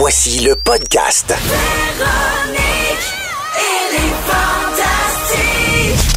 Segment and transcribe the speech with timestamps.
[0.00, 1.34] Voici le podcast.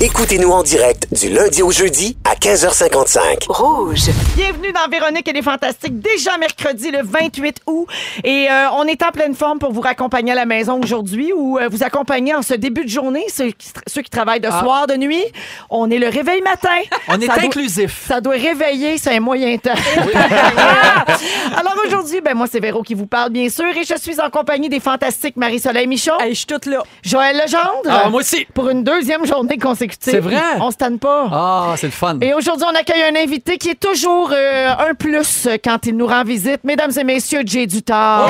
[0.07, 3.45] Écoutez-nous en direct du lundi au jeudi à 15h55.
[3.47, 4.09] Rouge.
[4.35, 7.87] Bienvenue dans Véronique et les Fantastiques, déjà mercredi le 28 août.
[8.25, 11.57] Et euh, on est en pleine forme pour vous raccompagner à la maison aujourd'hui ou
[11.57, 14.87] euh, vous accompagner en ce début de journée, ceux qui, ceux qui travaillent de soir,
[14.87, 15.23] de nuit.
[15.69, 16.67] On est le réveil matin.
[17.07, 18.03] On est Ça doit- inclusif.
[18.05, 19.71] Ça doit réveiller, c'est un moyen temps.
[21.55, 24.29] Alors aujourd'hui, ben moi c'est Véro qui vous parle bien sûr et je suis en
[24.29, 26.83] compagnie des fantastiques Marie-Soleil Michon, Hey, je suis toute là.
[27.03, 27.87] Joël Legendre.
[27.87, 28.45] Ah, moi aussi.
[28.53, 29.57] Pour une deuxième journée
[29.99, 30.37] C'est vrai?
[30.59, 31.27] On se tanne pas.
[31.31, 32.17] Ah, c'est le fun.
[32.21, 36.07] Et aujourd'hui, on accueille un invité qui est toujours euh, un plus quand il nous
[36.07, 36.63] rend visite.
[36.63, 38.29] Mesdames et messieurs, Jay Dutard.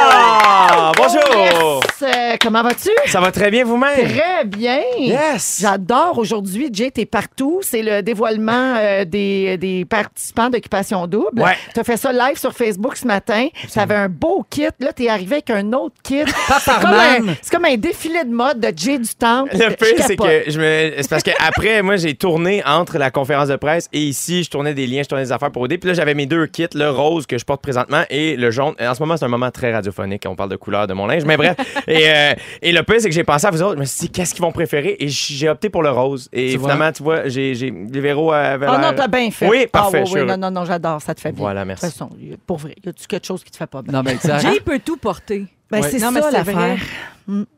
[0.00, 1.20] Ah, bonjour!
[1.36, 1.54] Yes!
[2.02, 2.90] Euh, comment vas-tu?
[3.06, 3.94] Ça va très bien vous-même?
[4.08, 4.80] Très bien.
[4.98, 5.58] Yes!
[5.60, 6.68] J'adore aujourd'hui.
[6.72, 7.60] Jay, t'es partout.
[7.62, 11.42] C'est le dévoilement euh, des, des participants d'Occupation Double.
[11.42, 11.56] Ouais.
[11.74, 13.48] T'as fait ça live sur Facebook ce matin.
[13.72, 14.68] T'avais un beau kit.
[14.80, 16.22] Là, t'es arrivé avec un autre kit.
[16.60, 19.56] C'est comme, un- c'est comme un défilé de mode de Jay du Temple.
[19.56, 20.92] Le pire, c'est que je me.
[20.98, 24.50] C'est parce que après, moi, j'ai tourné entre la conférence de presse et ici, je
[24.50, 25.78] tournais des liens, je tournais des affaires pour OD.
[25.78, 28.74] Puis là, j'avais mes deux kits, le rose que je porte présentement et le jaune.
[28.80, 30.24] En ce moment, c'est un moment très radiophonique.
[30.28, 31.24] On parle de couleur de mon linge.
[31.24, 31.56] Mais bref.
[31.88, 33.74] et, euh, et le pire, c'est que j'ai pensé à vous autres.
[33.76, 34.96] Je me suis dit, qu'est-ce qu'ils vont préférer?
[35.00, 36.28] Et j'ai opté pour le rose.
[36.32, 36.70] Et Tu vois?
[36.70, 37.54] finalement, tu vois, j'ai.
[37.54, 39.48] j'ai- Les Véro avaient Ah l'air- non, t'as bien fait.
[39.48, 40.00] Oui, parfait.
[40.02, 41.00] Ah, je oui, non, non, non, j'adore.
[41.02, 41.40] Ça te fait bien.
[41.40, 41.84] Voilà, merci.
[41.86, 43.82] De toute façon, y a- pour vrai, y a-tu quelque chose qui te fait pas
[43.82, 43.92] bien?
[43.92, 44.40] Non, mais exact.
[44.42, 45.46] Jay peut tout porter.
[45.70, 45.88] Ben, Ouais.
[45.90, 46.76] c'est Non, ça l'affaire.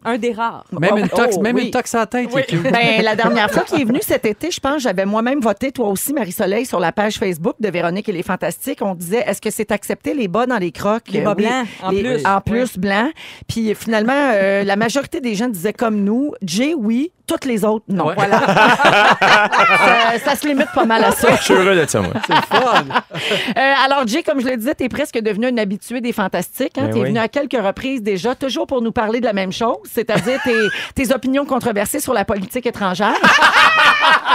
[0.04, 0.64] Un des rares.
[0.78, 1.66] Même une tox, Oh, même oui.
[1.66, 2.62] une tox à la tête, cute.
[2.62, 5.88] Ben, la dernière fois qu'il est venu cet été, je pense, j'avais moi-même voté, toi
[5.88, 8.80] aussi, Marie-Soleil, sur la page Facebook de Véronique et les Fantastiques.
[8.82, 11.04] On disait, est-ce que c'est accepté les bas dans les crocs?
[11.12, 11.44] Les bas Oui.
[11.44, 12.26] blancs, en Les- plus.
[12.26, 13.12] En plus, blancs.
[13.48, 17.84] Puis finalement, euh, la majorité des gens disaient comme nous, Jay, oui, toutes les autres,
[17.88, 18.06] non.
[18.08, 18.14] Ouais.
[18.16, 18.40] Voilà.
[19.20, 21.36] ça, ça se limite pas mal à ça.
[21.36, 22.12] Je suis heureux de ça, moi.
[22.26, 22.84] C'est fun.
[23.56, 26.76] Euh, alors, Jay, comme je le disais, tu es presque devenu un habitué des Fantastiques.
[26.78, 26.86] Hein?
[26.86, 27.08] Ben tu es oui.
[27.08, 30.68] venu à quelques reprises déjà, toujours pour nous parler de la même chose, c'est-à-dire tes,
[30.94, 33.14] tes opinions controversées sur la politique étrangère?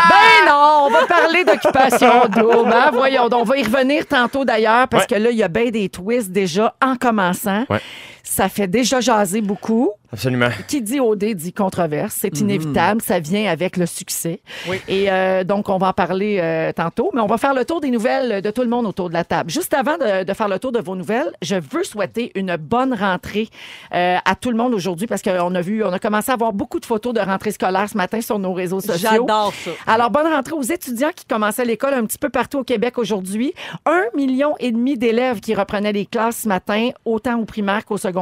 [0.09, 2.71] ben non, on va parler d'occupation double.
[2.73, 2.91] hein.
[2.93, 5.17] Voyons, donc, on va y revenir tantôt d'ailleurs, parce Ouais.
[5.17, 7.65] que là, il y a bien des twists déjà en commençant.
[7.69, 7.81] Ouais.
[8.25, 9.91] Ça fait déjà jaser beaucoup.
[10.11, 10.49] Absolument.
[10.67, 12.15] Qui dit OD dit controverse.
[12.19, 13.01] C'est inévitable.
[13.01, 14.39] Ça vient avec le succès.
[14.67, 14.79] Oui.
[14.87, 17.11] Et euh, donc, on va en parler euh, tantôt.
[17.13, 19.23] Mais on va faire le tour des nouvelles de tout le monde autour de la
[19.23, 19.51] table.
[19.51, 22.93] Juste avant de, de faire le tour de vos nouvelles, je veux souhaiter une bonne
[22.93, 23.49] rentrée
[23.93, 26.53] euh, à tout le monde aujourd'hui parce qu'on a vu, on a commencé à avoir
[26.53, 29.09] beaucoup de photos de rentrée scolaire ce matin sur nos réseaux sociaux.
[29.11, 29.71] J'adore ça.
[29.85, 33.53] Alors, bonne rentrée aux étudiants qui commençaient l'école un petit peu partout au Québec aujourd'hui.
[33.85, 37.97] Un million et demi d'élèves qui reprenaient les classes ce matin, autant au primaire qu'au
[37.97, 38.14] secondaire.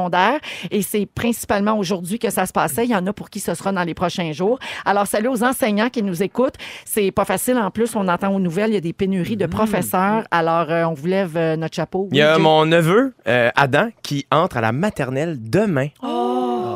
[0.70, 2.84] Et c'est principalement aujourd'hui que ça se passait.
[2.84, 4.58] Il y en a pour qui ce sera dans les prochains jours.
[4.84, 6.56] Alors, salut aux enseignants qui nous écoutent.
[6.84, 7.56] C'est pas facile.
[7.58, 10.24] En plus, on entend aux nouvelles, il y a des pénuries de professeurs.
[10.30, 12.08] Alors, euh, on vous lève euh, notre chapeau.
[12.12, 12.42] Il y a Jay?
[12.42, 15.88] mon neveu, euh, Adam, qui entre à la maternelle demain.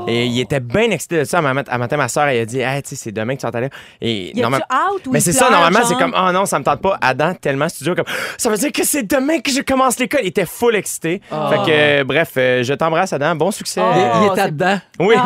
[0.09, 1.39] Et il était bien excité de ça.
[1.39, 3.57] À matin, ma soeur, elle a dit Hey, tu sais, c'est demain que tu vas
[3.59, 3.69] aller.
[4.01, 5.89] Et Y a-tu normal- out ou Mais c'est ça, normalement, genre?
[5.89, 6.97] c'est comme Oh non, ça me tente pas.
[7.01, 8.05] Adam, tellement studio, comme
[8.39, 10.21] Ça veut dire que c'est demain que je commence l'école.
[10.23, 11.21] Il était full excité.
[11.29, 13.35] Fait que, euh, bref, euh, je t'embrasse, Adam.
[13.37, 13.81] Bon succès.
[13.81, 14.79] Il, il Oh, était c'est- dedans.
[15.01, 15.15] Oui.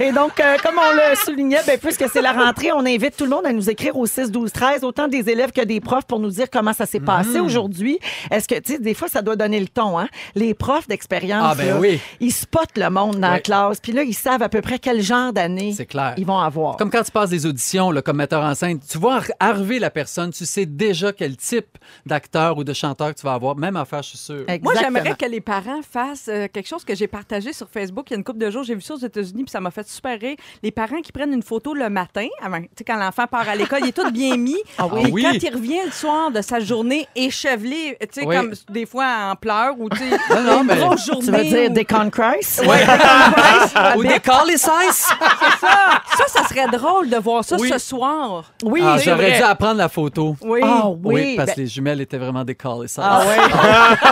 [0.00, 3.24] Et donc, euh, comme on le soulignait, ben, puisque c'est la rentrée, on invite tout
[3.24, 6.04] le monde à nous écrire au 6, 12, 13, autant des élèves que des profs
[6.04, 7.44] pour nous dire comment ça s'est passé Mm.
[7.44, 7.98] aujourd'hui.
[8.30, 10.08] Est-ce que, tu sais, des fois, ça doit donner le ton, hein?
[10.34, 12.00] Les profs d'expérience, Ah, ben là, oui.
[12.20, 15.00] ils spotent le monde dans la classe, puis là, ils savent à peu près quel
[15.02, 15.74] genre d'année
[16.16, 16.76] ils vont avoir.
[16.76, 19.78] Comme quand tu passes des auditions là, comme metteur en scène, tu vois ar- arriver
[19.78, 23.56] la personne, tu sais déjà quel type d'acteur ou de chanteur tu vas avoir.
[23.56, 24.44] Même affaire, je suis sûr.
[24.62, 28.12] Moi, j'aimerais que les parents fassent euh, quelque chose que j'ai partagé sur Facebook il
[28.12, 28.62] y a une couple de jours.
[28.64, 30.36] J'ai vu ça aux États-Unis, puis ça m'a fait super rire.
[30.62, 33.54] Les parents qui prennent une photo le matin, avant, tu sais, quand l'enfant part à
[33.56, 34.56] l'école, il est tout bien mis.
[34.78, 35.00] Ah oui.
[35.02, 35.22] Et Ah oui.
[35.22, 38.36] quand il revient le soir de sa journée échevelé, tu sais, Oui.
[38.36, 41.26] comme des fois en pleurs ou tu sais, Non, non, une mais- grosse journée.
[41.54, 42.62] Dire ou- des Christ?
[42.66, 42.84] Ouais,
[43.96, 44.60] Ou des call size.
[44.90, 45.68] c'est ça.
[46.16, 47.68] Ça, ça serait drôle de voir ça Oui.
[47.72, 48.44] ce soir.
[48.62, 50.36] Oui, Ah, J'aurais dû apprendre la photo.
[50.42, 50.60] Oui.
[50.62, 53.00] Ah oui, parce ben- que les jumelles étaient vraiment des call size.
[53.02, 53.36] Ah ouais.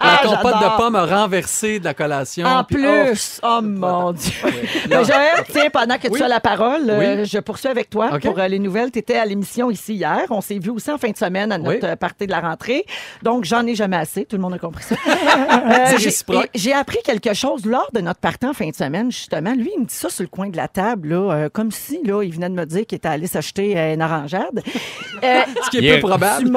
[0.00, 2.46] La compote de pommes a renversé de la collation.
[2.46, 4.32] En plus, oh, mon Dieu.
[4.88, 6.18] Mais Joël, tiens, pendant que Oui.
[6.18, 7.26] tu as la parole, euh, Oui.
[7.26, 8.90] je poursuis avec toi pour euh, les nouvelles.
[8.90, 10.20] Tu étais à l'émission ici hier.
[10.30, 11.90] On s'est vu aussi en fin de semaine à notre Oui.
[11.90, 12.84] euh, partie de la rentrée.
[13.22, 14.24] Donc, j'en ai jamais assez.
[14.24, 14.94] Tout le monde a compris ça.
[14.94, 16.50] Euh, C'est j'ai- réciproque.
[16.54, 19.52] J'ai appris quelque chose lors de notre partie en fin de semaine, justement.
[19.54, 22.00] Lui, il me dit ça sur le coin de la table, là, euh, comme si
[22.04, 24.62] là, il venait de me dire qu'il était allé s'acheter euh, une orangeade.
[25.22, 25.94] Euh, Ce qui est Yeah.
[25.96, 26.44] peu probable.
[26.44, 26.50] tu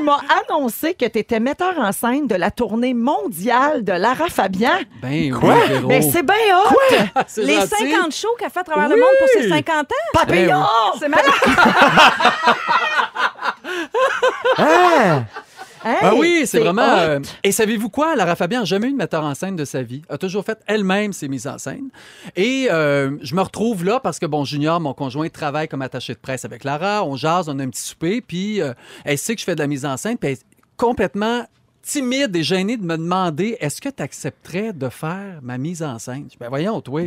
[0.00, 4.70] m'as annoncé que tu étais metteur en scène de la tournée mondiale de Lara Fabian.
[5.02, 5.54] Ben Quoi?
[5.68, 5.84] oui.
[5.86, 6.94] Mais c'est bien hot!
[7.14, 7.90] Ah, Les gentil.
[7.92, 9.94] 50 shows qu'elle fait à travers le monde pour ses 50 ans.
[10.14, 10.60] Papillon!
[10.60, 11.26] Ben C'est malade.
[14.58, 15.22] Ah!
[15.84, 16.82] Hey, Ah oui, c'est vraiment.
[16.82, 18.16] euh, et savez-vous quoi?
[18.16, 20.02] Lara Fabian n'a jamais eu de metteur en scène de sa vie.
[20.08, 21.88] A toujours fait elle-même ses mises en scène.
[22.36, 26.14] Et euh, je me retrouve là parce que, bon, Junior, mon conjoint, travaille comme attaché
[26.14, 27.04] de presse avec Lara.
[27.04, 28.20] On jase, on a un petit souper.
[28.20, 28.72] Puis euh,
[29.04, 30.16] elle sait que je fais de la mise en scène.
[30.16, 30.44] Puis elle est
[30.76, 31.46] complètement
[31.82, 35.98] timide et gênée de me demander est-ce que tu accepterais de faire ma mise en
[35.98, 36.24] scène?
[36.24, 37.02] Je dis, ben voyons, toi.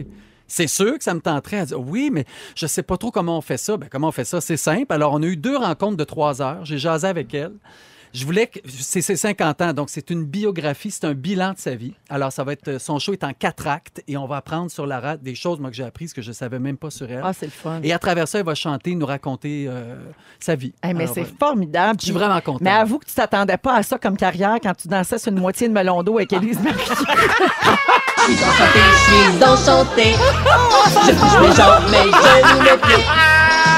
[0.50, 2.24] C'est sûr que ça me tenterait à dire oui, mais
[2.56, 3.76] je sais pas trop comment on fait ça.
[3.76, 4.40] Ben, comment on fait ça?
[4.40, 4.94] C'est simple.
[4.94, 6.64] Alors, on a eu deux rencontres de trois heures.
[6.64, 7.52] J'ai jasé avec elle.
[8.18, 8.60] Je voulais que.
[8.80, 11.94] C'est ses 50 ans, donc c'est une biographie, c'est un bilan de sa vie.
[12.10, 12.80] Alors, ça va être.
[12.80, 15.70] Son show est en quatre actes et on va apprendre sur Lara des choses, moi,
[15.70, 17.22] que j'ai apprises que je savais même pas sur elle.
[17.24, 17.80] Ah, c'est le fun.
[17.84, 19.98] et à travers ça, elle va chanter, nous raconter euh,
[20.40, 20.74] sa vie.
[20.82, 22.00] Hey, mais Alors, c'est euh, formidable.
[22.00, 22.58] Je suis vraiment content.
[22.62, 25.40] Mais avoue que tu t'attendais pas à ça comme carrière quand tu dansais sur une
[25.40, 26.80] moitié de melon d'eau avec Élise Marie.
[28.28, 30.14] Je suis enchantée.
[31.06, 33.06] Je touche mes jambes, mes genoux, mes pieds.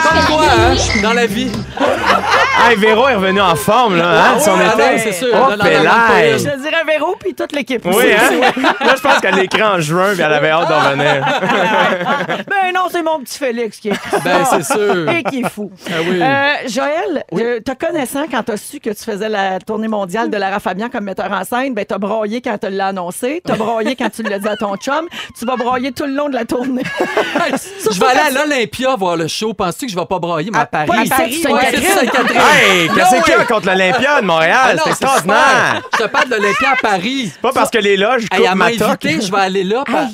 [0.01, 1.51] Comme quoi, hein, dans la vie.
[2.67, 4.83] Hey, Véro est revenu en forme, là, hein, de son Ah été.
[4.95, 5.27] non, c'est sûr.
[5.33, 7.83] Oh, Je dirais Véro puis toute l'équipe.
[7.85, 8.51] Oui, hein?
[8.81, 11.25] Là, je pense qu'elle l'écrit en juin, puis elle avait hâte d'en venir.
[12.49, 15.09] Ben non, c'est mon petit Félix qui est écrit Ben, c'est sûr.
[15.09, 15.71] Et qui est fou.
[15.87, 16.19] Ah oui.
[16.21, 20.29] Euh, Joël, euh, te connaissant, quand tu as su que tu faisais la tournée mondiale
[20.29, 23.41] de Lara Fabian comme metteur en scène, ben, tu as broyé quand tu l'as annoncé,
[23.45, 25.07] tu as broyé quand tu l'as dit à ton chum,
[25.37, 26.83] tu vas broyer tout le long de la tournée.
[26.99, 29.53] je vais aller à l'Olympia voir le show.
[29.53, 30.89] Penses-tu que je vais pas broyer, moi, à Paris?
[31.03, 32.41] ici, Paris, ouais, Sainte-Catherine.
[32.51, 33.45] Hey, No qu'est-ce qu'il y a way.
[33.45, 34.75] contre l'Olympia de Montréal?
[34.77, 35.81] Ah c'est extraordinaire.
[35.93, 37.31] Je te parle de l'Olympia à Paris.
[37.41, 38.99] Pas parce que les loges Hey, coupent ma toque.
[39.03, 39.83] je vais aller là.
[39.87, 40.07] Ah,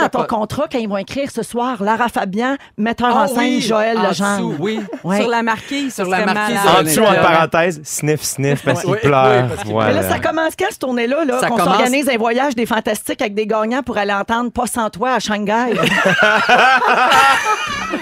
[0.00, 3.38] dans, ton contrat quand ils vont écrire ce soir Lara Fabian, metteur Ah en scène
[3.38, 4.36] oui, Joël en Legendre.
[4.50, 4.80] dessous, oui.
[5.04, 5.20] Ouais.
[5.20, 6.56] Sur la marquise, Sur la marquise.
[6.78, 7.30] En dessous, entre L'Olympia.
[7.30, 9.44] parenthèses, sniff, sniff, parce qu'il pleure.
[9.66, 12.66] Mais là, ça commence quand, cette tournée-là, là, Ça qu'on commence- s'organise un voyage des
[12.66, 15.74] fantastiques avec des gagnants pour aller entendre Pas sans toi à Shanghai?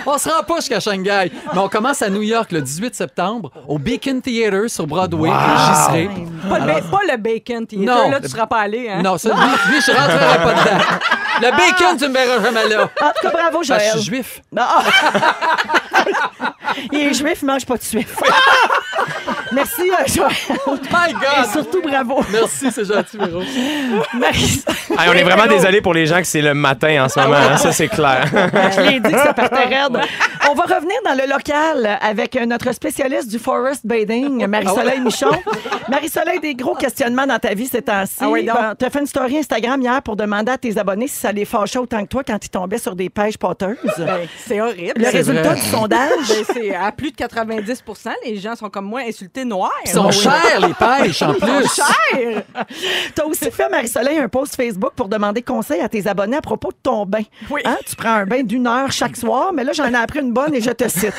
[0.07, 1.31] On se rend pas jusqu'à Shanghai.
[1.53, 5.31] Mais on commence à New York le 18 septembre au Beacon Theater sur Broadway.
[5.31, 6.11] J'y serai.
[6.49, 8.11] Pas, le ba- pas le bacon theater, Non.
[8.11, 8.89] là, tu seras pas allé.
[8.89, 9.03] Hein?
[9.03, 9.37] Non, ça, lui,
[9.73, 10.85] lui, je rentrerai pas dedans.
[11.41, 12.83] Le bacon, tu me verras jamais là.
[12.85, 13.91] En tout cas, bravo, Parce que Joël.
[13.95, 14.43] je suis juif.
[14.57, 14.83] Ah!
[16.93, 18.15] il est juif, il mange pas de suif.
[19.53, 20.31] Merci, euh, Joël.
[20.67, 21.51] My Et God!
[21.53, 22.21] surtout, bravo.
[22.31, 23.41] Merci, c'est gentil, Véro.
[24.15, 27.21] Marie- Hey, on est vraiment désolé pour les gens que c'est le matin en ce
[27.21, 27.37] moment.
[27.37, 28.25] hein, ça, c'est clair.
[28.33, 29.97] Je l'ai dit que ça partait raide.
[30.51, 35.31] On va revenir dans le local avec notre spécialiste du forest bathing, Marie-Soleil Michon.
[35.89, 38.17] Marie-Soleil, des gros questionnements dans ta vie ces temps-ci.
[38.21, 38.57] Ah oui, donc.
[38.79, 41.45] tu as fait une story Instagram hier pour demander à tes abonnés si ça les
[41.45, 43.77] fâchait autant que toi quand ils tombaient sur des pêches poteuses.
[43.99, 44.93] Ben, c'est horrible.
[44.97, 45.55] Le résultat vrai.
[45.55, 46.09] du sondage.
[46.29, 49.71] Ben, c'est à plus de 90% les gens sont comme moi insultés noirs.
[49.85, 51.75] Ils sont chers, les pêches, en plus.
[51.75, 52.43] chers.
[53.15, 56.41] Tu as aussi fait, Marie-Soleil, un post Facebook pour demander conseil à tes abonnés à
[56.41, 57.23] propos de ton bain.
[57.51, 57.61] Oui.
[57.65, 60.33] Hein, Tu prends un bain d'une heure chaque soir, mais là, j'en ai appris une
[60.33, 61.13] bonne et je te cite.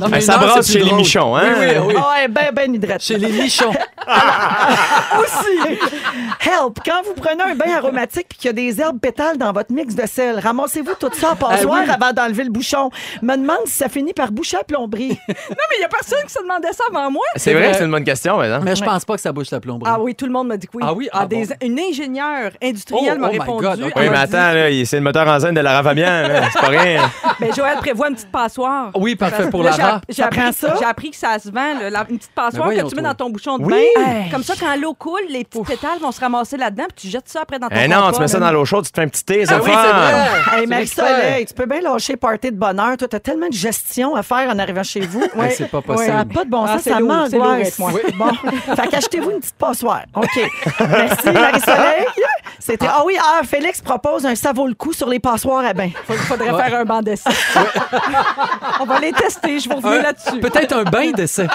[0.00, 0.92] Non, Ben, ça heure, brasse chez plus les.
[0.94, 1.54] Michons, hein?
[1.58, 1.94] Oui, oui, oui.
[1.96, 3.04] Ah, ouais, ben, ben hydraté.
[3.04, 3.72] Chez les Michons.
[5.18, 5.78] aussi.
[6.46, 6.78] Help!
[6.84, 9.72] Quand vous prenez un bain aromatique puis qu'il y a des herbes pétales dans votre
[9.72, 11.94] mix de sel, ramassez-vous tout ça en passoire Ah oui.
[12.00, 12.90] avant d'enlever le bouchon.
[13.22, 15.18] Me demande si ça finit par boucher la plomberie.
[15.28, 17.22] Non, mais il n'y a personne qui se demandait ça avant moi.
[17.36, 18.58] C'est vrai c'est une bonne question, mais?
[18.60, 19.90] Mais je pense pas que ça bouge la plomberie.
[19.94, 20.82] Ah oui, tout le monde m'a dit que oui.
[20.86, 21.08] Ah oui?
[21.12, 21.54] Ah des- bon.
[21.62, 23.64] Une ingénieure industrielle Oh, m'a oh my répondu.
[23.64, 26.24] God, Oui, m'a mais dit, attends, c'est le moteur en scène de Lara Fabian.
[26.52, 27.10] C'est pas rien.
[27.40, 28.90] Ben, Joël prévoit une petite passoire.
[28.94, 30.00] Oui, parfait pour Lara.
[30.08, 30.26] j'ai Ça
[30.88, 33.02] appris, que ça se vend, là, la- une petite passoire que tu mets toi.
[33.02, 33.84] dans ton bouchon de Oui.
[33.96, 34.24] bain.
[34.30, 37.28] Comme ça, quand l'eau coule, les petits pétales vont se ramasser là-dedans, puis tu jettes
[37.28, 39.04] ça après dans ton Eh non, tu mets ça dans l'eau chaude, tu te fais
[39.06, 40.56] un petit thé, Ah oui, c'est vrai.
[40.56, 42.96] Hey, Tu Marie-Soleil, tu peux bien lâcher party de bonheur.
[42.96, 45.22] Toi, t'as tellement de gestion à faire en arrivant chez vous.
[45.50, 46.06] C'est pas possible.
[46.06, 47.34] Ça n'a pas de bon Ah, sens, ça m'angoisse.
[47.34, 47.90] avec moi.
[48.16, 50.02] Bon, fait qu'achetez-vous une petite passoire.
[50.14, 50.26] OK.
[50.80, 52.06] Merci, Marie-Soleil.
[52.66, 52.86] C'était...
[52.90, 55.90] Ah oui, ah, Félix propose un ça vaut le coup sur les passoires à bain.
[56.08, 57.30] Il faudrait faire un banc d'essai.
[58.80, 60.40] On va les tester, je vous reviens Un- là-dessus.
[60.40, 61.46] Peut-être un bain d'essai.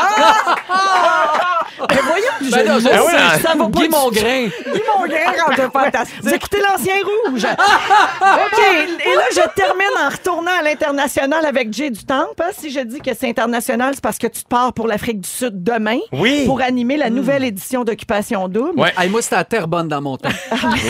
[1.90, 3.10] Mais voyons, du Ben jeu non, de je mots.
[3.10, 3.42] sais.
[3.42, 4.48] ça va pas Guy Mongrain.
[4.74, 6.20] Dis mon grain rendu fantastique.
[6.22, 7.44] Vous écoutez l'ancien rouge.
[8.22, 8.60] OK.
[8.60, 12.34] Et là, je termine en retournant à l'international avec Jay du Temple.
[12.42, 15.22] Hein, Si je dis que c'est international, c'est parce que tu te pars pour l'Afrique
[15.22, 16.00] du Sud demain.
[16.12, 16.46] Oui.
[16.46, 18.80] Pour animer la nouvelle édition d'Occupation Double.
[18.80, 18.94] Ouais.
[18.98, 20.30] Hey, moi, c'était à terre bonne dans mon temps.
[20.76, 20.84] Yes.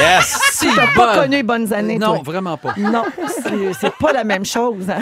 [0.51, 1.23] Si T'as pas bonne.
[1.23, 2.21] connu les bonnes années, Non, toi.
[2.23, 2.73] vraiment pas.
[2.77, 4.89] Non, c'est- c'est pas la même chose.
[4.89, 4.99] hein.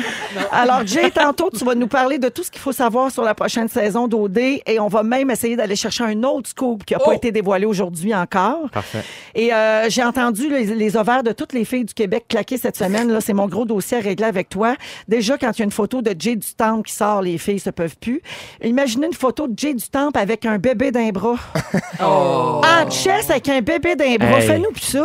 [0.52, 3.34] Alors, Jay, tantôt, tu vas nous parler de tout ce qu'il faut savoir sur la
[3.34, 7.00] prochaine saison d'OD et on va même essayer d'aller chercher un autre scoop qui n'a
[7.00, 7.14] pas Oh!
[7.14, 8.70] été dévoilé aujourd'hui encore.
[8.72, 9.04] Parfait.
[9.36, 12.78] Et euh, j'ai entendu les, les ovaires de toutes les filles du Québec claquer cette
[12.78, 13.12] semaine.
[13.12, 14.76] Là, c'est mon gros dossier à régler avec toi.
[15.08, 17.60] Déjà, quand il y a une photo de Jay du Temple qui sort, les filles
[17.60, 18.22] se peuvent plus.
[18.64, 21.36] Imaginez une photo de Jay du Temple avec un bébé d'un bras.
[22.02, 22.62] Oh.
[22.64, 24.40] En chest avec un bébé d'un bras.
[24.40, 24.48] Hey.
[24.48, 24.99] Fais-nous plus ça.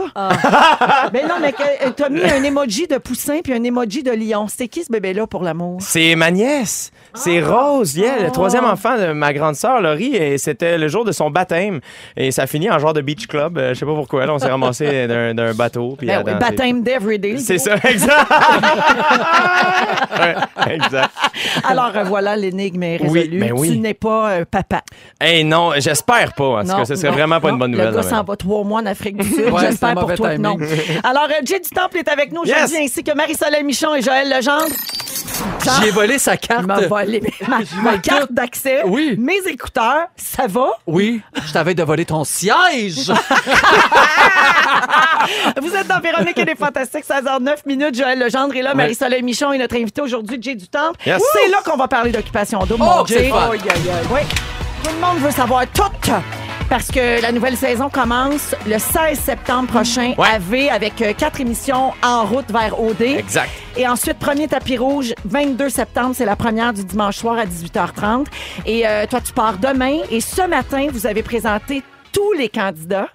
[1.13, 4.11] Mais non, mais que- euh, t'as mis un emoji de poussin puis un emoji de
[4.13, 4.47] lion.
[4.49, 5.79] C'est qui ce bébé-là pour l'amour?
[5.81, 6.91] C'est ma nièce.
[7.15, 10.17] C'est Rose, yeah, le troisième enfant de ma grande sœur, Laurie.
[10.17, 11.81] Et c'était le jour de son baptême.
[12.17, 13.57] Et ça finit en genre de beach club.
[13.59, 14.27] Euh, je sais pas pourquoi.
[14.27, 15.95] Là, on s'est ramassé d'un d'un bateau.
[15.97, 17.39] puis Ben oui, baptême d'Everyday.
[17.39, 18.31] C'est ça, exact.
[20.19, 21.11] Ouais, exact.
[21.69, 23.39] Alors euh, voilà, l'énigme est Oui, résolue.
[23.41, 23.71] ben oui.
[23.73, 24.83] Tu n'es pas euh, papa.
[25.21, 26.61] Hey, non, j'espère pas.
[26.61, 27.55] En tout cas, ce serait non, vraiment pas non.
[27.55, 27.91] une bonne nouvelle.
[27.91, 29.51] Le gars s'en va trois mois en Afrique du Sud.
[29.51, 30.57] Ouais, J'espère pour toi que non.
[30.57, 31.01] timing.
[31.05, 32.57] Alors, euh, Jay du Temple est avec nous Yes.
[32.57, 34.67] aujourd'hui, ainsi que Marie-Soleil Michon et Joël Legendre.
[35.83, 36.67] J'ai volé sa Il carte.
[36.67, 39.17] m'a volé ma, ma carte d'accès, Oui.
[39.19, 40.07] mes écouteurs.
[40.17, 40.67] Ça va?
[40.87, 43.11] Oui, je t'avais de voler ton siège.
[45.61, 47.97] Vous êtes dans Véronique et les Fantastiques, 16h09 minutes.
[47.97, 50.99] Joël Legendre est là, Marie-Soleil Michon est notre invité aujourd'hui, Jay du Temple.
[51.07, 51.23] Yes.
[51.33, 53.31] C'est là qu'on va parler d'occupation double, Oh, mon Jay.
[54.13, 54.21] Oui.
[54.83, 55.83] Tout le monde veut savoir tout.
[56.71, 60.27] Parce que la nouvelle saison commence le 16 septembre prochain Ouais.
[60.29, 63.03] à V avec euh, quatre émissions en route vers OD.
[63.03, 63.51] Exact.
[63.77, 68.27] Et ensuite, premier tapis rouge, 22 septembre, c'est la première du dimanche soir à 18h30.
[68.67, 69.99] Et euh, toi, tu pars demain.
[70.11, 73.09] Et ce matin, vous avez présenté tous les candidats,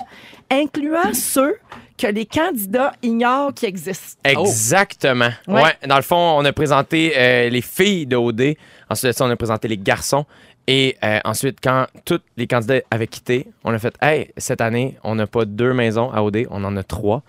[0.51, 1.55] incluant ceux
[1.97, 4.17] que les candidats ignorent qui existent.
[4.23, 5.29] Exactement.
[5.47, 5.63] Ouais.
[5.63, 5.77] Ouais.
[5.85, 8.55] Dans le fond, on a présenté euh, les filles de OD.
[8.89, 10.25] Ensuite on a présenté les garçons.
[10.71, 14.97] Et euh, ensuite, quand tous les candidats avaient quitté, on a fait Hey, cette année,
[15.03, 17.23] on n'a pas deux maisons à OD, on en a trois.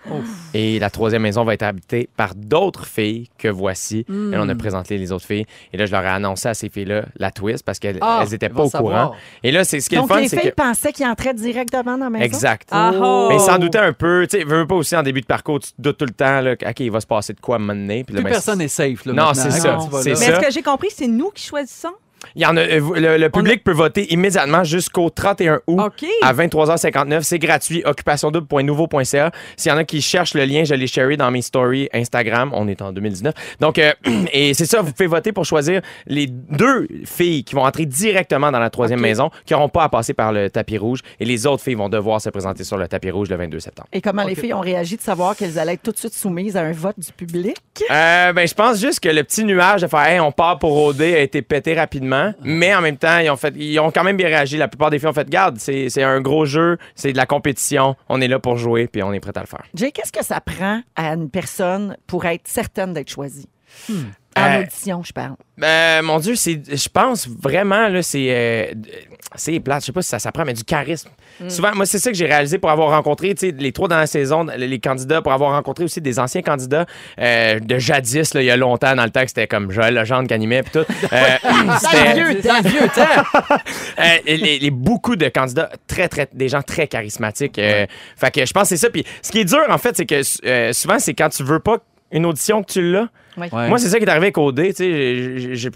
[0.53, 4.05] Et la troisième maison va être habitée par d'autres filles que voici.
[4.09, 5.47] Et on a présenté les autres filles.
[5.73, 8.45] Et là, je leur ai annoncé à ces filles-là la twist parce qu'elles Ah, n'étaient
[8.45, 9.07] ils pas au savoir.
[9.09, 9.15] courant.
[9.41, 10.55] Et là, c'est ce qui est Donc, le fun, les c'est filles que.
[10.55, 12.23] pensaient qu'ils entraient directement dans la maison?
[12.25, 12.69] Exact.
[12.71, 13.27] Ah, oh.
[13.31, 15.71] Mais sans douter un peu, tu sais, veux pas aussi en début de parcours, tu
[15.71, 17.61] te doutes tout le temps, là, OK, il va se passer de quoi à un
[17.61, 18.03] moment donné.
[18.03, 19.03] Puis là, Plus ben, personne n'est safe.
[19.05, 19.79] Là, Non, c'est hein, ça, là.
[20.05, 21.89] Mais est-ce que j'ai compris, c'est nous qui choisissons?
[22.35, 26.07] Il y en a, euh, le, le public peut voter immédiatement jusqu'au 31 août OK.
[26.21, 27.21] à 23h59.
[27.23, 27.83] C'est gratuit.
[27.85, 29.31] occupationdouble.nouveau.ca.
[29.57, 32.51] S'il y en a qui cherchent le lien, je l'ai sharé dans mes stories Instagram.
[32.53, 33.33] On est en 2019.
[33.59, 33.91] Donc, euh,
[34.33, 38.51] et c'est ça, vous pouvez voter pour choisir les deux filles qui vont entrer directement
[38.51, 39.05] dans la troisième OK.
[39.05, 40.99] maison, qui n'auront pas à passer par le tapis rouge.
[41.19, 43.89] Et les autres filles vont devoir se présenter sur le tapis rouge le 22 septembre.
[43.91, 46.57] Et comment les filles ont réagi de savoir qu'elles allaient être tout de suite soumises
[46.57, 47.57] à un vote du public?
[47.89, 50.77] Euh, ben, je pense juste que le petit nuage de faire hey, on part pour
[50.77, 52.10] OD a été pété rapidement.
[52.43, 54.57] Mais en même temps, ils ont, fait, ils ont quand même bien réagi.
[54.57, 57.25] La plupart des filles ont fait garde, c'est c'est un gros jeu, c'est de la
[57.25, 57.95] compétition.
[58.09, 59.63] On est là pour jouer, puis on est prêt à le faire.
[59.73, 63.49] Jay, qu'est-ce que ça prend à une personne pour être certaine d'être choisie?
[64.37, 65.35] En Euh, audition, je parle.
[65.61, 68.65] Euh, mon Dieu, c'est, je pense vraiment, là, c'est, euh,
[69.35, 69.81] c'est plate.
[69.81, 71.09] Je sais pas si ça s'apprend, mais du charisme.
[71.49, 74.45] Souvent, moi, c'est ça que j'ai réalisé pour avoir rencontré, les trois dans la saison,
[74.57, 76.85] les candidats, pour avoir rencontré aussi des anciens candidats
[77.19, 80.27] euh, de jadis, là, il y a longtemps, dans le temps c'était comme Joël Legendre
[80.27, 80.79] qui animait, puis tout.
[81.11, 81.37] Euh,
[81.79, 83.63] c'était- vieux vieux temps.
[84.25, 87.55] Les, les- beaucoup de candidats, très, très, des gens très charismatiques.
[87.55, 88.89] Fait que je pense que c'est ça.
[88.89, 90.21] Puis ce qui est dur, en fait, c'est que
[90.73, 91.77] souvent, c'est quand tu veux pas
[92.11, 93.07] une audition que tu l'as.
[93.51, 93.67] Oui.
[93.69, 94.73] Moi, c'est ça qui est arrivé avec OD.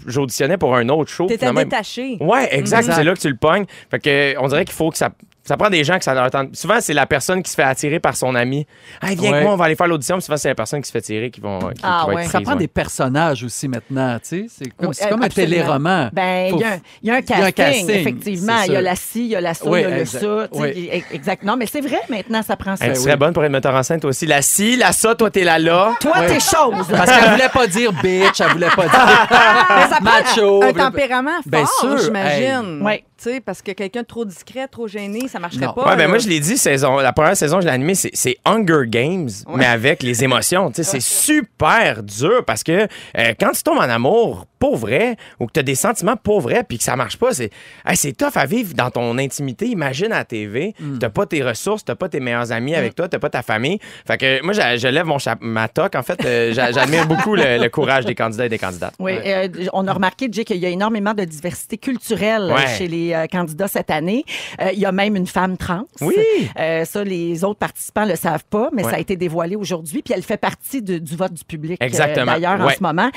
[0.06, 1.26] J'auditionnais pour un autre show.
[1.26, 2.16] T'étais détaché.
[2.20, 2.78] Ouais, exact.
[2.80, 2.94] Exact.
[2.94, 3.64] C'est là que tu le pognes.
[3.90, 5.10] Fait que, on dirait qu'il faut que ça.
[5.46, 6.54] Ça prend des gens que ça leur tente.
[6.56, 8.66] Souvent, c'est la personne qui se fait attirer par son ami.
[9.02, 9.28] Hey, viens Ouais.
[9.36, 10.16] avec moi, on va aller faire l'audition.
[10.16, 12.14] Puis souvent, c'est la personne qui se fait tirer qui, vont, qui, Ah qui va
[12.16, 12.24] ouais.
[12.24, 12.58] être Ça prend ouais.
[12.58, 14.46] des personnages aussi maintenant, tu sais.
[14.48, 16.10] C'est comme, Oui, c'est comme un téléroman.
[16.12, 17.90] Ben, il y, a un- il y a un Il y a un casting, casting,
[18.00, 18.62] effectivement.
[18.66, 20.04] Il y a la ci, il y a la ça, Oui, il y a le
[20.04, 20.48] ça.
[20.52, 20.90] Oui.
[21.12, 21.42] Exact.
[21.44, 22.84] Non, mais c'est vrai, maintenant, ça prend ça.
[22.84, 23.04] Hey, tu oui.
[23.04, 24.26] serais bonne pour être metteur en scène, toi aussi.
[24.26, 25.92] La ci, la ça, toi, t'es la là.
[26.00, 26.26] Toi, Ouais.
[26.26, 26.86] tes choses.
[26.90, 28.90] Parce qu'elle voulait pas dire bitch, elle voulait pas dire
[29.30, 30.62] Mais ça prend macho.
[30.62, 31.64] un elle tempérament fort, Ben
[32.02, 32.86] j'imagine.
[32.88, 33.04] hey.
[33.44, 35.72] Parce que quelqu'un de trop discret, trop gêné, ça marcherait Non.
[35.72, 35.88] pas.
[35.90, 38.36] Ouais, ben moi, je l'ai dit, saison, la première saison, je l'ai animé, c'est, c'est
[38.44, 40.70] Hunger Games, mais avec les émotions.
[40.74, 42.72] C'est super dur parce que
[43.18, 46.40] euh, quand tu tombes en amour pour vrai ou que tu as des sentiments pour
[46.40, 47.50] vrai puis que ça marche pas, c'est,
[47.86, 49.66] hey, c'est tough à vivre dans ton intimité.
[49.66, 53.08] Imagine à la TV, t'as pas tes ressources, t'as pas tes meilleurs amis avec toi,
[53.08, 53.78] t'as pas ta famille.
[54.06, 55.94] Fait que moi, je lève mon cha- ma toque.
[55.94, 58.94] En fait, euh, j'a- j'admire beaucoup le, le courage des candidats et des candidates.
[58.98, 62.66] Oui, euh, on a remarqué, Jay, qu'il y a énormément de diversité culturelle Ouais.
[62.78, 64.24] chez les euh, candidats cette année.
[64.60, 65.84] Euh, il y a même une femme trans.
[66.00, 66.14] Oui.
[66.58, 68.90] Euh, ça, les autres participants le savent pas, mais Ouais.
[68.90, 70.02] ça a été dévoilé aujourd'hui.
[70.02, 72.26] Puis elle fait partie de- du vote du public, Exactement.
[72.32, 73.10] d'ailleurs, en ce moment.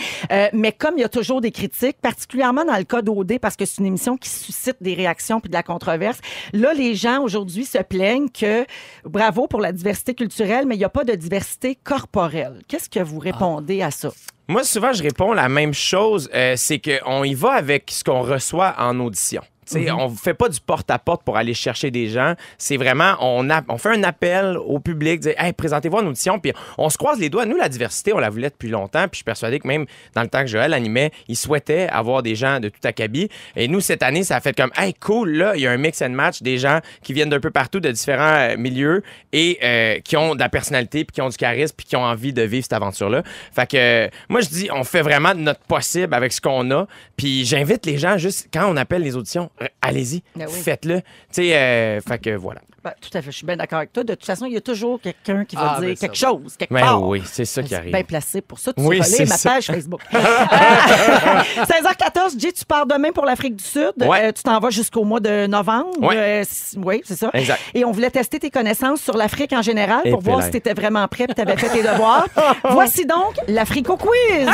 [0.53, 3.65] Mais comme il y a toujours des critiques, particulièrement dans le cas d'OD, parce que
[3.65, 6.19] c'est une émission qui suscite des réactions puis de la controverse,
[6.53, 8.65] là, les gens aujourd'hui se plaignent que
[9.05, 12.61] bravo pour la diversité culturelle, mais il n'y a pas de diversité corporelle.
[12.67, 14.09] Qu'est-ce que vous répondez à ça?
[14.47, 16.29] Moi, souvent, je réponds la même chose.
[16.33, 19.41] euh, c'est qu'on y va avec ce qu'on reçoit en audition.
[19.69, 22.33] Sais, On fait pas du porte-à-porte pour aller chercher des gens.
[22.57, 26.39] C'est vraiment, on, a- on fait un appel au public, dire, hey, présentez-vous en audition,
[26.39, 27.45] puis on se croise les doigts.
[27.45, 29.85] Nous, la diversité, on la voulait depuis longtemps, puis je suis persuadé que même
[30.15, 33.29] dans le temps que Joël animait, il souhaitait avoir des gens de tout acabit.
[33.55, 35.77] Et nous, cette année, ça a fait comme, hey, cool, là, il y a un
[35.77, 39.59] mix and match, des gens qui viennent d'un peu partout, de différents euh, milieux, et
[39.63, 42.33] euh, qui ont de la personnalité, puis qui ont du charisme, puis qui ont envie
[42.33, 43.21] de vivre cette aventure-là.
[43.53, 46.71] Fait que, euh, moi, je dis, on fait vraiment de notre possible avec ce qu'on
[46.71, 49.49] a, puis j'invite les gens, juste quand on appelle les auditions,
[49.81, 50.59] allez-y, Ben oui.
[50.61, 51.01] faites-le.
[51.01, 52.61] Tu sais, euh, fait que voilà.
[52.81, 54.05] Ben, tout à fait, je suis bien d'accord avec toi.
[54.05, 56.29] De toute façon, il y a toujours quelqu'un qui va Ah, dire ben quelque va.
[56.29, 57.03] chose, quelque Ben part.
[57.03, 57.91] oui, c'est ça qui arrive.
[57.91, 58.71] bien placé pour ça?
[58.71, 59.49] Tu Oui, relais c'est ma ça.
[59.49, 59.99] page Facebook.
[60.13, 63.91] Euh, 16h14, Jay, tu pars demain pour l'Afrique du Sud.
[63.99, 64.25] Ouais.
[64.29, 65.89] Euh, tu t'en vas jusqu'au mois de novembre.
[66.01, 66.15] Ouais.
[66.17, 66.43] Euh,
[66.77, 67.29] oui, c'est ça.
[67.33, 67.59] Exact.
[67.73, 70.57] Et on voulait tester tes connaissances sur l'Afrique en général Et pour voir si tu
[70.57, 72.27] étais vraiment prêt et tu avais fait tes devoirs.
[72.71, 74.47] Voici donc l'Africo Quiz.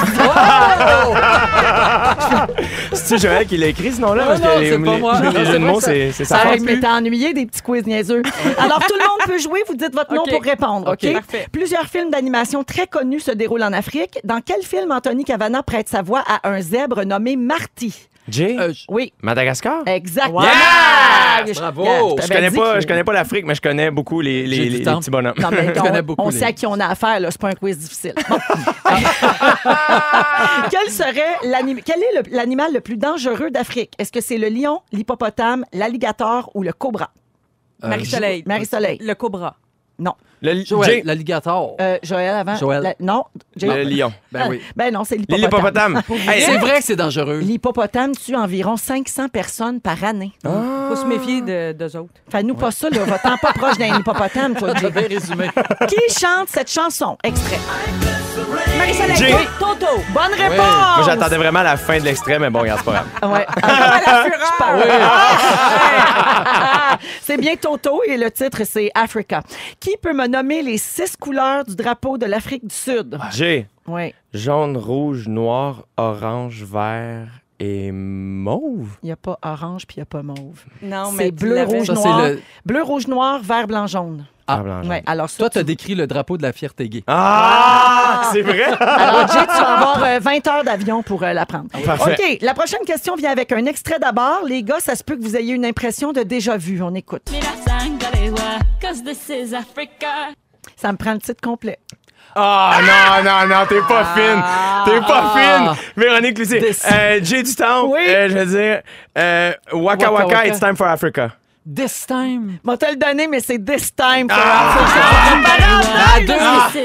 [2.94, 4.36] C'est Joël qui l'a écrit ce nom-là?
[5.00, 5.32] Non, c'est moi.
[5.40, 6.60] les jeux de mots, ça- c'est Ça pu.
[6.62, 8.22] m'être ennuyé des petits quiz niaiseux.
[8.58, 9.64] Alors, tout le monde peut jouer.
[9.68, 10.92] Vous dites votre nom pour répondre.
[10.92, 11.00] OK?
[11.04, 11.48] OK, parfait.
[11.52, 14.20] Plusieurs films d'animation très connus se déroulent en Afrique.
[14.24, 18.08] Dans quel film Anthony Cavana prête sa voix à un zèbre nommé Marty?
[18.28, 18.58] Jay?
[18.60, 19.84] Euh, je- Oui, Madagascar?
[19.86, 20.42] exactement.
[20.44, 21.58] Yes!
[21.58, 21.86] Bravo!
[21.86, 24.48] Je t'avais connais dit pas, que- je connais pas l'Afrique, mais je connais beaucoup les,
[24.48, 25.34] les, les- petits bonhommes.
[25.38, 27.30] Non, mais Je on, connais beaucoup on les- sait à qui on a affaire, là.
[27.30, 28.14] C'est pas un quiz difficile.
[28.30, 28.36] Bon.
[30.72, 33.94] quel serait l'anim- quel est le- l'animal le plus dangereux d'Afrique?
[34.00, 37.12] Est-ce que c'est le lion, l'hippopotame, l'alligator ou le cobra?
[37.84, 38.44] Euh, Marie-Soleil.
[38.46, 38.98] Marie-Soleil.
[39.02, 39.56] Le cobra.
[40.00, 40.14] Non.
[40.42, 41.76] Le, Joël, Jay, l'alligator.
[41.82, 42.56] Euh, Joël avant.
[42.56, 42.84] Joël.
[42.84, 43.24] La- non.
[43.56, 44.14] Jay- le lion.
[44.32, 44.62] ben oui.
[44.76, 45.96] Ben non, c'est l'hippopotame.
[45.96, 46.30] L'hippopotame.
[46.30, 47.40] Hey, C'est vrai que c'est dangereux.
[47.40, 50.34] L'hippopotame tue environ 500 personnes par année.
[50.44, 52.14] Faut se méfier de, d'eux autres.
[52.30, 53.00] Fais-nous pas ça, là.
[53.06, 54.92] Va-t'en pas proche d'un hippopotame, toi, Jay.
[54.92, 55.50] Bien résumé.
[55.88, 57.18] Qui chante cette chanson?
[57.24, 57.60] Extrait.
[58.78, 59.16] Marie-Soleil.
[59.16, 59.34] Jay.
[59.34, 59.86] Oui, Toto.
[60.14, 60.98] Bonne réponse.
[60.98, 63.34] Moi, j'attendais vraiment la fin de l'extrait, mais bon, regarde, c'est pas grave.
[63.34, 63.46] Ouais.
[64.76, 67.00] fureur.
[67.22, 69.42] c'est bien Toto et le titre, c'est Africa.
[69.80, 73.18] Qui peut me nommer les six couleurs du drapeau de l'Afrique du Sud?
[73.32, 74.14] Jay, Oui.
[74.34, 77.28] jaune, rouge, noir, orange, vert
[77.60, 78.98] et mauve.
[79.04, 80.64] Il n'y a pas orange puis il n'y a pas mauve.
[80.82, 81.78] Non, C'est mais tu bleu, l'avais.
[81.78, 82.22] rouge, Ça, c'est noir.
[82.24, 84.26] le- Bleu, rouge, noir, vert, blanc, jaune.
[84.48, 84.58] Ah.
[84.58, 84.92] blanc, jaune.
[84.92, 87.04] Ouais, alors ça, Toi, tu as tu- décrit le drapeau de la fierté gay.
[87.08, 88.30] Ah!
[88.32, 88.64] C'est vrai?
[88.80, 91.70] Alors, Jay, tu vas avoir euh, 20 heures d'avion pour euh, l'apprendre.
[91.84, 92.16] Parfait.
[92.20, 94.42] OK, la prochaine question vient avec un extrait d'abord.
[94.46, 96.82] Les gars, ça se peut que vous ayez une impression de déjà vu.
[96.84, 97.32] On écoute.
[98.82, 100.34] Cause this is Africa.
[100.76, 101.78] Ça me prend le titre complet.
[102.36, 104.44] Ah, non, non, non, t'es pas fine.
[104.86, 105.76] T'es pas Ah.
[105.76, 105.86] fine.
[105.96, 106.60] Véronique Lucie.
[106.60, 107.88] This- Euh, Jay du temps.
[107.88, 108.02] Oui.
[108.08, 108.82] euh, je veux dire,
[109.18, 110.48] euh, Waka, Waka Waka Waka.
[110.48, 111.32] it's time for Africa.
[111.66, 112.60] This time.
[112.64, 114.76] Je vais te le donner, mais c'est This Time for Ah!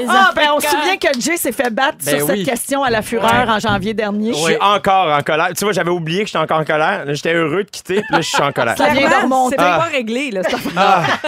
[0.09, 2.37] Ah, ben on se souvient que Jay s'est fait battre Ben sur oui.
[2.39, 4.33] cette question à la fureur en janvier dernier.
[4.33, 5.49] Je suis encore en colère.
[5.55, 7.05] Tu vois, j'avais oublié que j'étais encore en colère.
[7.05, 8.75] Là, J'étais heureux de quitter, puis là, je suis en colère.
[8.75, 9.55] Ça vient de remonter.
[9.59, 9.77] C'est Ah.
[9.77, 10.41] pas réglé, là.
[10.41, 11.19] affaire.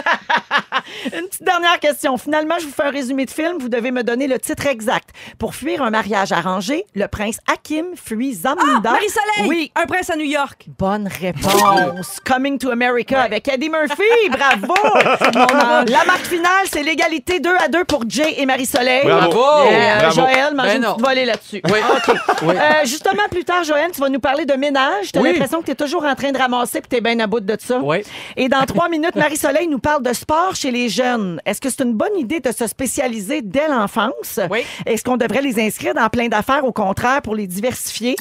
[1.06, 2.16] Une petite dernière question.
[2.18, 3.58] Finalement, je vous fais un résumé de film.
[3.60, 5.10] Vous devez me donner le titre exact.
[5.38, 8.90] Pour fuir un mariage arrangé, le prince Hakim fuit Zamunda.
[8.90, 9.48] Marie-Soleil!
[9.48, 9.72] Oui.
[9.76, 10.66] Un prince à New York.
[10.78, 12.18] Bonne réponse.
[12.24, 14.02] Coming to America avec Eddie Murphy.
[14.30, 14.74] Bravo.
[15.88, 19.02] La marque finale, c'est l'égalité 2 à 2 pour Jay et Marie-Soleil.
[19.04, 19.42] Bravo.
[19.66, 20.14] Euh, Bravo.
[20.14, 21.60] Joël, mange Ben une petite volée là-dessus.
[21.64, 21.78] Oui.
[22.42, 22.54] oui.
[22.56, 25.12] Euh, justement, plus tard, Joël, tu vas nous parler de ménage.
[25.12, 25.32] Tu as Oui.
[25.32, 27.40] l'impression que tu es toujours en train de ramasser puis tu es bien à bout
[27.40, 27.78] de ça.
[27.82, 28.02] Oui.
[28.36, 31.40] Et dans trois minutes, Marie-Soleil nous parle de sport chez les jeunes.
[31.46, 34.40] Est-ce que c'est une bonne idée de se spécialiser dès l'enfance?
[34.50, 34.64] Oui.
[34.86, 38.16] Est-ce qu'on devrait les inscrire dans plein d'affaires, au contraire, pour les diversifier?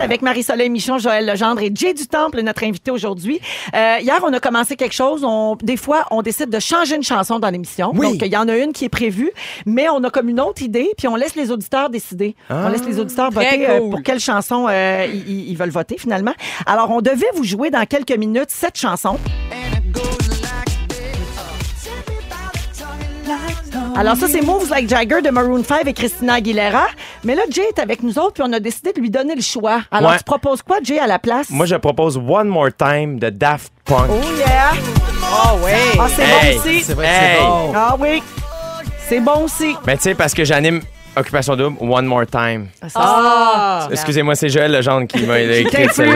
[0.00, 3.40] Avec Marie-Soleil Michon, Joël Legendre et Jay du Temple, notre invité aujourd'hui.
[3.74, 5.22] Euh, hier, on a commencé quelque chose.
[5.24, 7.92] On, des fois, on décide de changer une chanson dans l'émission.
[7.94, 8.12] Oui.
[8.12, 9.30] Donc, il y en a une qui est prévue,
[9.66, 12.34] mais on a comme une autre idée, puis on laisse les auditeurs décider.
[12.50, 16.34] On laisse les auditeurs Très voter euh, pour quelle chanson euh, ils, veulent voter finalement.
[16.66, 19.18] Alors, on devait vous jouer dans quelques minutes cette chanson.
[23.96, 26.86] Alors ça, c'est Moves Like Jagger de Maroon 5 et Christina Aguilera.
[27.22, 29.40] Mais là, Jay est avec nous autres, puis on a décidé de lui donner le
[29.42, 29.82] choix.
[29.90, 30.18] Alors, Ouais.
[30.18, 31.48] tu proposes quoi, Jay, à la place?
[31.50, 34.06] Moi, je propose One More Time de Daft Punk.
[34.10, 34.72] Oh yeah!
[35.22, 35.70] Oh, oui.
[35.98, 36.82] Ah, c'est Hey, bon aussi.
[36.82, 37.36] C'est vrai que Hey.
[37.38, 37.72] c'est bon.
[37.74, 38.22] Ah oui.
[39.08, 39.76] C'est bon aussi.
[39.84, 40.80] Ben, tu sais, parce que j'anime
[41.16, 42.68] Occupation Double, One More Time.
[42.94, 43.88] Ah!
[43.90, 45.84] Excusez-moi, c'est Joël Legendre qui m'a Qui écrit.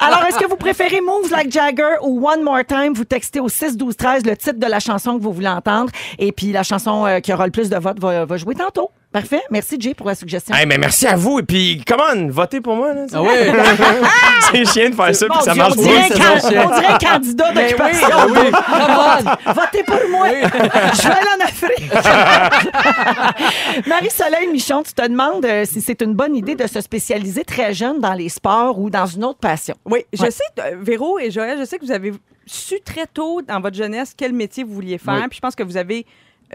[0.00, 2.92] Alors, est-ce que vous préférez Moves Like Jagger ou One More Time?
[2.94, 5.90] Vous textez au 6 12 13 le titre de la chanson que vous voulez entendre.
[6.18, 8.90] Et puis, la chanson euh, qui aura le plus de votes va, va jouer tantôt.
[9.12, 9.42] Parfait.
[9.50, 10.54] Merci, Jay, pour la suggestion.
[10.54, 11.38] Hey, mais merci à vous.
[11.40, 12.94] Et puis, comment votez pour moi.
[12.94, 13.28] Là, Ah oui.
[14.64, 16.34] c'est chiant de faire ça, puis ça marche on, dirait pas.
[16.34, 18.08] on dirait un candidat d'occupation.
[18.30, 18.50] oui, oui.
[18.50, 18.96] Come
[19.46, 19.52] on.
[19.52, 20.28] Votez pour moi.
[20.32, 21.92] Je vais aller en Afrique.
[23.86, 27.74] Marie-Soleil Michon, tu te demandes euh, si c'est une bonne idée de se spécialiser très
[27.74, 29.74] jeune dans les sports ou dans une autre passion.
[29.84, 30.30] Oui, je Ouais.
[30.30, 32.12] sais, euh, Véro et Joël, je sais que vous avez
[32.46, 35.14] su très tôt dans votre jeunesse quel métier vous vouliez faire.
[35.14, 35.28] Oui.
[35.28, 36.06] Puis je pense que vous avez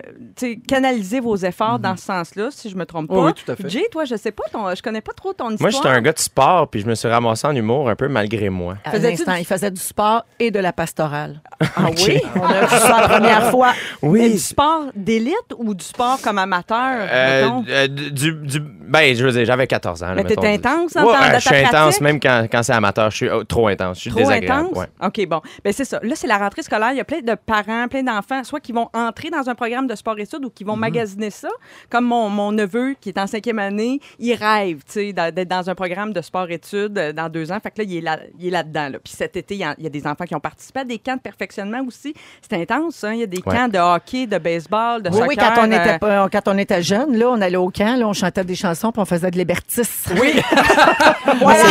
[0.06, 3.16] euh, tu sais, canalisé vos efforts dans ce sens-là, si je me trompe pas.
[3.16, 3.70] Oui, oui, tout à fait.
[3.70, 5.60] Jay, toi, je sais pas, ton, je connais pas trop ton histoire.
[5.62, 8.08] Moi, j'étais un gars de sport, puis je me suis ramassé en humour un peu
[8.08, 8.78] malgré moi.
[8.84, 11.42] À du- il faisait du sport et de la pastorale.
[11.60, 12.22] Ah oui?
[12.36, 13.74] On a vu ça la première fois.
[14.04, 16.78] Mais du sport d'élite ou du sport comme amateur,
[17.12, 20.08] Euh, euh, du, du- ben, je veux dire, j'avais 14 ans.
[20.10, 20.43] là, Mais mettons.
[20.43, 23.10] intense en Ouais, temps de Je suis intense, même quand, quand c'est amateur.
[23.12, 23.98] Je suis euh, trop intense.
[23.98, 24.67] Je suis Trop désagréable.
[24.67, 24.78] intense?
[24.78, 24.88] ouais.
[25.08, 25.41] OK, bon.
[25.63, 26.00] Ben, c'est ça.
[26.04, 26.91] Là, c'est la rentrée scolaire.
[26.91, 29.88] Il y a plein de parents, plein d'enfants, soit qui vont entrer dans un programme
[29.88, 30.70] de sport-études ou qui Mhm.
[30.70, 31.50] vont magasiner ça.
[31.89, 35.50] Comme mon, mon neveu, qui est en cinquième année, il rêve, tu sais, d'a- d'être
[35.50, 37.58] dans un programme de sport-études euh, dans deux ans.
[37.62, 38.89] Fait que là, il est là- là-dedans.
[38.89, 40.80] Là Puis cet été, il y, a, il y a des enfants qui ont participé
[40.82, 42.14] à des camps de perfectionnement aussi.
[42.50, 43.14] C'est intense, hein?
[43.14, 43.56] Il y a des Ouais.
[43.56, 45.28] camps de hockey, de baseball, de Oui, soccer.
[45.30, 47.96] oui, quand on, euh, était, pas- quand on était jeune, là, on allait au camp,
[47.98, 50.14] là, on chantait des chansons puis on faisait de l'hébertisme.
[50.20, 50.34] Oui.
[51.40, 51.64] Voilà.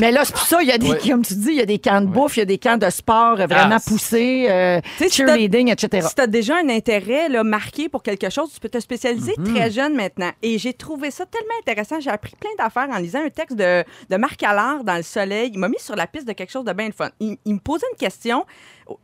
[0.00, 0.98] Mais là, c'est pour ça, il y a des, Ouais.
[1.08, 2.76] comme tu dis, il y a des camps de bouffe, il y a des camps
[2.76, 6.06] de sport euh, vraiment Ah, poussés, euh, Tu sais, si cheerleading, etc.
[6.08, 9.34] Si tu as déjà un intérêt là, marqué pour quelque chose, tu peux te spécialiser
[9.36, 9.54] Mhm.
[9.54, 10.30] très jeune maintenant.
[10.42, 12.00] Et j'ai trouvé ça tellement intéressant.
[12.00, 15.50] J'ai appris plein d'affaires en lisant un texte de, de Marc Allard dans Le Soleil.
[15.52, 17.10] Il m'a mis sur la piste de quelque chose de bien fun.
[17.20, 18.44] Il, il me posait une question.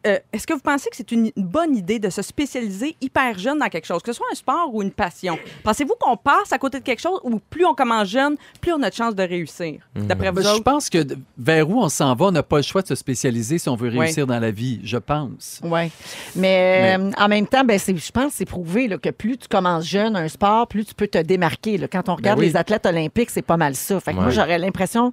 [0.06, 3.38] Euh, Est-ce que vous pensez que c'est une, une bonne idée de se spécialiser hyper
[3.38, 5.38] jeune dans quelque chose, que ce soit un sport ou une passion?
[5.62, 8.82] Pensez-vous qu'on passe à côté de quelque chose ou plus on commence jeune, plus on
[8.82, 9.80] a de chances de réussir?
[9.94, 10.98] D'après vous Ben, je pense que
[11.38, 13.76] vers où on s'en va, on n'a pas le choix de se spécialiser si on
[13.76, 15.60] veut réussir dans la vie, je pense.
[15.62, 15.90] Oui.
[16.34, 19.36] Mais, euh, en même temps, ben, c'est- je pense que c'est prouvé là, que plus
[19.38, 21.78] tu commences jeune un sport, plus tu peux te démarquer.
[21.78, 21.88] là.
[21.88, 22.46] Quand on regarde oui.
[22.46, 23.98] les athlètes olympiques, c'est pas mal ça.
[24.00, 25.12] Fait que moi, j'aurais l'impression.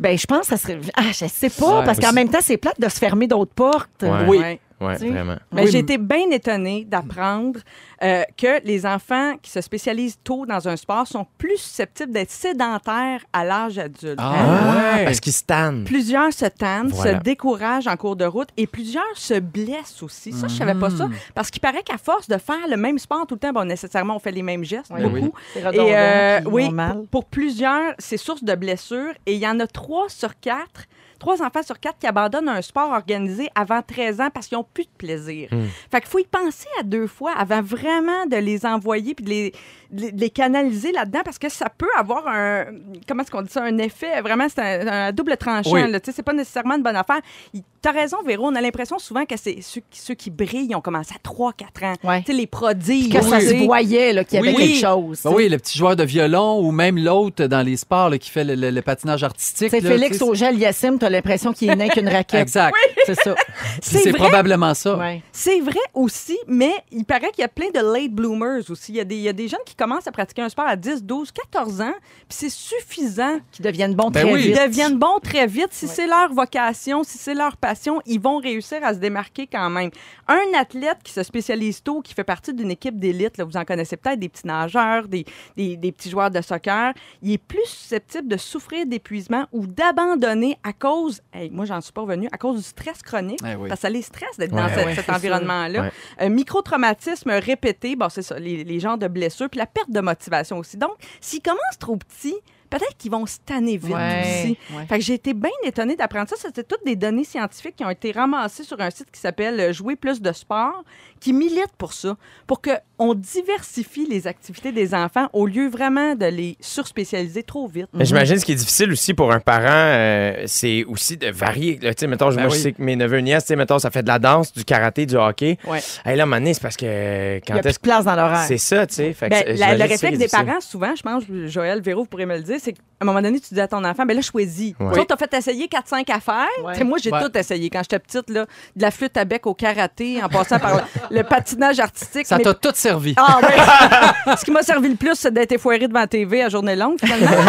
[0.00, 0.80] Ben, je pense que ça serait.
[0.96, 3.52] Ah, je sais pas, Ouais, parce qu'en même temps, c'est plate de se fermer d'autres
[3.52, 4.02] portes.
[4.02, 4.24] Ouais.
[4.26, 4.38] Oui.
[4.80, 4.96] Ouais.
[4.96, 5.36] Vraiment.
[5.52, 7.60] Mais Oui, j'ai été bien étonnée d'apprendre
[8.02, 12.30] euh, que les enfants qui se spécialisent tôt dans un sport sont plus susceptibles d'être
[12.30, 14.18] sédentaires à l'âge adulte.
[14.18, 14.96] Ah, Hein?
[14.96, 15.04] ouais.
[15.04, 15.84] Parce qu'ils se tannent.
[15.84, 17.18] Plusieurs se tannent, Voilà.
[17.18, 20.32] se découragent en cours de route et plusieurs se blessent aussi.
[20.32, 21.08] Ça, je savais pas ça.
[21.34, 24.16] Parce qu'il paraît qu'à force de faire le même sport tout le temps, bon, nécessairement,
[24.16, 25.14] on fait les mêmes gestes, Oui, beaucoup.
[25.16, 25.30] oui.
[25.52, 29.12] C'est Et redondant, euh, oui, pour, pour plusieurs, c'est source de blessures.
[29.26, 30.84] Et il y en a trois sur quatre,
[31.18, 34.66] trois enfants sur quatre qui abandonnent un sport organisé avant 13 ans parce qu'ils n'ont
[34.72, 35.50] plus de plaisir.
[35.90, 37.89] Fait qu'il faut y penser à deux fois avant vraiment
[38.30, 39.52] de les envoyer puis de les,
[39.90, 42.66] de les- canaliser là-dedans parce que ça peut avoir un,
[43.08, 45.72] comment est-ce qu'on dit ça, un effet, vraiment, c'est un, un double tranchant.
[45.72, 45.90] Oui.
[45.90, 45.98] là.
[46.00, 47.20] Tu sais, C'est pas nécessairement une bonne affaire.
[47.52, 50.66] Il- T'as raison, Véro, on a l'impression souvent que c'est ceux, qui- ceux qui brillent,
[50.68, 51.94] ils ont commencé à 3-4 ans.
[52.04, 52.20] Ouais.
[52.20, 53.08] Tu sais, les prodiges.
[53.10, 54.72] Que ça tu se voyait là, qu'il y avait Oui.
[54.74, 55.22] quelque chose.
[55.24, 58.28] Ben oui, le petit joueur de violon ou même l'autre dans les sports là, qui
[58.28, 59.70] fait le, le- le patinage artistique.
[59.70, 62.42] C'est Félix Auger Yassim, tu as l'impression qu'il est né qu'une raquette.
[62.42, 62.74] Exact.
[63.06, 63.34] C'est ça.
[63.80, 64.96] C'est probablement ça.
[64.98, 65.22] Ouais.
[65.32, 68.92] C'est vrai aussi, mais il paraît qu'il y a plein de late bloomers aussi.
[68.92, 70.66] Il y, a des, il y a des jeunes qui commencent à pratiquer un sport
[70.66, 73.38] à 10, 12, 14 ans, puis c'est suffisant.
[73.52, 74.40] Qui deviennent bons Ben très oui.
[74.46, 74.62] Ils vite.
[74.66, 75.68] deviennent bons très vite.
[75.72, 79.70] Si c'est leur vocation, si c'est leur passion, ils vont réussir à se démarquer quand
[79.70, 79.90] même.
[80.28, 83.64] Un athlète qui se spécialise tôt, qui fait partie d'une équipe d'élite, là, vous en
[83.64, 85.24] connaissez peut-être, des petits nageurs, des,
[85.56, 90.56] des- des petits joueurs de soccer, il est plus susceptible de souffrir d'épuisement ou d'abandonner
[90.62, 93.68] à cause, hey, moi j'en suis pas revenu, à cause du stress chronique, Eh oui.
[93.68, 95.82] parce que ça les stresse d'être Ouais, dans ouais, cet environnement-là.
[95.82, 95.92] Ouais.
[96.18, 100.00] Un microtraumatisme répété, bon, c'est ça, les, les genres de blessures, puis la perte de
[100.00, 100.76] motivation aussi.
[100.76, 102.36] Donc, s'ils commencent trop petits,
[102.68, 104.58] peut-être qu'ils vont se tanner vite Ouais, aussi.
[104.76, 104.86] ouais.
[104.86, 106.36] Fait que j'ai été bien étonnée d'apprendre ça.
[106.38, 109.96] C'était toutes des données scientifiques qui ont été ramassées sur un site qui s'appelle Jouer
[109.96, 110.84] plus de sport,
[111.20, 116.26] qui milite pour ça, pour qu'on diversifie les activités des enfants au lieu vraiment de
[116.26, 117.88] les surspécialiser trop vite.
[117.92, 121.78] Mais J'imagine ce qui est difficile aussi pour un parent, euh, c'est aussi de varier.
[121.82, 121.92] là.
[121.94, 122.56] Tu sais, mettons, Ben moi, oui.
[122.56, 124.52] je sais que mes neveux et nièces, tu sais, mettons, ça fait de la danse,
[124.52, 125.58] du karaté, du hockey.
[125.66, 125.80] Ouais.
[126.04, 127.78] Hey, là, à un moment donné, c'est parce que Il quand n'y a plus de
[127.78, 128.44] place dans l'horaire.
[128.48, 129.12] C'est ça, tu sais.
[129.12, 132.26] Fait que Ben, la- le réflexe des parents, souvent, je pense, Joël Véro, vous pourrez
[132.26, 134.22] me le dire, c'est qu'à un moment donné, tu dis à ton enfant, ben là,
[134.22, 134.74] choisis.
[134.80, 135.06] Ouais.
[135.06, 136.46] Tu as fait essayer 4-5 affaires.
[136.64, 136.72] Ouais.
[136.72, 137.20] Tu sais, Moi, j'ai Ouais.
[137.22, 140.58] tout essayé quand j'étais petite, là, de la flûte à bec au karaté, en passant
[140.58, 142.26] par le, le patinage artistique.
[142.26, 143.14] Ça mais- t'a tout servi.
[143.16, 144.36] Ah, ouais.
[144.36, 146.98] Ce qui m'a servi le plus, c'est d'être effoiré devant la TV à journée longue,
[147.02, 147.30] finalement.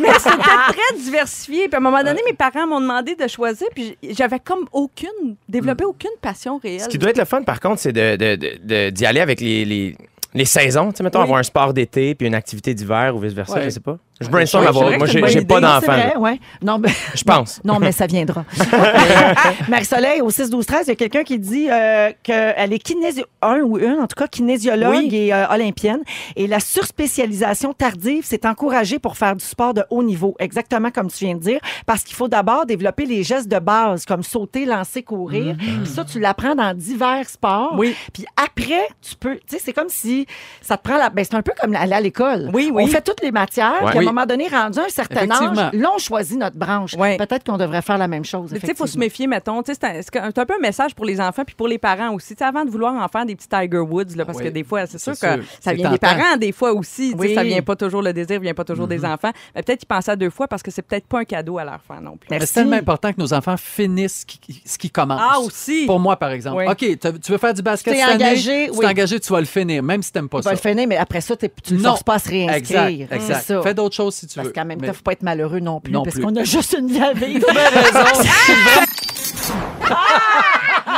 [0.00, 1.68] mais mais c'était très diversifié.
[1.68, 5.36] Puis à un moment donné, mes parents m'ont demandé de choisir, puis j'avais comme aucune,
[5.48, 6.80] développé aucune passion réelle.
[6.80, 9.20] Ce qui doit être le fun, par contre, c'est de, de- de- de- d'y aller
[9.20, 9.96] avec les, les,
[10.34, 10.90] les saisons.
[10.90, 11.24] Tu sais, mettons, Oui.
[11.24, 13.64] avoir un sport d'été puis une activité d'hiver ou vice-versa, Ouais.
[13.64, 13.98] je sais pas.
[14.22, 16.18] Je brainstorm à Moi, j'ai pas d'enfant.
[16.20, 16.38] ouais.
[16.62, 17.60] Non, mais, Je pense.
[17.64, 18.44] Non, mais ça viendra.
[19.68, 23.24] Marie-Soleil, au 6-12-13, il y a quelqu'un qui dit euh, qu'elle est kinésio...
[23.40, 25.08] un ou une, en tout cas, kinésiologue Oui.
[25.12, 26.00] et euh, olympienne.
[26.36, 31.10] Et la surspécialisation tardive, c'est encouragé pour faire du sport de haut niveau, exactement comme
[31.10, 34.64] tu viens de dire, parce qu'il faut d'abord développer les gestes de base, comme sauter,
[34.64, 35.56] lancer, courir.
[35.58, 37.74] Puis ça, tu l'apprends dans divers sports.
[37.76, 37.94] Oui.
[38.12, 39.36] Puis après, tu peux...
[39.36, 40.26] Tu sais, c'est comme si
[40.60, 41.10] ça te prend la...
[41.10, 42.50] Ben, c'est un peu comme aller à l'école.
[42.52, 42.84] Oui, oui.
[42.84, 43.90] On fait toutes les matières, Ouais.
[43.90, 44.11] puis à un Oui.
[44.12, 46.94] Moment donné, rendu à un certain âge, là, on choisit notre branche.
[46.94, 47.16] Ouais.
[47.16, 48.50] Peut-être qu'on devrait faire la même chose.
[48.52, 49.62] Tu il faut se méfier, mettons.
[49.62, 49.84] Tu C'est
[50.16, 52.34] un, un- peu un message pour les enfants puis pour les parents aussi.
[52.34, 54.44] Tu avant de vouloir en faire des petits Tiger Woods, là, parce Oui.
[54.44, 57.10] que des fois, c'est sûr que ça vient des parents, des fois aussi.
[57.12, 57.34] Tu Oui.
[57.34, 59.30] Ça vient pas toujours, le désir vient pas toujours des enfants.
[59.54, 61.64] Mais peut-être y penser à deux fois parce que c'est peut-être pas un cadeau à
[61.64, 62.28] leur faire non plus.
[62.40, 65.20] C'est tellement important que nos enfants finissent ce qui, ce qui commence.
[65.22, 65.86] Ah, aussi.
[65.86, 66.56] Pour moi, par exemple.
[66.58, 66.64] Oui.
[66.70, 69.40] OK, tu veux faire du basket T'es cette année, engagé, tu t'es engagé, tu vas
[69.40, 70.68] le finir, même si t'aimes pas Tu vas ça.
[70.68, 71.90] le finir, mais après ça, tu ne Non.
[71.90, 72.56] forces pas à se réinscrire.
[72.86, 73.20] Exact, exact.
[73.42, 73.62] C'est ça.
[73.62, 74.52] Fais d'autres choses si tu Parce veux.
[74.52, 76.34] qu'en même temps, il Mais- ne faut pas être malheureux non plus, Non parce qu'on
[76.36, 77.46] a juste une vie à vivre.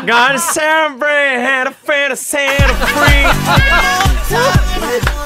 [0.06, 3.24] Gotta celebrate, had a fan, Santa free.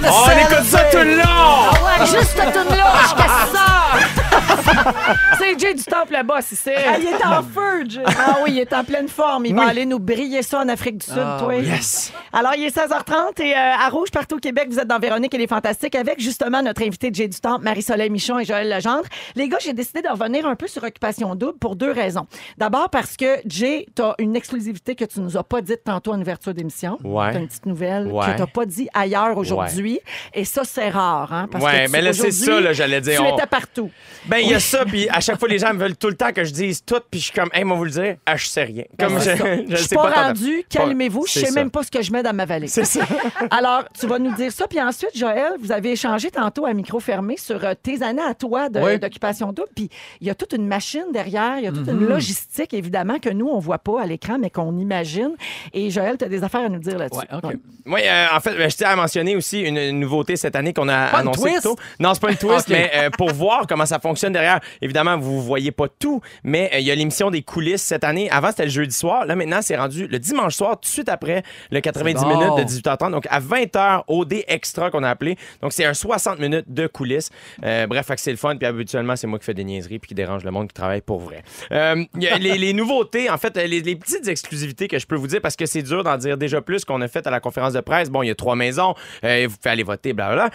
[0.04, 1.70] Oh, on écoute ça tout le long!
[1.72, 4.27] ouais, juste cette tune-là, je casse ça!
[5.38, 6.70] c'est Jay du Temple là-bas, c'est ça.
[6.76, 8.02] Ah, il est en feu, Jay.
[8.06, 9.46] Ah oui, il est en pleine forme.
[9.46, 11.54] Il va aller nous briller ça en Afrique du Sud, Ah, toi.
[11.56, 12.12] Yes!
[12.32, 15.34] Alors, il est 16h30 et euh, à Rouge, partout au Québec, vous êtes dans Véronique
[15.34, 19.04] et les Fantastiques avec justement notre invité Jay du Temple, Marie-Soleil Michon et Joël Legendre.
[19.34, 22.26] Les gars, j'ai décidé de revenir un peu sur Occupation Double pour deux raisons.
[22.58, 26.12] D'abord parce que Jay, tu as une exclusivité que tu nous as pas dite tantôt
[26.12, 26.98] en ouverture d'émission.
[27.04, 27.32] Ouais.
[27.32, 28.26] T'as une petite nouvelle Ouais.
[28.26, 30.00] que tu n'as pas dit ailleurs aujourd'hui.
[30.34, 31.32] Et ça, c'est rare.
[31.32, 33.20] Hein, parce Ouais, que mais là, c'est ça, là, j'allais dire.
[33.20, 33.90] Tu on- étais partout.
[34.28, 36.14] Ben, il y a ça, puis à chaque fois, les gens me veulent tout le
[36.16, 38.36] temps que je dise tout, puis je suis comme, hey, moi, vous le dire, ah,
[38.36, 38.84] je sais rien.
[38.98, 39.44] Comme Ben, je, c'est ça.
[39.56, 40.22] je Je suis sais pas, pas.
[40.28, 41.52] rendu, calmez-vous, je sais ça.
[41.60, 42.72] même pas ce que je mets dans ma valise.
[42.72, 43.00] C'est ça.
[43.50, 44.66] Alors, tu vas nous dire ça.
[44.68, 48.34] Puis ensuite, Joël, vous avez échangé tantôt à micro fermé sur euh, tes années à
[48.34, 48.98] toi Oui.
[48.98, 49.68] d'occupation double.
[49.74, 49.88] Puis
[50.20, 53.30] il y a toute une machine derrière, il y a toute une logistique, évidemment, que
[53.30, 55.30] nous, on voit pas à l'écran, mais qu'on imagine.
[55.72, 57.20] Et Joël, tu as des affaires à nous dire là-dessus.
[57.20, 57.44] Ouais, OK.
[57.44, 57.56] Ouais.
[57.86, 60.74] Oui, euh, en fait, ben, je tiens à mentionner aussi une, une nouveauté cette année
[60.74, 61.54] qu'on a annoncée.
[61.98, 64.60] Non, c'est pas une twist, mais euh, pour voir comment ça fonctionne derrière.
[64.82, 68.30] Évidemment, vous voyez pas tout, mais euh, il y a l'émission des coulisses cette année.
[68.30, 69.26] Avant, c'était le jeudi soir.
[69.26, 72.38] Là, maintenant, c'est rendu le dimanche soir, tout de suite après le 90 C'est bon.
[72.38, 73.10] minutes de 18h30.
[73.10, 75.36] Donc, à 20h, OD Extra qu'on a appelé.
[75.62, 77.30] Donc, c'est un 60 minutes de coulisses.
[77.64, 78.56] Euh, bref, c'est le fun.
[78.56, 81.00] Puis habituellement, c'est moi qui fais des niaiseries puis qui dérange le monde qui travaille
[81.02, 81.42] pour vrai.
[81.72, 85.06] Euh, il y a les, les nouveautés, en fait, les, les petites exclusivités que je
[85.06, 87.30] peux vous dire parce que c'est dur d'en dire déjà plus qu'on a fait à
[87.30, 88.10] la conférence de presse.
[88.10, 88.94] Bon, il y a trois maisons,
[89.24, 90.50] euh, vous pouvez aller voter, blablabla.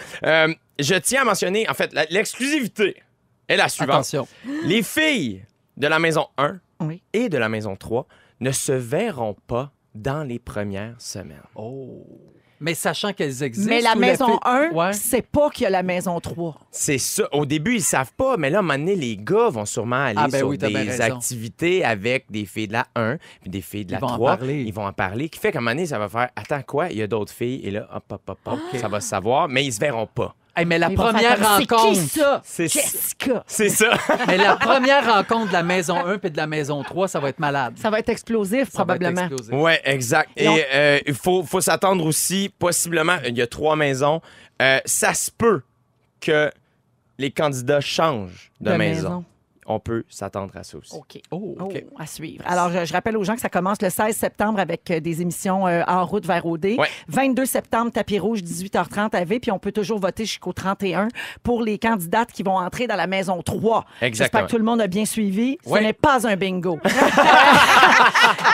[0.79, 2.95] Je tiens à mentionner, en fait, l'exclusivité
[3.47, 3.95] est la suivante.
[3.95, 4.27] Attention.
[4.65, 5.43] Les filles
[5.77, 7.01] de la maison 1 Oui.
[7.13, 8.07] et de la maison 3
[8.39, 11.41] ne se verront pas dans les premières semaines.
[11.55, 12.05] Oh.
[12.59, 13.69] Mais sachant qu'elles existent.
[13.69, 14.93] Mais la maison fi- 1, Ouais.
[14.93, 16.55] c'est pas qu'il y a la maison 3.
[16.71, 17.27] C'est ça.
[17.33, 19.97] Au début, ils savent pas, mais là, à un moment donné, les gars vont sûrement
[20.05, 23.59] aller Ah, ben sur oui, des activités avec des filles de la 1 puis des
[23.61, 24.37] filles de la Ils vont en 3.
[24.37, 24.63] parler.
[24.63, 25.27] Ils vont en parler.
[25.27, 27.33] Qui fait qu'à un moment donné, ça va faire Attends, quoi Il y a d'autres
[27.33, 27.59] filles.
[27.65, 30.33] Et là, hop, hop, hop, hop, ça va se savoir, mais ils se verront pas.
[30.55, 31.95] Hey, mais la Ils première comme, rencontre.
[31.95, 32.41] C'est qui ça?
[32.43, 33.43] C'est- Jessica.
[33.47, 33.89] C'est ça.
[34.27, 37.29] mais la première rencontre de la maison 1 puis de la maison 3, ça va
[37.29, 37.73] être malade.
[37.77, 39.27] Ça va être explosif, Ça probablement.
[39.51, 40.29] Ouais, exact.
[40.37, 44.21] Et euh, il faut, faut s'attendre aussi, possiblement, il y a trois maisons.
[44.61, 45.61] Euh, ça se peut
[46.21, 46.51] que
[47.17, 49.09] les candidats changent de, De maison.
[49.09, 49.25] maison.
[49.65, 50.95] On peut s'attendre à ça aussi.
[50.95, 51.21] OK.
[51.31, 51.83] Oh, OK.
[51.91, 52.43] Oh, à suivre.
[52.47, 55.21] Alors, je, je rappelle aux gens que ça commence le 16 septembre avec euh, des
[55.21, 56.65] émissions euh, en route vers OD.
[56.77, 56.87] Ouais.
[57.07, 59.39] 22 septembre, tapis rouge, 18h30 à V.
[59.39, 61.07] Puis on peut toujours voter jusqu'au 31
[61.43, 63.85] pour les candidates qui vont entrer dans la maison 3.
[64.01, 64.45] J'espère Exactement.
[64.45, 65.57] que tout le monde a bien suivi.
[65.65, 65.81] Ce Ouais.
[65.81, 66.79] n'est pas un bingo.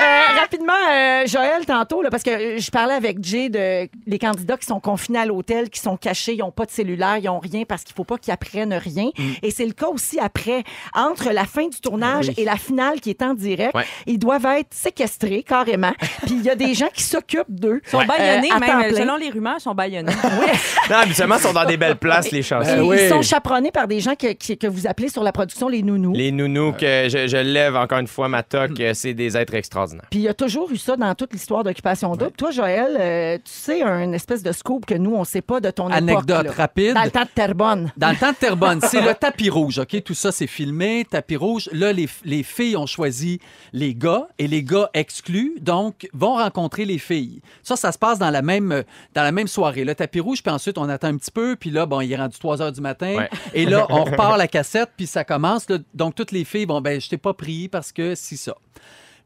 [0.01, 4.57] Euh, rapidement, euh, Joël, tantôt, là, parce que je parlais avec Jay de les candidats
[4.57, 7.39] qui sont confinés à l'hôtel, qui sont cachés, ils n'ont pas de cellulaire, ils n'ont
[7.39, 9.09] rien parce qu'il ne faut pas qu'ils apprennent rien.
[9.17, 9.31] Mm.
[9.43, 10.63] Et c'est le cas aussi après,
[10.99, 12.33] entre la fin du tournage Oui.
[12.37, 13.73] et la finale qui est en direct.
[13.75, 13.85] Ouais.
[14.07, 15.93] Ils doivent être séquestrés carrément.
[16.23, 17.81] Puis il y a des gens qui s'occupent d'eux.
[17.85, 18.89] Ils sont baïonnés, Euh, même.
[18.89, 18.95] plein.
[19.01, 20.11] Selon les rumeurs, ils sont baïonnés.
[20.89, 22.69] Non, habituellement, ils sont dans des belles places, les chansons.
[22.69, 22.97] Euh, oui.
[23.03, 26.13] Ils sont chaperonnés par des gens que, que vous appelez sur la production les nounous.
[26.13, 29.53] Les nounous, que je, je lève encore une fois ma toque, euh, c'est des êtres
[29.53, 30.05] extraordinaires.
[30.09, 32.31] Puis il y a toujours eu ça dans toute l'histoire d'Occupation Double.
[32.31, 35.59] Toi, Joël, euh, tu sais un espèce de scoop que nous, on ne sait pas
[35.59, 36.55] de ton Anecdote époque.
[36.55, 36.93] rapide.
[36.95, 37.91] Dans le temps de Terrebonne.
[37.95, 40.03] Dans le temps de Terrebonne, c'est le tapis rouge, OK?
[40.03, 41.69] Tout ça, c'est filmé, tapis rouge.
[41.71, 43.39] Là, les, les filles ont choisi
[43.73, 47.41] les gars et les gars exclus, donc, vont rencontrer les filles.
[47.63, 49.83] Ça, ça se passe dans la même, dans la même soirée.
[49.83, 52.17] Le tapis rouge, puis ensuite, on attend un petit peu, puis là, bon, il est
[52.17, 53.15] rendu 3 heures du matin.
[53.15, 53.29] Ouais.
[53.53, 55.69] Et là, on repart la cassette, puis ça commence.
[55.69, 55.77] là.
[55.93, 58.55] donc, toutes les filles, bon, ben, je t'ai pas pris parce que si ça.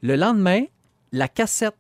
[0.01, 0.63] Le lendemain,
[1.11, 1.75] la cassette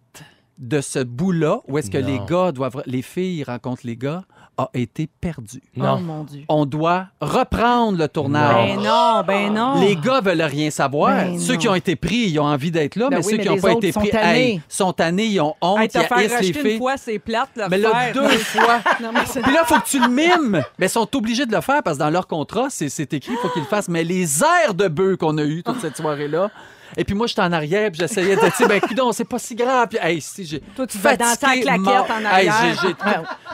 [0.57, 4.23] de ce bout-là, où est-ce que les gars doivent, les filles rencontrent les gars,
[4.57, 5.61] a été perdu.
[5.77, 6.43] Oh mon Dieu.
[6.47, 8.75] On doit reprendre le tournage.
[8.77, 9.81] Ben non, ben non.
[9.81, 11.15] Les gars veulent rien savoir.
[11.15, 11.59] Ben ceux non.
[11.59, 13.49] qui ont été pris, ils ont envie d'être là, Ben mais oui, ceux mais qui
[13.49, 14.39] n'ont pas été sont pris, tannés.
[14.53, 17.19] hey, sont tannés, ils ont honte, Hey, te ils faire haïssent les une fois, c'est
[17.19, 18.13] plate, Mais là, faire.
[18.13, 18.79] deux fois.
[19.01, 20.63] Non, mais c'est- Puis là, il faut que tu le mimes.
[20.77, 23.31] Mais ils sont obligés de le faire parce que dans leur contrat, c'est c'est écrit,
[23.33, 23.89] il faut qu'ils le fassent.
[23.89, 26.51] Mais les airs de bœufs qu'on a eu toute cette soirée-là.
[26.97, 29.55] Et puis moi, j'étais en arrière, puis j'essayais de dire, ben, coudonc, c'est pas si
[29.55, 29.87] grave.
[29.89, 30.59] Puis, hey, si, j'ai.
[30.75, 32.07] Toi, tu vas danser à claquette mort.
[32.09, 32.79] en Hey, arrière.
[32.81, 32.93] j'ai- j'ai-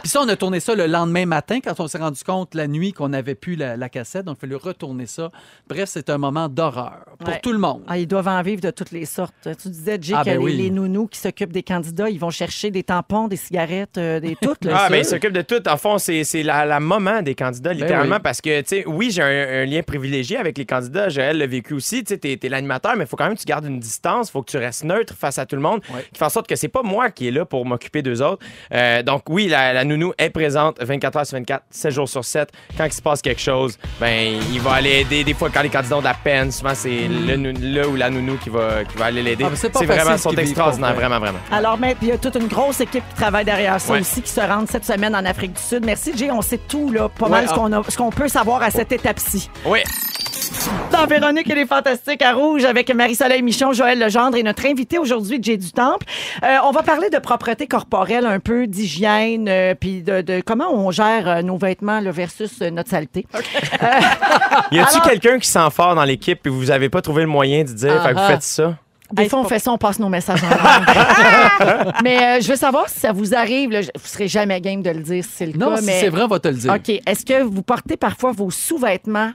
[0.01, 2.67] Puis ça, on a tourné ça le lendemain matin quand on s'est rendu compte la
[2.67, 4.25] nuit qu'on n'avait plus la, la cassette.
[4.25, 5.31] Donc, il fallait retourner ça.
[5.67, 7.39] Bref, c'est un moment d'horreur pour Ouais.
[7.41, 7.81] tout le monde.
[7.87, 9.33] Ah, ils doivent en vivre de toutes les sortes.
[9.61, 10.55] Tu disais, Jay, Ah, ben les, oui.
[10.57, 14.35] les nounous qui s'occupent des candidats, ils vont chercher des tampons, des cigarettes, euh, des
[14.41, 14.65] toutes.
[14.65, 14.89] là, Ah, ça.
[14.89, 15.67] ben, il s'occupe de tout.
[15.67, 18.21] En fond, c'est c'est la, la maman des candidats, littéralement, oui.
[18.23, 21.09] parce que, tu sais, oui, j'ai un, un lien privilégié avec les candidats.
[21.09, 22.03] Joël l'a vécu aussi.
[22.03, 24.29] Tu sais, t'es t'es l'animateur, mais il faut quand même tu gardes une distance.
[24.29, 25.81] Il faut que tu restes neutre face à tout le monde.
[25.93, 26.05] Ouais.
[26.11, 28.45] Qui fait en sorte que c'est pas moi qui est là pour m'occuper d'eux autres.
[28.73, 32.23] Euh, donc, oui, la, la nounou est présente 24 heures sur 24, 7 jours sur
[32.25, 32.49] 7.
[32.77, 35.23] Quand il se passe quelque chose, ben, il va aller aider.
[35.23, 37.95] Des fois, quand les candidats ont de la peine, souvent, c'est le, nou- le ou
[37.95, 39.45] la nounou qui va, qui va aller l'aider.
[39.47, 40.45] Ah, c'est pas vraiment, pour vrai.
[40.93, 41.39] vraiment, vraiment.
[41.51, 44.01] Alors, mais il y a toute une grosse équipe qui travaille derrière ça Ouais.
[44.01, 45.85] aussi, qui se rendent cette semaine en Afrique du Sud.
[45.85, 46.29] Merci, Jay.
[46.31, 47.81] On sait tout, là, pas Ouais, mal ce ah.
[47.87, 49.49] ce qu'on peut savoir à cette étape-ci.
[49.65, 49.79] Oui.
[50.91, 54.97] Dans Véronique et les Fantastiques à Rouge avec Marie-Soleil Michon, Joël Legendre et notre invité
[54.97, 56.05] aujourd'hui, Jay du Temple.
[56.43, 60.71] Euh, on va parler de propreté corporelle, un peu d'hygiène, euh, puis de, de comment
[60.73, 63.25] on gère euh, nos vêtements là, versus euh, notre saleté.
[64.71, 67.27] Y a-tu Alors- quelqu'un qui sent fort dans l'équipe et vous avez pas trouvé le
[67.29, 68.75] moyen de dire, fait que vous faites ça?
[69.11, 71.93] Des fois, on fait ça, on passe nos messages en langue.
[72.03, 73.71] Mais euh, je veux savoir si ça vous arrive.
[73.71, 75.77] là, vous serez jamais game de le dire si c'est le Non, cas.
[75.77, 75.99] si mais...
[75.99, 76.71] c'est vrai, on va te le dire.
[76.73, 76.89] OK.
[77.07, 79.31] Est-ce que vous portez parfois vos sous-vêtements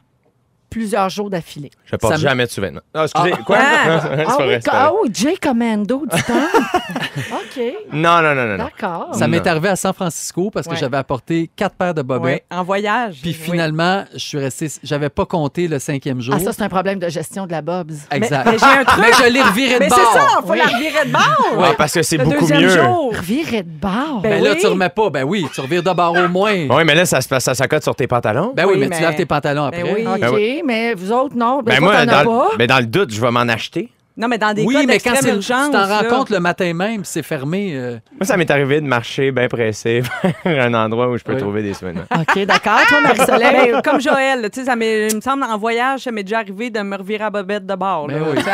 [0.74, 1.70] plusieurs jours d'affilée?
[1.84, 2.80] Je porte Ça me- jamais de sous-vêtements.
[2.92, 3.58] Ah, excusez, quoi?
[3.60, 3.84] Ah.
[3.87, 4.98] Non, c'est pas ah, vrai, oui, c'est pas ah vrai.
[5.04, 6.34] oui, J Commando du temps.
[7.32, 7.62] OK.
[7.92, 8.56] Non, non, non, non.
[8.56, 8.64] non.
[8.64, 9.14] D'accord.
[9.14, 10.78] Ça m'est arrivé à San Francisco parce que Ouais.
[10.78, 12.44] j'avais apporté quatre paires de bobettes.
[12.50, 13.18] Ouais, en voyage.
[13.22, 13.34] Puis Oui.
[13.52, 14.68] finalement, je suis resté.
[14.82, 16.34] J'avais pas compté le cinquième jour.
[16.37, 17.92] Ah, ça, c'est un problème de gestion de la Bobs.
[18.10, 18.46] exact.
[18.50, 19.04] mais j'ai un truc.
[19.04, 19.98] Mais je l'ai reviré de Mais bord.
[20.12, 20.58] c'est ça, faut Oui.
[20.58, 21.58] la revirer de bord.
[21.62, 22.68] Ouais, parce que c'est Le beaucoup deuxième mieux.
[22.70, 23.12] jour.
[23.16, 24.20] Revirer de bord.
[24.22, 24.58] Ben, Ben là, oui.
[24.60, 25.10] tu remets pas.
[25.10, 26.52] Ben oui, tu revires de bord au moins.
[26.68, 28.52] Oui, mais là, ça se passe, ça s'accote sur tes pantalons.
[28.56, 29.94] Ben oui, Oui, mais, mais- tu laves tes pantalons Ben après.
[29.94, 30.06] oui.
[30.06, 30.62] OK, Ben oui.
[30.64, 31.62] Mais vous autres, non.
[31.62, 32.50] Ben, Ben moi, dans, pas.
[32.59, 33.90] mais dans le doute, je vais m'en acheter.
[34.16, 36.05] Non, mais dans des Oui, cas mais quand tu t'en rends là.
[36.09, 37.72] compte le matin même, c'est fermé.
[37.74, 40.03] euh, Moi, ça m'est arrivé de marcher bien pressé
[40.44, 41.40] vers un endroit où je peux Oui.
[41.40, 42.05] trouver des sous-vêtements.
[42.20, 42.79] OK, d'accord.
[42.87, 43.72] Toi, Marie-Soleil.
[43.72, 46.22] Ben, comme Joël, là, tu sais, ça m'est- il me semble en voyage, ça m'est
[46.22, 48.07] déjà arrivé de me revirer à bobette de bord.
[48.07, 48.14] là.
[48.18, 48.37] Ben oui.
[48.38, 48.50] Tu sais,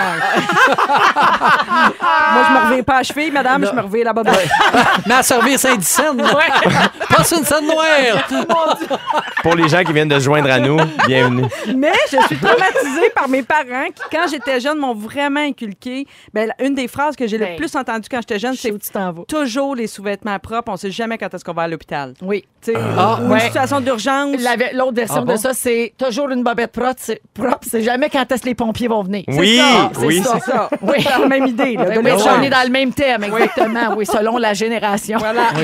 [2.32, 4.48] Moi, je me reviens pas à cheville, madame, je me reviens la bobette.
[5.06, 6.22] Mais à servir Saint-Dicenne.
[7.08, 8.56] Passe une scène noire.
[9.42, 11.44] Pour les gens qui viennent de se joindre à nous, bienvenue.
[11.76, 16.06] Mais je suis traumatisée par mes parents qui, quand j'étais jeune, m'ont vraiment inculqué.
[16.34, 18.72] Ben, une des phrases que j'ai le Ben, plus entendues quand j'étais jeune, c'est
[19.28, 20.72] toujours les sous-vêtements propres.
[20.72, 22.14] On sait jamais quand est-ce qu'on va à l'hôpital.
[22.22, 22.44] Oui.
[22.62, 23.40] Tu sais, Ah, ou une ouais.
[23.40, 24.36] situation d'urgence.
[24.40, 25.32] La- L'autre version Ah bon?
[25.32, 26.96] de ça, c'est toujours une bobette propre.
[26.98, 29.24] C'est propre, c'est jamais quand est-ce que les pompiers vont venir.
[29.28, 30.22] Oui, ça, c'est oui.
[30.22, 30.40] ça.
[30.40, 30.68] ça.
[30.82, 30.94] Oui.
[30.98, 31.74] C'est la même idée.
[31.76, 33.94] Là, de Ben oui, on est dans le même thème, exactement.
[33.96, 35.18] Oui, selon la génération.
[35.18, 35.48] Voilà.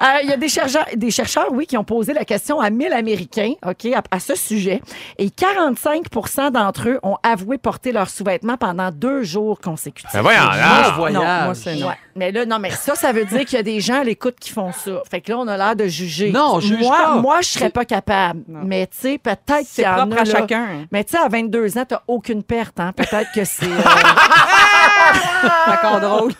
[0.00, 2.70] Euh, Il y a des chercheurs, des chercheurs, oui, qui ont posé la question à
[2.70, 4.80] 1000 Américains, OK, à, à ce sujet.
[5.18, 10.10] Et 45% d'entre eux ont avoué porter leurs sous-vêtements pendant deux jours consécutifs.
[10.12, 10.92] Ben voyons, là.
[10.96, 11.14] voyage.
[11.14, 11.88] Non, moi, c'est non.
[11.88, 11.94] Ouais.
[12.16, 14.36] Mais là, non, mais ça, ça veut dire qu'il y a des gens à l'écoute
[14.40, 15.02] qui font ça.
[15.10, 16.32] Fait que là, on a l'air de juger.
[16.32, 17.14] Non, je juge moi, pas.
[17.16, 18.42] Moi, je serais pas capable.
[18.48, 18.60] Non.
[18.64, 20.30] Mais tu sais, peut-être qu'il C'est y en propre a, à là.
[20.30, 20.66] chacun.
[20.90, 22.80] Mais tu sais, à 22 ans, t'as aucune perte.
[22.80, 22.92] Hein?
[22.92, 23.66] Peut-être que c'est...
[23.66, 23.68] euh,
[25.64, 26.32] C'est encore drôle.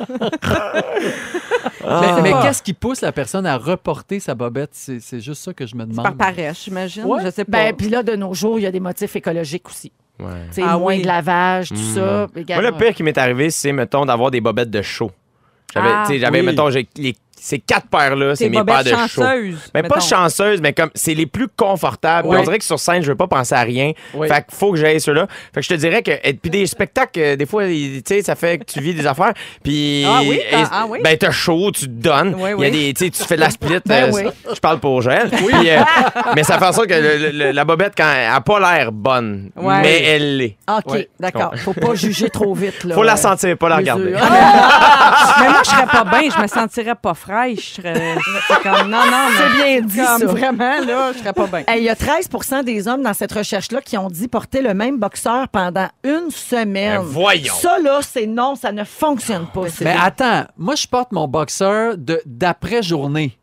[1.85, 4.71] Mais, mais qu'est-ce qui pousse la personne à reporter sa bobette?
[4.73, 6.05] C'est, c'est juste ça que je me demande.
[6.05, 7.05] Par paresse, j'imagine.
[7.05, 7.23] Ouais.
[7.25, 7.59] Je sais pas.
[7.59, 9.92] Ben, puis là, de nos jours, il y a des motifs écologiques aussi.
[10.20, 10.26] Ouais.
[10.48, 11.02] Tu sais, Ah moins oui.
[11.02, 12.26] de lavage, tout ça.
[12.35, 15.11] Moi, le pire qui m'est arrivé, c'est, mettons, d'avoir des bobettes de chaud.
[15.72, 16.04] J'avais, Ah,
[16.40, 16.46] oui.
[16.46, 18.96] mettons, les- ces quatre paires-là, c'est mes paires de chaud.
[19.22, 19.70] chanceuse.
[19.74, 22.29] Mais pas chanceuse, mais comme c'est les plus confortables.
[22.29, 22.38] Ouais.
[22.38, 23.92] On dirait que sur scène, je veux pas penser à rien.
[24.14, 24.29] Oui.
[24.29, 25.27] Fait qu'il faut que j'aille ceux-là.
[25.55, 28.22] Fait que je te dirais que et puis des spectacles, euh, des fois, tu sais,
[28.22, 29.33] ça fait que tu vis des affaires.
[29.62, 30.37] Puis Ah oui?
[30.37, 30.98] et- Ah, ah oui?
[31.03, 32.35] ben t'as chaud, tu te donnes.
[32.38, 32.92] Oui, Il y a oui.
[32.94, 33.79] des, tu fais de la split.
[33.87, 34.22] Ben euh, oui.
[34.55, 35.31] Je parle pour Joël.
[35.31, 35.81] Puis, euh,
[36.35, 38.92] mais ça fait en sorte que le- le- la bobette, quand elle a pas l'air
[38.92, 39.81] bonne, Ouais.
[39.83, 40.57] mais elle l'est.
[40.68, 41.09] OK, Ouais.
[41.20, 41.53] d'accord.
[41.57, 42.85] Faut pas juger trop vite.
[42.85, 42.94] Là.
[42.94, 44.05] Faut la sentir, pas la regarder.
[44.05, 44.18] Mesure.
[45.40, 47.75] Mais moi, je serais pas bien, je me sentirais pas fraîche.
[47.77, 48.14] Je serais
[48.49, 50.27] c'est comme, non, non, C'est mais bien dit, comme ça.
[50.27, 51.64] vraiment, là, je serais pas bien.
[51.69, 54.75] Hey, Il y a 13% des hommes dans cette recherche-là qui ont dit porter le
[54.75, 56.99] même boxeur pendant une semaine.
[56.99, 57.55] Ben, voyons.
[57.55, 59.69] Ça, là, c'est non, ça ne fonctionne pas.
[59.69, 63.38] c'est Mais attends, moi, je porte mon boxeur de, d'après-journée.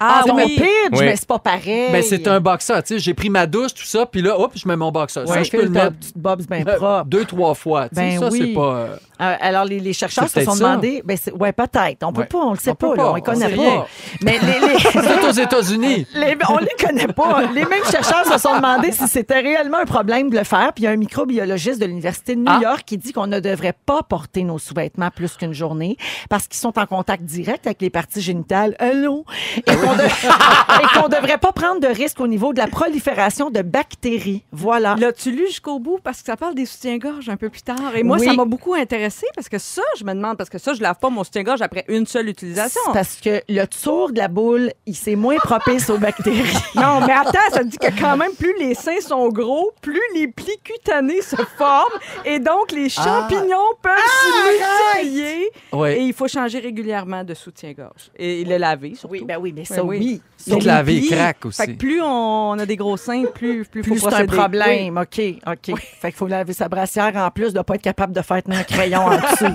[0.00, 0.54] Ah, ton oui.
[0.54, 0.98] pitch, Oui.
[1.00, 1.90] mais c'est pas pareil.
[1.90, 2.80] Ben, c'est un boxeur.
[2.84, 5.26] Tu sais, j'ai pris ma douche, tout ça, puis là, hop, je mets mon boxeur.
[5.28, 7.04] Ouais, ça, je peux le mettre bobs bien euh, propre.
[7.06, 7.88] deux, trois fois.
[7.88, 8.38] Tu sais, Ben ça, oui.
[8.40, 8.86] c'est pas.
[9.20, 11.02] Euh, alors, les, les chercheurs se sont demandé.
[11.04, 12.04] Ben, c'est- ouais, peut-être.
[12.04, 12.26] On peut Ouais.
[12.26, 13.86] pas, on le sait On pas, peut là, pas, on les connaît on pas.
[14.22, 16.06] Mais les, les- C'est aux États-Unis.
[16.14, 17.42] les- on les connaît pas.
[17.54, 20.72] Les mêmes chercheurs se sont demandé si c'était réellement un problème de le faire.
[20.74, 22.60] Puis il y a un microbiologiste de l'Université de New Ah.
[22.62, 25.96] York qui dit qu'on ne devrait pas porter nos sous-vêtements plus qu'une journée
[26.30, 28.76] parce qu'ils sont en contact direct avec les parties génitales.
[28.78, 29.24] Allô?
[29.56, 33.62] Et qu'on de- qu'on devrait pas prendre de risques au niveau de la prolifération de
[33.62, 34.44] bactéries.
[34.52, 34.94] Voilà.
[34.98, 35.98] L'as-tu lu jusqu'au bout?
[36.02, 37.76] Parce que ça parle des soutiens-gorge un peu plus tard.
[37.96, 38.26] Et moi, Oui.
[38.26, 40.96] ça m'a beaucoup intéressé parce que ça, je me demande, parce que ça, je lave
[41.00, 42.80] pas mon soutien-gorge après une seule utilisation.
[42.86, 46.38] C'est parce que le tour de la boule, il c'est moins propice aux bactéries.
[46.74, 50.28] Non, mais attends, ça dit que quand même, plus les seins sont gros, plus les
[50.28, 55.50] plis cutanés se forment et donc les champignons peuvent se multiplier.
[55.72, 55.98] Ouais.
[55.98, 58.10] Et il faut changer régulièrement de soutien-gorge.
[58.16, 59.12] Et le laver, surtout.
[59.12, 60.20] Oui, ben oui, mais ça, oui.
[60.46, 60.58] oui.
[60.58, 61.62] Te laver plis, craques aussi.
[61.62, 64.96] Fait que plus on a des gros seins, plus plus, Plus faut c'est un problème.
[64.98, 65.78] OK, OK.
[65.78, 68.58] Fait qu'il faut laver sa brassière en plus de pas être capable de faire tenir
[68.58, 69.52] un crayon en dessous.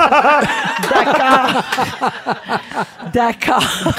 [0.94, 1.64] D'accord.
[3.14, 3.94] D'accord.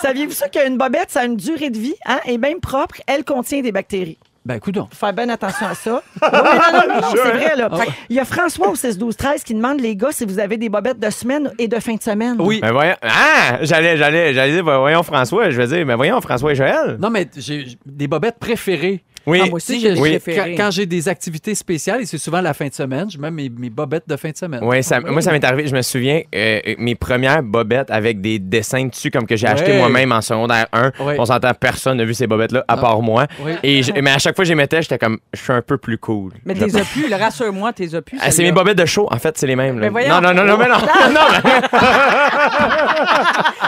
[0.00, 3.24] Saviez-vous ça qu'une bobette, ça a une durée de vie, hein, et même propre, elle
[3.24, 4.18] contient des bactéries.
[4.44, 4.88] Ben, coudonc.
[4.90, 6.02] Faut faire bien attention à ça.
[6.20, 7.70] Oui, non, non, non, non, c'est vrai, là.
[7.74, 10.26] Fait que Il y a François au 6 12 13 qui demande, les gars, si
[10.26, 12.36] vous avez des bobettes de semaine et de fin de semaine.
[12.38, 12.60] Oui.
[12.60, 12.94] Ben voyons.
[13.00, 13.56] Ah!
[13.62, 15.48] J'allais, j'allais, j'allais dire, ben voyons François.
[15.48, 16.98] Je vais dire, mais voyons François et Joël.
[17.00, 19.02] Non, mais j'ai j'ai des bobettes préférées.
[19.26, 19.40] Oui.
[19.42, 20.18] Ah, moi aussi, j'ai oui.
[20.56, 23.48] Quand, j'ai des activités spéciales, et c'est souvent la fin de semaine, je mets mes,
[23.48, 24.60] mes bobettes de fin de semaine.
[24.62, 25.66] Oui, ça, moi, ça m'est arrivé.
[25.66, 29.78] Je me souviens, euh, mes premières bobettes avec des dessins dessus, comme que j'ai acheté
[29.78, 30.92] moi-même en secondaire 1.
[31.00, 31.16] Ouais.
[31.18, 32.76] On s'entend, personne n'a vu ces bobettes-là, à Ah.
[32.76, 33.26] part moi.
[33.40, 33.52] Oui.
[33.62, 35.62] Et je- mais à chaque fois que je les mettais, j'étais comme, je suis un
[35.62, 36.32] peu plus cool.
[36.44, 38.18] Mais t'es plus, rassure-moi, t'es plus.
[38.20, 39.76] Ah, c'est mes bobettes de show, en fait, c'est les mêmes.
[39.78, 39.86] là.
[39.86, 40.20] Mais voyons.
[40.20, 40.78] non, non, non, non, mais non.
[41.12, 41.68] non mais-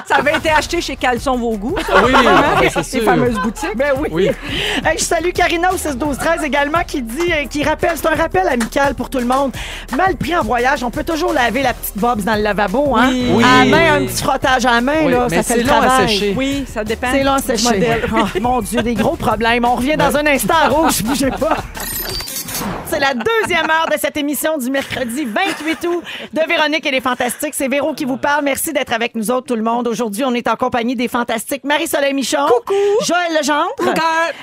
[0.07, 1.95] Ça avait été acheté chez Caleçon Vos Goûts, ça.
[2.05, 2.13] Oui,
[2.73, 3.05] c'est Ces sûr.
[3.05, 3.77] fameuses boutiques.
[3.77, 4.09] Ben oui.
[4.13, 4.27] Oui.
[4.85, 8.07] Hey, je salue Karina au 6 12 13 également qui dit euh, qui rappelle c'est
[8.09, 9.53] un rappel amical pour tout le monde.
[9.97, 13.11] Mal pris en voyage, on peut toujours laver la petite bobs dans le lavabo hein?
[13.11, 13.31] Oui.
[13.33, 13.45] Oui.
[13.45, 15.63] À la main, un petit frottage à la main Oui, là, mais ça fait c'est
[15.63, 16.09] le long à travail.
[16.09, 16.35] sécher.
[16.37, 17.07] Oui, ça dépend.
[17.13, 17.65] C'est long à du sécher.
[17.75, 18.11] modèle.
[18.13, 19.65] Oh, mon Dieu, des gros problèmes.
[19.65, 21.59] On revient dans un instant à rouge, bougez pas.
[22.87, 26.03] C'est la deuxième heure de cette émission du mercredi 28 août
[26.33, 27.55] de Véronique et les Fantastiques.
[27.55, 28.45] C'est Véro qui vous parle.
[28.45, 29.89] Merci d'être avec nous autres, tout le monde.
[29.89, 32.47] Aujourd'hui, on est en compagnie des Fantastiques Marie-Soleil Michon.
[32.47, 32.75] Coucou.
[33.05, 33.95] Joël Legendre.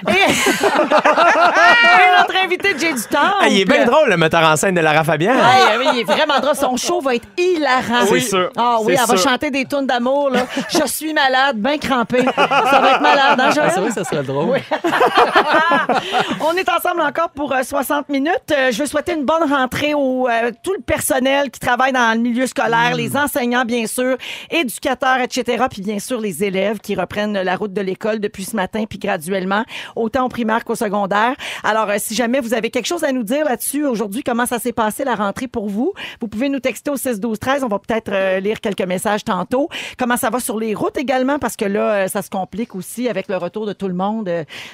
[0.07, 0.11] Et...
[0.11, 3.34] et notre invité Jay du Temple.
[3.41, 5.34] Ah, il est bien drôle, le metteur en scène de Lara Fabian.
[5.34, 6.55] Ouais, oui, il est vraiment drôle.
[6.55, 8.05] Son show va être hilarant.
[8.07, 8.49] C'est sûr.
[8.57, 10.30] Ah oui, elle va chanter des tunes d'amour.
[10.30, 10.45] là.
[10.69, 12.26] Je suis malade, bien crampée.
[12.36, 13.67] Ça va être malade, hein, Joël?
[13.69, 14.53] Ah, c'est vrai que ça serait drôle.
[16.41, 18.12] On est ensemble encore pour euh, 60 minutes.
[18.14, 22.16] Euh, je veux souhaiter une bonne rentrée au euh, tout le personnel qui travaille dans
[22.16, 24.18] le milieu scolaire, les enseignants bien sûr,
[24.51, 25.66] éducateurs, etc.
[25.70, 28.99] Puis bien sûr les élèves qui reprennent la route de l'école depuis ce matin puis
[28.99, 29.64] graduellement,
[29.95, 31.34] autant au primaire qu'au secondaire.
[31.64, 34.59] Alors euh, si jamais vous avez quelque chose à nous dire là-dessus aujourd'hui, comment ça
[34.59, 37.64] s'est passé la rentrée pour vous, vous pouvez nous texter au 6 12 13.
[37.64, 39.70] On va peut-être euh, lire quelques messages tantôt.
[39.97, 41.39] Comment ça va sur les routes également?
[41.39, 44.30] Parce que là ça se complique aussi avec le retour de tout le monde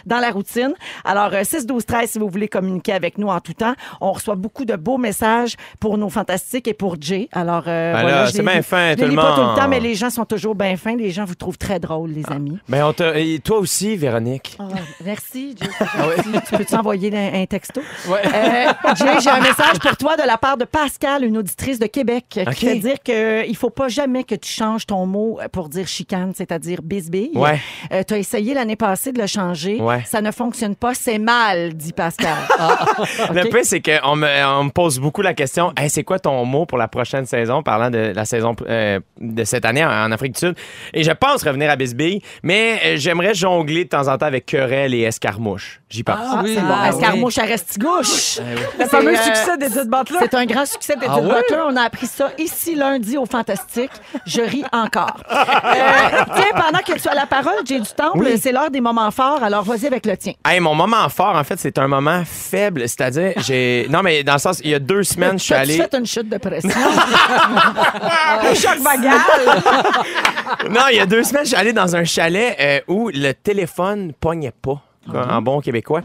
[0.05, 0.73] dans la routine.
[1.05, 3.73] Alors, euh, 6, 12, 13, si vous voulez communiquer avec nous en tout temps.
[4.01, 7.30] On reçoit beaucoup de beaux messages pour nos fantastiques et pour Jay.
[7.32, 9.80] Alors, euh, Ben voilà, c'est bien lis- fin, tout le pas tout le temps, mais
[9.80, 10.95] les gens sont toujours bien fins.
[10.95, 12.57] Les gens vous trouvent très drôle, les amis.
[12.67, 14.57] Ben, on et toi aussi, Véronique.
[14.59, 14.63] Ah,
[15.03, 15.67] merci, Jay.
[15.69, 16.39] gentil.
[16.49, 17.82] Tu peux-tu envoyer un, un texto?
[18.07, 18.21] Ouais.
[18.25, 21.86] Euh, Jay, j'ai un message pour toi de la part de Pascal, une auditrice de
[21.88, 22.55] Québec, qui OK.
[22.55, 26.82] fait dire qu'il faut pas jamais que tu changes ton mot pour dire chicane, c'est-à-dire
[26.82, 27.32] bisbille.
[27.36, 27.59] Ouais.
[28.07, 29.80] tu as essayé l'année passée de le changer.
[29.82, 30.03] Ouais.
[30.05, 32.36] Ça ne fonctionne pas, c'est mal, dit Pascal.
[33.34, 33.49] Le OK.
[33.49, 34.28] pire, c'est qu'on me,
[34.60, 37.64] on me pose beaucoup la question Hey, c'est quoi ton mot pour la prochaine saison,
[37.64, 40.55] parlant de la saison euh, de cette année en, en Afrique du Sud?
[40.93, 44.45] Et je pense revenir à Bisbee, mais euh, j'aimerais jongler de temps en temps avec
[44.45, 45.82] querelle et escarmouche.
[45.89, 46.18] J'y pense.
[46.22, 46.53] Ah, oui.
[46.55, 46.68] c'est bon.
[46.72, 48.39] Ah, Escarmouche à Restigouche.
[48.80, 50.18] Le fameux C'est, euh, succès d'Edith Butler.
[50.22, 51.22] C'est un grand succès d'Edith Ah?
[51.22, 51.62] Butler.
[51.68, 53.91] On a appris ça ici lundi au Fantastique.
[54.26, 55.18] Je ris encore.
[55.70, 58.12] Euh, tiens, pendant que tu as la parole, j'ai du temps.
[58.16, 58.38] Oui.
[58.41, 59.41] C'est l'heure des moments forts.
[59.43, 60.34] Alors, vas-y avec le tien.
[60.45, 62.88] Hey, mon moment fort, en fait, c'est un moment faible.
[62.99, 63.87] C'est-à-dire, j'ai.
[63.89, 65.77] Non, mais dans le sens, il y a deux semaines, je suis allé.
[65.77, 66.69] fait une chute de pression?
[68.41, 69.17] Un choc vagal.
[70.69, 73.31] Non, il y a deux semaines, je suis allé dans un chalet euh, où le
[73.31, 76.01] téléphone pognait pas, quoi, en bon québécois.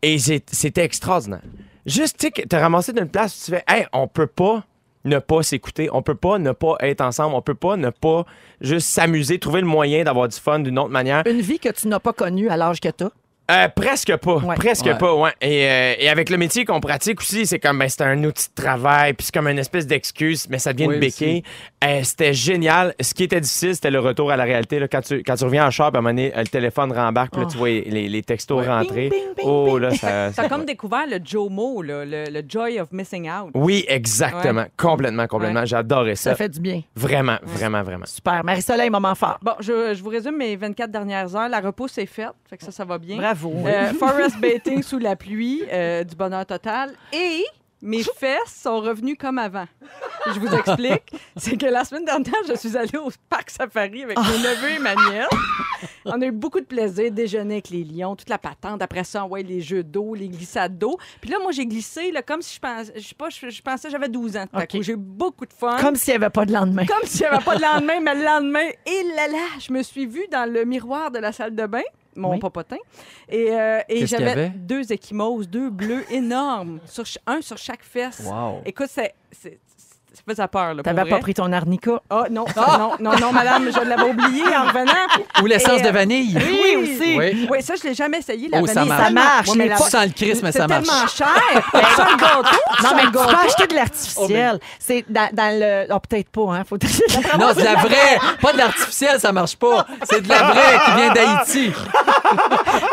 [0.00, 1.42] Et c'était extraordinaire.
[1.84, 4.64] Juste, tu sais, que t'as ramassé d'une place où tu fais, hey, on peut pas
[5.04, 8.24] ne pas s'écouter, on peut pas ne pas être ensemble, on peut pas ne pas
[8.62, 11.22] juste s'amuser, trouver le moyen d'avoir du fun d'une autre manière.
[11.26, 13.10] une vie que tu n'as pas connue à l'âge que tu as.
[13.50, 14.36] Euh, presque pas.
[14.36, 14.54] Ouais.
[14.56, 14.96] Presque Ouais.
[14.96, 15.30] pas, ouais.
[15.40, 18.48] Et, euh, et avec le métier qu'on pratique aussi, c'est comme, ben, c'est un outil
[18.48, 21.42] de travail, puis c'est comme une espèce d'excuse, mais ça devient Oui, une béquille.
[21.84, 22.94] Euh, c'était génial.
[23.00, 24.78] Ce qui était difficile, c'était le retour à la réalité.
[24.78, 24.86] Là.
[24.88, 27.40] Quand, tu, quand tu reviens en char, à un moment donné, le téléphone rembarque, puis
[27.42, 28.68] là, tu vois les, les textos Ouais.
[28.68, 29.08] rentrer.
[29.08, 30.30] Bing, bing, bing, oh, là, ça.
[30.36, 33.50] T'as comme découvert le Jomo, là, le, le Joy of Missing Out.
[33.54, 34.66] Oui, exactement.
[34.76, 35.64] Complètement, complètement.
[35.64, 36.30] J'adorais ça.
[36.30, 36.82] Ça fait du bien.
[36.94, 38.06] Vraiment, vraiment, vraiment.
[38.06, 38.44] Super.
[38.44, 39.38] Marie-Soleil, moment fort.
[39.42, 41.48] Bon, je, je vous résume mes 24 dernières heures.
[41.48, 43.16] La repousse est faite, fait que ça, ça va bien.
[43.16, 43.39] Bravo.
[43.44, 46.92] Euh, forest baiting sous la pluie, euh, du bonheur total.
[47.12, 47.44] Et
[47.82, 49.66] mes fesses sont revenues comme avant.
[50.26, 51.12] Je vous explique.
[51.36, 54.94] C'est que la semaine dernière, je suis allée au parc safari avec neveux et ma
[54.94, 55.28] nièce.
[56.04, 58.82] On a eu beaucoup de plaisir, déjeuner avec les lions, toute la patente.
[58.82, 60.98] Après ça, ouais, les jeux d'eau, les glissades d'eau.
[61.22, 63.62] Puis là, moi, j'ai glissé là, comme si je pensais, je sais pas, je, je
[63.62, 64.44] pensais que j'avais 12 ans.
[64.46, 64.70] tout à OK.
[64.72, 64.82] coup.
[64.82, 65.78] J'ai eu beaucoup de fun.
[65.80, 66.84] Comme s'il n'y avait pas de lendemain.
[66.84, 69.82] Comme s'il n'y avait pas de lendemain, mais le lendemain, et là là, je me
[69.82, 71.82] suis vue dans le miroir de la salle de bain,
[72.16, 72.38] mon Oui.
[72.38, 72.76] popotin,
[73.28, 78.22] et, euh, et j'avais deux échymoses, deux bleus énormes, sur, un sur chaque fesse.
[78.26, 78.62] Wow.
[78.64, 79.14] Écoute, c'est-
[80.12, 80.74] ça faisait peur.
[80.74, 82.00] Là, T'avais pas pris ton arnica.
[82.10, 84.92] Ah non, ça, non, non, non, madame, je l'avais oublié en revenant.
[85.42, 86.36] Ou l'essence Et, de euh, vanille.
[86.36, 87.16] Oui, aussi.
[87.18, 87.48] Oui.
[87.50, 88.48] Oui, ça, je l'ai jamais essayé.
[88.48, 89.04] La Oh, ça vanille, marche.
[89.04, 89.48] Ça marche.
[89.48, 90.86] Ouais, mais la- Tu sens le Christ, mais c'est ça marche.
[90.86, 91.70] tellement cher.
[91.96, 92.42] Ça, le gâteau.
[92.82, 94.60] Non, ça, mais le tu peux acheter de l'artificiel.
[94.78, 95.86] C'est dans, dans le.
[95.94, 96.62] Oh, peut-être pas, hein.
[96.68, 96.76] Faut...
[96.76, 98.18] Non, c'est de la vraie.
[98.40, 99.86] Pas de l'artificiel, ça marche pas.
[100.10, 101.72] C'est de la vraie qui vient d'Haïti.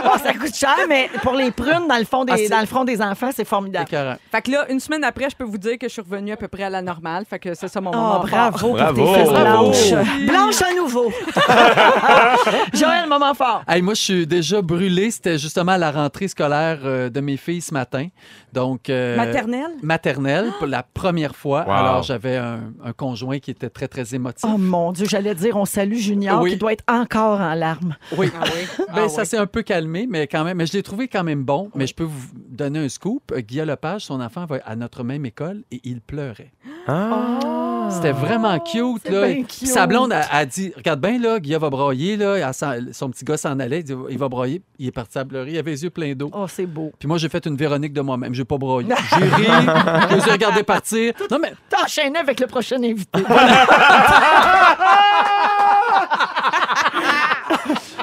[0.04, 2.66] Bon, ça coûte cher, mais pour les prunes, dans le, fond des, Ah, dans le
[2.66, 3.86] front des enfants, c'est formidable.
[3.88, 4.16] Écœurant.
[4.32, 6.38] Fait que là, une semaine après, je peux vous dire que je suis revenue à
[6.38, 7.24] peu près à la normale.
[7.30, 8.26] Fait que c'est ça mon Oh, moment fort.
[8.28, 9.04] bravo, Bravo.
[9.06, 9.70] pour tes fesses Bravo.
[9.72, 10.28] blanches.
[10.28, 11.12] Blanches à nouveau.
[12.74, 13.64] Joël, moment fort.
[13.68, 15.12] Hey, moi, je suis déjà brûlé.
[15.12, 18.08] C'était justement à la rentrée scolaire euh, de mes filles ce matin.
[18.54, 19.72] Donc, euh, Maternelle?
[19.82, 21.64] Maternelle, pour la première fois.
[21.68, 21.72] Wow.
[21.72, 24.44] Alors, j'avais un, un conjoint qui était très, très émotif.
[24.48, 26.52] Oh mon Dieu, j'allais dire, on salue Junior Oui.
[26.52, 27.96] qui doit être encore en larmes.
[28.18, 28.32] Oui.
[28.40, 28.86] Ah oui.
[28.94, 29.26] Ben, Ah ça.
[29.28, 31.70] S'est un peu calmé, mais quand même, mais je l'ai trouvé quand même bon.
[31.76, 33.34] Mais je peux vous donner un scoop.
[33.38, 36.52] Guillaume Lepage, son enfant, va à notre même école et il pleurait.
[36.88, 37.90] Ah.
[37.92, 39.02] C'était vraiment cute.
[39.04, 39.28] c'est Là.
[39.28, 39.68] Puis cute.
[39.68, 42.18] Sa blonde a, a dit Regarde bien, là, Guillaume va broyer.
[42.18, 42.52] Là.
[42.54, 43.80] Son petit gars s'en allait.
[43.80, 44.62] Il, dit, il va broyer.
[44.80, 45.52] Il est parti à pleurer.
[45.52, 46.30] Il avait les yeux pleins d'eau.
[46.34, 46.92] Oh, c'est beau.
[47.00, 48.34] Puis moi, j'ai fait une Véronique de moi-même.
[48.34, 48.90] J'ai pas broyé.
[49.18, 49.44] J'ai ri.
[49.46, 51.14] je les ai regardés partir.
[51.32, 53.20] Non, mais T'enchaînes avec le prochain invité.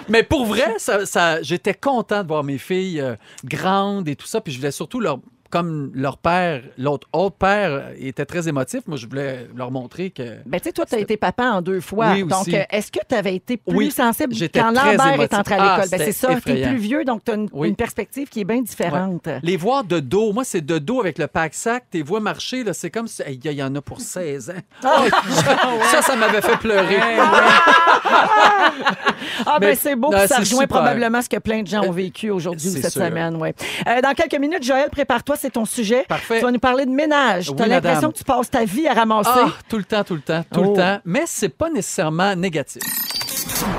[0.09, 4.41] Mais pour vrai, ça, j'étais content de voir mes filles euh, grandes et tout ça.
[4.41, 5.19] Puis je voulais surtout leur.
[5.55, 10.11] Comme leur père, l'autre autre père euh, était très émotif, moi je voulais leur montrer
[10.11, 10.39] que.
[10.47, 12.11] Ben, tu sais, toi, tu as été papa en deux fois.
[12.11, 12.57] Oui, donc, aussi.
[12.57, 15.77] euh, est-ce que tu avais été plus Oui, sensible quand Lambert est entré à Ah,
[15.77, 15.91] l'école?
[15.91, 17.69] Ben, c'était c'est ça, tu es plus vieux, donc tu as une, Oui.
[17.69, 19.29] une perspective qui est bien différente.
[19.45, 22.73] Les voir de dos, moi c'est de dos avec le pack-sac, tes vois marcher, là,
[22.75, 23.23] c'est comme si.
[23.23, 24.55] Hey, Il y en a pour 16 ans.
[24.83, 25.05] Ah,
[25.93, 26.99] ça, ça m'avait fait pleurer.
[29.47, 30.69] Ah, ben Mais- c'est beau, non, ça rejoint super.
[30.69, 33.03] probablement ce que plein de gens ont vécu aujourd'hui C'est cette sûr.
[33.03, 33.37] semaine.
[33.37, 33.55] Ouais.
[33.87, 36.07] Euh, dans quelques minutes, Joël, prépare-toi, c'est ton sujet.
[36.09, 36.39] Parfait.
[36.39, 37.51] Tu vas nous parler de ménage.
[37.51, 39.29] Oui, tu as l'impression que tu passes ta vie à ramasser.
[39.35, 40.71] Ah, tout le temps, tout le temps, tout Oh.
[40.71, 41.01] le temps.
[41.05, 42.81] Mais c'est pas nécessairement négatif.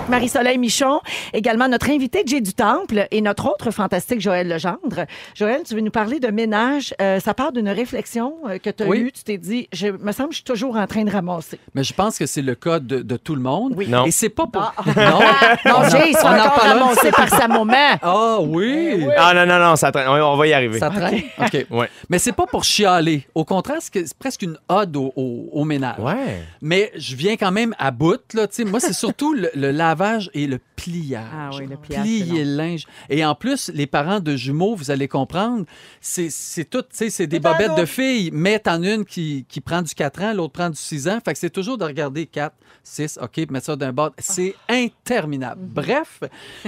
[0.10, 1.00] Marie-Soleil Michon,
[1.34, 5.06] également notre invité Jay du Temple et notre autre fantastique Joël Legendre.
[5.34, 6.94] Joël, tu veux nous parler de ménage.
[7.02, 9.00] Euh, ça part d'une réflexion euh, que tu as Oui.
[9.00, 9.12] eue.
[9.12, 11.60] Tu t'es dit, je me semble que je suis toujours en train de ramasser.
[11.74, 13.74] Mais je pense que c'est le cas de, de tout le monde.
[13.76, 13.88] Oui.
[13.88, 14.06] Non.
[14.06, 14.62] Et c'est pas pour.
[14.78, 14.84] Ah.
[15.66, 15.72] Non.
[15.82, 17.66] Non, Jay, il on en ramassé par sa maman.
[18.02, 19.06] Ah oui.
[19.18, 20.08] Ah non, non, non, ça traîne.
[20.08, 20.80] on, on va y arriver.
[20.80, 21.22] Ça traîne?
[21.40, 21.66] OK.
[21.72, 21.90] Ouais.
[22.10, 23.26] Mais c'est pas pour chialer.
[23.34, 26.00] Au contraire, c'est que- c'est presque une ode au, au- au ménage.
[26.00, 26.44] Ouais.
[26.62, 28.20] Mais je viens quand même à bout.
[28.34, 31.24] Là, moi, c'est surtout le, le lavage et le pliage.
[31.34, 32.86] Ah oui, le pliage, Plier le linge.
[33.10, 35.66] Et en plus, les parents de jumeaux, vous allez comprendre,
[36.02, 38.30] c'est c'est tout, tu sais, c'est des bobettes de filles.
[38.34, 41.20] Mais t'en as une qui, qui prend du 4 ans, l'autre prend du 6 ans.
[41.24, 42.54] Fait que c'est toujours de regarder 4,
[42.84, 44.12] 6, OK, mettre ça d'un bord.
[44.20, 45.62] C'est interminable.
[45.64, 46.22] Bref,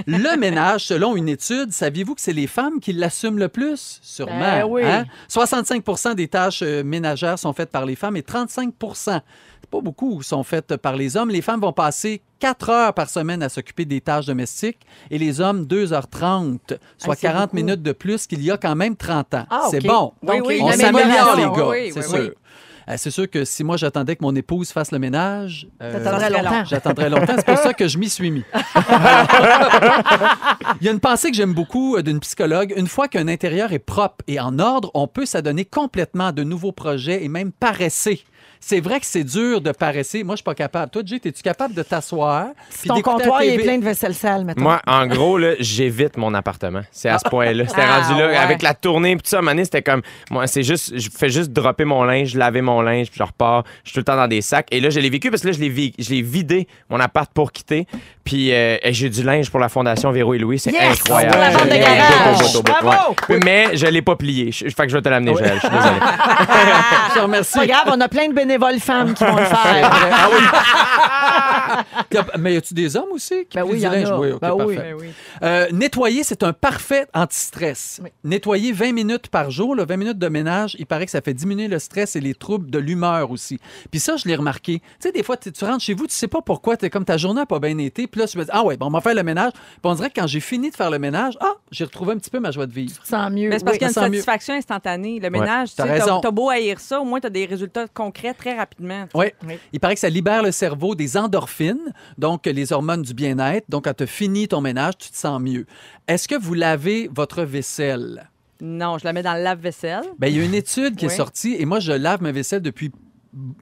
[0.06, 3.98] le ménage, selon une étude, saviez-vous que c'est les femmes qui l'assument le plus?
[4.02, 4.38] Sûrement.
[4.38, 4.82] Ben oui.
[4.84, 5.04] hein?
[5.30, 9.20] 65% des tâches euh, ménagères sont faites par les femmes et 35%
[9.57, 11.30] c'est pas beaucoup, sont faites par les hommes.
[11.30, 15.40] Les femmes vont passer 4 heures par semaine à s'occuper des tâches domestiques et les
[15.40, 16.58] hommes 2h30,
[16.96, 17.56] soit Ah, c'est 40 beaucoup.
[17.56, 19.46] minutes de plus qu'il y a quand même 30 ans.
[19.50, 20.12] Ah, C'est bon.
[20.22, 22.18] Donc, oui, On s'améliore, les gars, Oui, c'est oui, sûr.
[22.20, 22.30] oui.
[22.90, 26.30] Euh, C'est sûr que si moi j'attendais que mon épouse fasse le ménage, euh, T'attendrais
[26.30, 26.64] longtemps.
[26.64, 27.34] J'attendrai longtemps.
[27.36, 28.44] C'est pour ça que je m'y suis mis.
[30.80, 32.72] Il y a une pensée que j'aime beaucoup euh, d'une psychologue.
[32.76, 36.44] Une fois qu'un intérieur est propre et en ordre, on peut s'adonner complètement à de
[36.44, 38.24] nouveaux projets et même paresser.
[38.60, 40.24] C'est vrai que c'est dur de paresser.
[40.24, 40.90] Moi, je suis pas capable.
[40.90, 42.48] Toi, Jay, es-tu capable de t'asseoir?
[42.70, 44.62] Si puis ton comptoir il est plein de vaisselle sale, maintenant.
[44.62, 46.82] Moi, en gros, là, j'évite mon appartement.
[46.90, 47.64] C'est à ce point-là.
[47.66, 48.28] C'était Ah, rendu là.
[48.28, 48.36] ouais.
[48.36, 50.02] Avec la tournée, puis tout ça, donné, c'était comme.
[50.30, 50.92] Moi, c'est juste.
[50.98, 53.64] Je fais juste dropper mon linge, laver mon linge, puis je repars.
[53.84, 54.66] Je suis tout le temps dans des sacs.
[54.70, 57.52] Et là, je l'ai vécu parce que là, je l'ai vi- vidé, mon appart, pour
[57.52, 57.86] quitter.
[58.24, 60.58] Puis euh, et j'ai du linge pour la Fondation Véro et Louis.
[60.58, 61.00] C'est Yes!
[61.00, 61.32] incroyable.
[61.32, 62.62] Pour la vente de garage.
[62.82, 63.14] Bravo!
[63.30, 63.40] ouais.
[63.44, 64.52] Mais je l'ai pas plié.
[64.52, 65.54] Je, fait que je vais te l'amener, Joël.
[65.54, 65.94] Je suis désolé.
[67.08, 67.66] Je te remercie.
[67.66, 68.47] Grave, on a plein de bénévoles
[68.80, 69.90] femmes qui vont le C'est faire.
[69.90, 70.10] vrai.
[70.12, 70.42] Ah oui.
[72.10, 73.90] Y a- Mais y a-tu des hommes aussi qui Ben plient oui, du y en
[73.92, 74.08] linge?
[74.10, 74.18] a.
[74.18, 74.76] Oui, ok, Ben oui.
[74.76, 74.90] parfait.
[74.92, 75.08] Ben oui.
[75.42, 78.00] Euh, nettoyer, c'est un parfait anti-stress.
[78.02, 78.10] Oui.
[78.24, 81.34] Nettoyer 20 minutes par jour, là, 20 minutes de ménage, il paraît que ça fait
[81.34, 83.58] diminuer le stress et les troubles de l'humeur aussi.
[83.90, 84.78] Puis ça, je l'ai remarqué.
[84.80, 87.04] Tu sais, des fois, tu tu rentres chez vous, tu sais pas pourquoi, es comme
[87.04, 88.06] ta journée n'a pas bien été.
[88.06, 89.52] Puis là, tu me dis, ah ouais, bon, on va faire le ménage.
[89.52, 92.18] Puis on dirait que quand j'ai fini de faire le ménage, ah, j'ai retrouvé un
[92.18, 92.94] petit peu ma joie de vivre.
[93.04, 93.48] Sans mieux.
[93.50, 93.78] Mais c'est parce oui.
[93.78, 94.14] qu'il y a une ça sent mieux.
[94.18, 95.20] satisfaction instantanée.
[95.20, 96.16] Le ménage, t'as tu sais, raison.
[96.20, 99.06] t'as t'as beau haïr ça, au moins, tu as des résultats concrets très rapidement.
[99.14, 99.26] Oui.
[99.46, 99.58] Oui.
[99.72, 103.66] Il paraît que ça libère le cerveau des endorphines, donc les hormones du bien-être.
[103.68, 105.66] Donc, quand tu as fini ton ménage, tu te sens mieux.
[106.06, 108.30] Est-ce que vous lavez votre vaisselle?
[108.60, 110.02] Non, je la mets dans le lave-vaisselle.
[110.18, 112.62] Ben, il y a une étude qui est sortie et moi, je lave ma vaisselle
[112.62, 112.90] depuis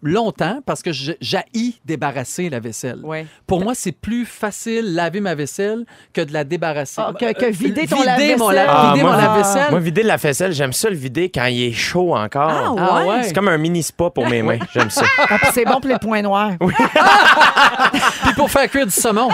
[0.02, 3.00] longtemps parce que j'haïs débarrasser la vaisselle.
[3.02, 3.26] Ouais.
[3.46, 7.00] Pour moi, c'est plus facile laver ma vaisselle que de la débarrasser.
[7.04, 8.54] Ah, que- que vider ton mon lave-vaisselle.
[8.54, 9.70] la- Ah, vider moi, mon lave-vaisselle.
[9.70, 12.50] Moi, vider la vaisselle, j'aime ça le vider quand il est chaud encore.
[12.50, 12.80] Ah, ouais?
[12.90, 13.22] Ah ouais.
[13.24, 14.58] C'est comme un mini spa pour mes mains.
[14.72, 15.04] J'aime ça.
[15.28, 16.52] Ah, c'est bon pour les points noirs.
[18.24, 19.28] Puis pour faire cuire du saumon.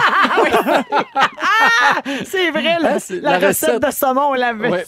[2.25, 3.83] C'est vrai, la, Ah, c'est la la recette, recette.
[3.83, 4.69] de saumon, on l'avait.
[4.69, 4.85] Ouais.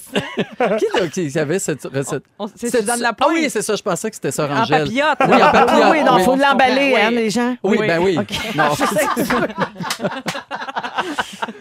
[0.78, 2.24] qui, là, qui avait cette recette?
[2.39, 4.84] On- c'est C'est- Suzanne Ah oui, c'est ça, je pensais que c'était ça, En Rangel.
[4.84, 5.18] papillote.
[5.28, 5.66] Oui, en.
[5.68, 6.24] Ah oui, non, Oui.
[6.24, 7.02] faut l'emballer, Oui.
[7.02, 7.56] hein, les gens.
[7.64, 7.88] Oui, Oui.
[7.88, 8.18] ben oui.
[8.56, 8.66] Non.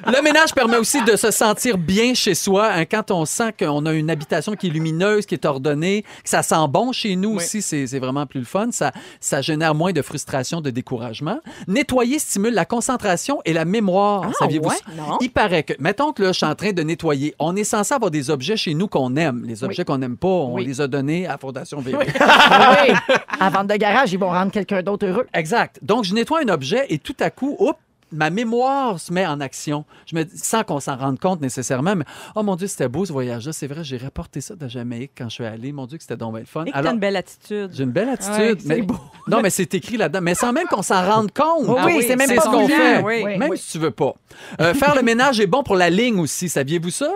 [0.07, 2.70] Le ménage permet aussi de se sentir bien chez soi.
[2.72, 6.28] hein, quand on sent qu'on a une habitation qui est lumineuse, qui est ordonnée, que
[6.28, 8.68] ça sent bon chez nous aussi, c'est vraiment plus le fun.
[8.70, 11.38] Ça, ça génère moins de frustration, de découragement.
[11.68, 14.30] Nettoyer stimule la concentration et la mémoire.
[14.38, 14.74] Saviez-vous ouais?
[14.76, 14.92] ça?
[14.97, 15.18] Non.
[15.20, 17.34] Il paraît que, mettons que là, je suis en train de nettoyer.
[17.38, 19.45] On est censé avoir des objets chez nous qu'on aime.
[19.47, 20.66] Les objets qu'on n'aime pas, on Oui.
[20.66, 22.01] les a donnés à Fondation Véro.
[22.20, 22.95] Ah oui.
[23.40, 25.26] À vente de garage, ils vont rendre quelqu'un d'autre heureux.
[25.34, 25.78] Exact.
[25.82, 27.74] Donc, je nettoie un objet et tout à coup, oups,
[28.12, 29.84] ma mémoire se met en action.
[30.07, 33.12] Je me sans qu'on s'en rende compte nécessairement, mais oh mon Dieu, c'était beau ce
[33.12, 33.52] voyage-là.
[33.52, 35.72] C'est vrai, j'ai rapporté ça de Jamaïque quand je suis allé.
[35.72, 36.64] Mon Dieu, que c'était donc bien le fun.
[36.64, 37.70] Et que une belle attitude.
[37.72, 38.38] j'ai une belle attitude.
[38.38, 38.82] Ouais, c'est mais...
[38.82, 38.96] beau.
[39.26, 40.20] Non, mais c'est écrit là-dedans.
[40.22, 41.66] Mais sans même qu'on s'en rende compte.
[41.66, 43.02] Oui, Ah oui, c'est même pas ce qu'on fait.
[43.02, 43.24] Oui.
[43.38, 44.14] Même si tu veux pas.
[44.61, 46.48] Euh, faire le ménage est bon pour la ligne aussi.
[46.48, 47.11] Saviez-vous ça?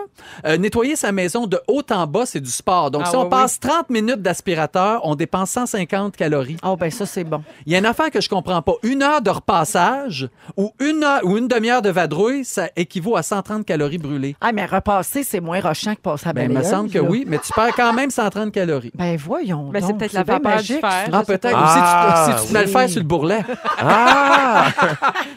[0.47, 2.91] Euh, nettoyer sa maison de haut en bas, c'est du sport.
[2.91, 6.57] Donc, Ah si on oui, passe 30 minutes d'aspirateur, on dépense 150 calories.
[6.65, 7.43] Oh, ben ça, c'est bon.
[7.67, 8.75] Il y a une affaire que je comprends pas.
[8.83, 13.23] Une heure de repassage ou une, heure, ou une demi-heure de vadrouille, ça équivaut à
[13.23, 14.37] 130 calories brûlées.
[14.41, 16.99] Ah, mais repasser, c'est moins rochant que passer à Ben, il me balayeuse, semble que
[16.99, 17.05] là.
[17.09, 18.93] oui, mais tu perds quand même 130 calories.
[18.95, 19.69] Ben voyons.
[19.71, 20.81] Ben, c'est donc, peut-être la bien vapeur du magique.
[20.81, 21.09] fer.
[21.13, 21.51] Ah, peut-être.
[21.51, 21.65] pas.
[21.65, 23.45] Ou si tu- Ah, si tu, te mets le fer sur le bourrelet,
[23.79, 24.73] Ah!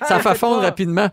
[0.08, 1.08] ça fafonde rapidement.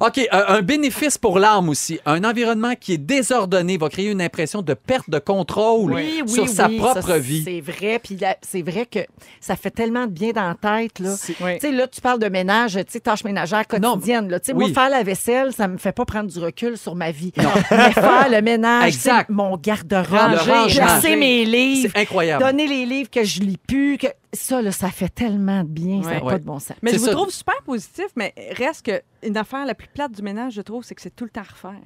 [0.00, 1.98] OK, euh, un bénéfice pour l'âme aussi.
[2.06, 6.28] Un environnement qui est désordonné va créer une impression de perte de contrôle Oui, oui,
[6.32, 7.42] sur sa oui, propre ça, vie.
[7.44, 7.98] C'est vrai.
[8.02, 9.00] Puis là, c'est vrai que
[9.40, 10.98] ça fait tellement de bien dans la tête.
[10.98, 11.14] Là.
[11.16, 14.28] Tu sais, là, tu parles de ménage, tu sais, tâches ménagères Non, quotidiennes.
[14.30, 14.40] là.
[14.40, 14.64] Tu sais, oui.
[14.66, 17.32] Moi, faire la vaisselle, ça me fait pas prendre du recul sur ma vie.
[17.70, 19.30] Mais faire le ménage, Exact.
[19.30, 20.38] mon garde-robe,
[20.74, 22.44] placer mes livres, incroyable.
[22.44, 26.02] donner les livres que je lis plus, que ça, là, ça fait tellement de bien,
[26.02, 26.32] ça n'a Ouais.
[26.32, 26.76] pas de bon sens.
[26.82, 27.12] Mais je vous ça.
[27.12, 30.84] trouve super positif, mais reste que une affaire la plus plate du ménage, je trouve,
[30.84, 31.80] c'est que c'est tout le temps à refaire.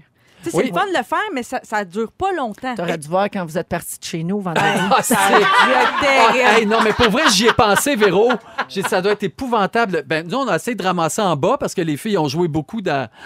[0.45, 0.51] Oui.
[0.55, 2.75] C'est le fun de le faire, mais ça, ça dure pas longtemps.
[2.75, 4.67] Tu aurais dû voir quand vous êtes partis de chez nous vendredi.
[4.91, 6.59] Ah, c'est- Ça Ah, terrible.
[6.61, 8.31] hey, non, mais pour vrai, j'y ai pensé, Véro.
[8.69, 10.03] J'ai dit, ça doit être épouvantable.
[10.07, 12.49] Ben, nous, on a essayé de ramasser en bas parce que les filles ont joué
[12.49, 13.09] beaucoup dans.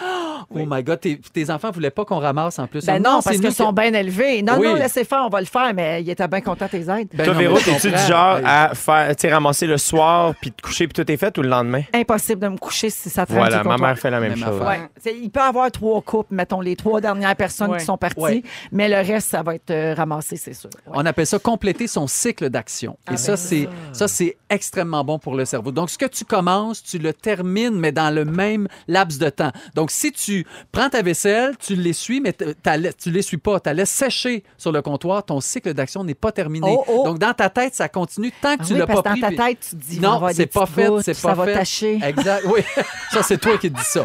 [0.50, 2.84] Oh my God, tes, tes enfants voulaient pas qu'on ramasse en plus.
[2.84, 4.42] Ben non, c'est parce qu'ils qui- sont bien élevés.
[4.42, 4.66] Non, Oui.
[4.68, 7.08] non, laissez faire, on va le faire, mais il était bien content tes aides.
[7.14, 10.86] Ben Toi, non, Véro, t'es-tu du genre à faire, ramasser le soir, puis te coucher,
[10.86, 11.82] puis tout est fait, ou le lendemain?
[11.94, 14.60] Impossible de me coucher si ça traîne Voilà, ma mère fait la même, Même chose.
[14.60, 15.12] Ouais.
[15.18, 17.78] Il peut y avoir trois couples, mettons les trois dernières personnes Ouais.
[17.78, 18.42] qui sont parties, Ouais.
[18.72, 20.70] mais le reste, ça va être euh, ramassé, c'est sûr.
[20.86, 20.92] Ouais.
[20.94, 22.96] On appelle ça compléter son cycle d'action.
[23.12, 25.70] Et ça, c'est ça, c'est extrêmement bon pour le cerveau.
[25.72, 29.52] Donc, ce que tu commences, tu le termines, mais dans le même laps de temps.
[29.74, 33.90] Donc, si tu prends ta vaisselle, tu l'essuies, mais tu l'essuies pas, tu la laisses
[33.90, 36.74] sécher sur le comptoir, ton cycle d'action n'est pas terminé.
[36.78, 37.02] Oh, oh.
[37.04, 39.20] Donc, dans ta tête, ça continue tant que Ah tu oui, l'as parce pas que
[39.20, 39.36] dans pris.
[39.36, 41.44] ta puis- tête, tu te dis, va Non, c'est pas fait, c'est ça pas va
[41.46, 41.54] fait.
[41.54, 42.00] tacher.
[42.02, 42.60] Exact, oui.
[43.12, 44.04] ça, c'est toi qui dis ça.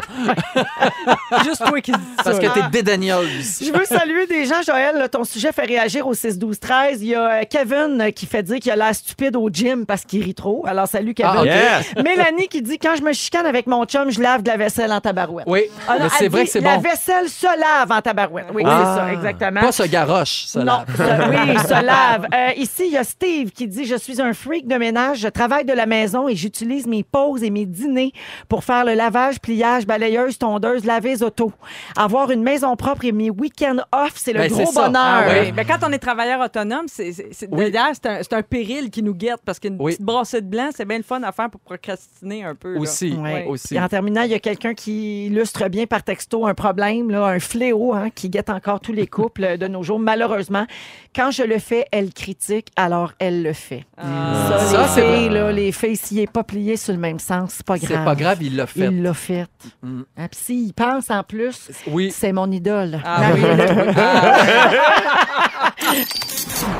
[1.44, 2.24] Juste toi qui dis ça.
[2.24, 2.52] Parce que là.
[2.54, 2.62] t'es
[3.60, 4.96] Je veux saluer des gens, Joël.
[4.96, 6.98] là, Ton sujet fait réagir au 6-12-13.
[7.00, 9.86] Il y a euh, Kevin euh, qui fait dire qu'il a l'air stupide au gym
[9.86, 10.64] parce qu'il rit trop.
[10.66, 11.32] Alors, salut, Kevin.
[11.38, 11.44] Ah.
[11.44, 11.94] Yes!
[12.02, 14.92] Mélanie qui dit Quand je me chicane avec mon chum, je lave de la vaisselle
[14.92, 15.46] en tabarouette.
[15.48, 16.80] Oui, Ah, mais c'est vrai dit, que c'est La bon.
[16.82, 18.46] vaisselle se lave en tabarouette.
[18.54, 18.94] Oui, Ah.
[18.94, 19.60] c'est ça, exactement.
[19.60, 20.60] Pas ce garoche, ça.
[20.60, 20.84] Non, là.
[20.96, 22.26] se- oui, se lave.
[22.34, 25.18] Euh, ici, il y a Steve qui dit Je suis un freak de ménage.
[25.18, 28.12] Je travaille de la maison et j'utilise mes pauses et mes dîners
[28.48, 31.52] pour faire le lavage, pliage, balayeuse, tondeuse, laver les autos.
[31.96, 34.86] Avoir une maison propre et mes week-ends off, c'est le Ben, gros c'est ça.
[34.88, 35.02] bonheur.
[35.02, 35.52] Ah oui.
[35.52, 37.70] Ben, quand on est travailleur autonome, c'est, c'est, c'est- Oui.
[37.70, 39.92] d'ailleurs, c'est un, c'est un péril qui nous guette parce qu'une Oui.
[39.92, 42.74] petite brassée de blanc, c'est bien le fun à faire pour procrastiner un peu.
[42.74, 42.80] là.
[42.80, 43.44] Aussi, Ouais.
[43.46, 43.74] aussi.
[43.74, 47.26] Et en terminant, il y a quelqu'un qui illustre bien par texto un problème, là,
[47.26, 49.98] un fléau hein, qui guette encore tous les couples de nos jours.
[49.98, 50.66] Malheureusement,
[51.14, 53.84] quand je le fais, elle critique, alors elle le fait.
[53.98, 54.48] Ah.
[54.48, 57.18] Ça, Ça, les c'est filles, là, les filles, s'il n'est pas plié sur le même
[57.18, 57.90] sens, c'est pas grave.
[57.98, 58.86] C'est pas grave, il l'a fait.
[58.86, 59.46] Il l'a fait.
[59.82, 60.02] Mm.
[60.16, 62.10] Ah, puis s'il pense en plus, Oui.
[62.10, 63.00] c'est mon idole.
[63.04, 63.32] Ah.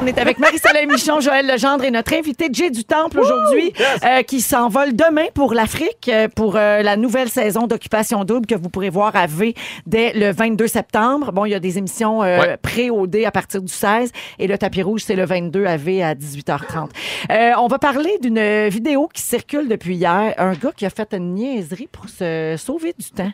[0.02, 3.72] On est avec Marie-Soleil Michon, Joël Legendre et notre invité Jay du Temple aujourd'hui,
[4.04, 8.54] euh, qui s'envole demain pour l'Afrique euh, pour euh, la nouvelle saison d'Occupation Double que
[8.54, 9.54] vous pourrez voir à V
[9.86, 11.32] dès le 22 septembre.
[11.32, 12.56] Bon, il y a des émissions euh, Ouais.
[12.58, 16.14] pré-OD à partir du 16 et le tapis rouge, c'est le 22 à V à
[16.14, 16.88] 18h30.
[17.30, 20.34] Euh, on va parler d'une vidéo qui circule depuis hier.
[20.38, 23.32] Un gars qui a fait une niaiserie pour se sauver du temps.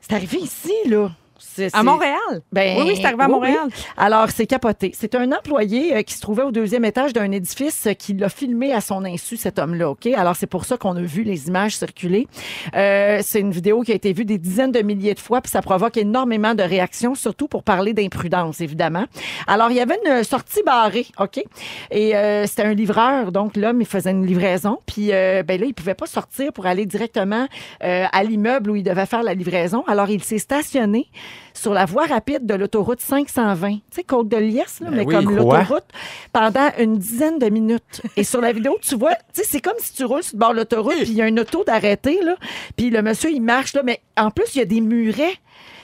[0.00, 1.10] C'est arrivé ici, là.
[1.40, 2.42] C'est- À Montréal?
[2.52, 3.56] Ben, oui, oui, c'est arrivé à Montréal.
[3.66, 3.72] oui.
[3.96, 4.92] Alors, c'est capoté.
[4.94, 8.28] C'est un employé euh, qui se trouvait au deuxième étage d'un édifice euh, qui l'a
[8.28, 10.06] filmé à son insu, cet homme-là, OK?
[10.06, 12.28] Alors, c'est pour ça qu'on a vu les images circuler.
[12.76, 15.50] Euh, c'est une vidéo qui a été vue des dizaines de milliers de fois, puis
[15.50, 19.06] ça provoque énormément de réactions, surtout pour parler d'imprudence, évidemment.
[19.46, 21.42] Alors, il y avait une sortie barrée, OK?
[21.90, 25.66] Et euh, c'était un livreur, donc l'homme, il faisait une livraison, puis euh, ben là,
[25.66, 27.46] il pouvait pas sortir pour aller directement
[27.82, 29.84] euh, à l'immeuble où il devait faire la livraison.
[29.86, 31.06] Alors, il s'est stationné
[31.54, 35.04] sur la voie rapide de l'autoroute 520, tu sais, Côte de Liesse, là, Ben mais
[35.04, 35.84] oui, comme l'autoroute,
[36.32, 38.02] pendant une dizaine de minutes.
[38.16, 40.40] Et sur la vidéo, tu vois, tu sais, c'est comme si tu roules sur le
[40.40, 42.36] bord de l'autoroute, puis il y a une auto d'arrêté, là,
[42.76, 45.36] puis le monsieur, il marche, là, mais en plus, il y a des murets.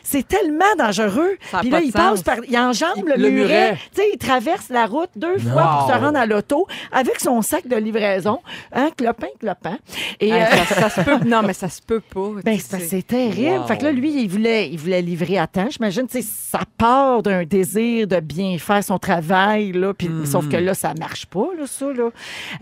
[0.09, 1.37] C'est tellement dangereux.
[1.61, 2.23] Puis là, il passe sens.
[2.23, 2.37] par.
[2.49, 3.49] Il enjambe le, le muret.
[3.73, 3.79] muret.
[3.95, 7.43] Tu sais, il traverse la route deux fois pour se rendre à l'auto avec son
[7.43, 8.39] sac de livraison.
[8.73, 9.77] Hein, clopin, clopin.
[10.21, 10.33] Et.
[10.33, 11.17] Euh, ça, ça se peut.
[11.27, 12.29] Non, mais ça se peut pas.
[12.45, 13.59] ben, c'est terrible.
[13.59, 13.67] Wow.
[13.67, 15.67] Fait que là, lui, il voulait, il voulait livrer à temps.
[15.71, 19.93] J'imagine, tu sais, ça part d'un désir de bien faire son travail, là.
[19.93, 20.25] Puis, Hmm.
[20.25, 22.11] sauf que là, ça marche pas, là, ça, là.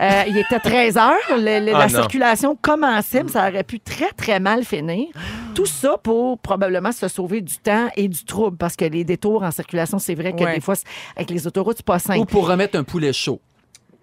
[0.01, 1.11] Euh, il était 13 heures.
[1.31, 1.89] le- le- Ah, la non.
[2.01, 5.09] circulation commençait, mais ça aurait pu très, très mal finir.
[5.55, 8.57] Tout ça pour probablement se sauver du temps et du trouble.
[8.57, 10.55] Parce que les détours en circulation, c'est vrai que Ouais.
[10.57, 10.75] des fois,
[11.17, 12.27] avec les autoroutes, c'est pas Ou simple.
[12.31, 13.41] pour remettre un poulet chaud.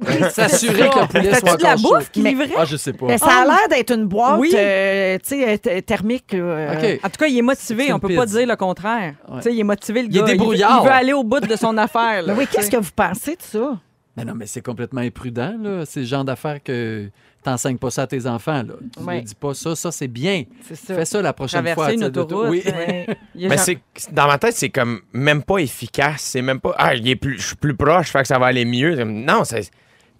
[0.32, 2.49] S'assurer que le poulet soit de la bouffe qui livrait?
[2.57, 3.05] Ah, je sais pas.
[3.05, 4.51] Mais ça a l'air d'être une boîte, Oui.
[4.55, 6.34] euh, tu sais, thermique.
[6.34, 6.99] euh, OK.
[7.05, 7.93] En tout cas, il est motivé.
[7.93, 9.13] On peut pas dire le contraire.
[9.29, 9.38] Ouais.
[9.38, 10.25] Tu sais, il est motivé, le Il est gars.
[10.25, 10.79] veut- débrouillard.
[10.82, 12.23] Il veut aller au bout de son affaire.
[12.23, 13.77] là, Mais oui, qu'est-ce que vous pensez de ça?
[14.17, 15.84] Mais non, mais c'est complètement imprudent, là.
[15.86, 17.09] C'est le genre d'affaires que
[17.44, 18.74] t'enseignes pas ça à tes enfants, là.
[18.98, 19.22] Tu Ouais.
[19.22, 20.44] dis pas ça, ça c'est bien.
[20.68, 20.96] C'est ça.
[20.96, 21.74] Fais ça la prochaine fois.
[21.88, 22.36] Traverser une telle auto.
[22.38, 22.50] autoroute.
[22.52, 22.64] Oui.
[22.66, 23.08] ouais.
[23.36, 23.76] Y genre-
[24.12, 26.22] dans ma tête, c'est comme même pas efficace.
[26.22, 26.74] C'est même pas.
[26.78, 29.04] Ah, il est plus, je suis plus proche, fait que ça va aller mieux.
[29.04, 29.70] Non, c'est.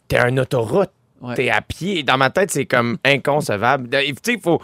[0.08, 0.90] T'es un autoroute.
[1.22, 1.36] Ouais.
[1.36, 2.04] T'es à pied.
[2.04, 3.90] Dans ma tête, c'est comme inconcevable.
[3.90, 4.60] Tu sais, il faut.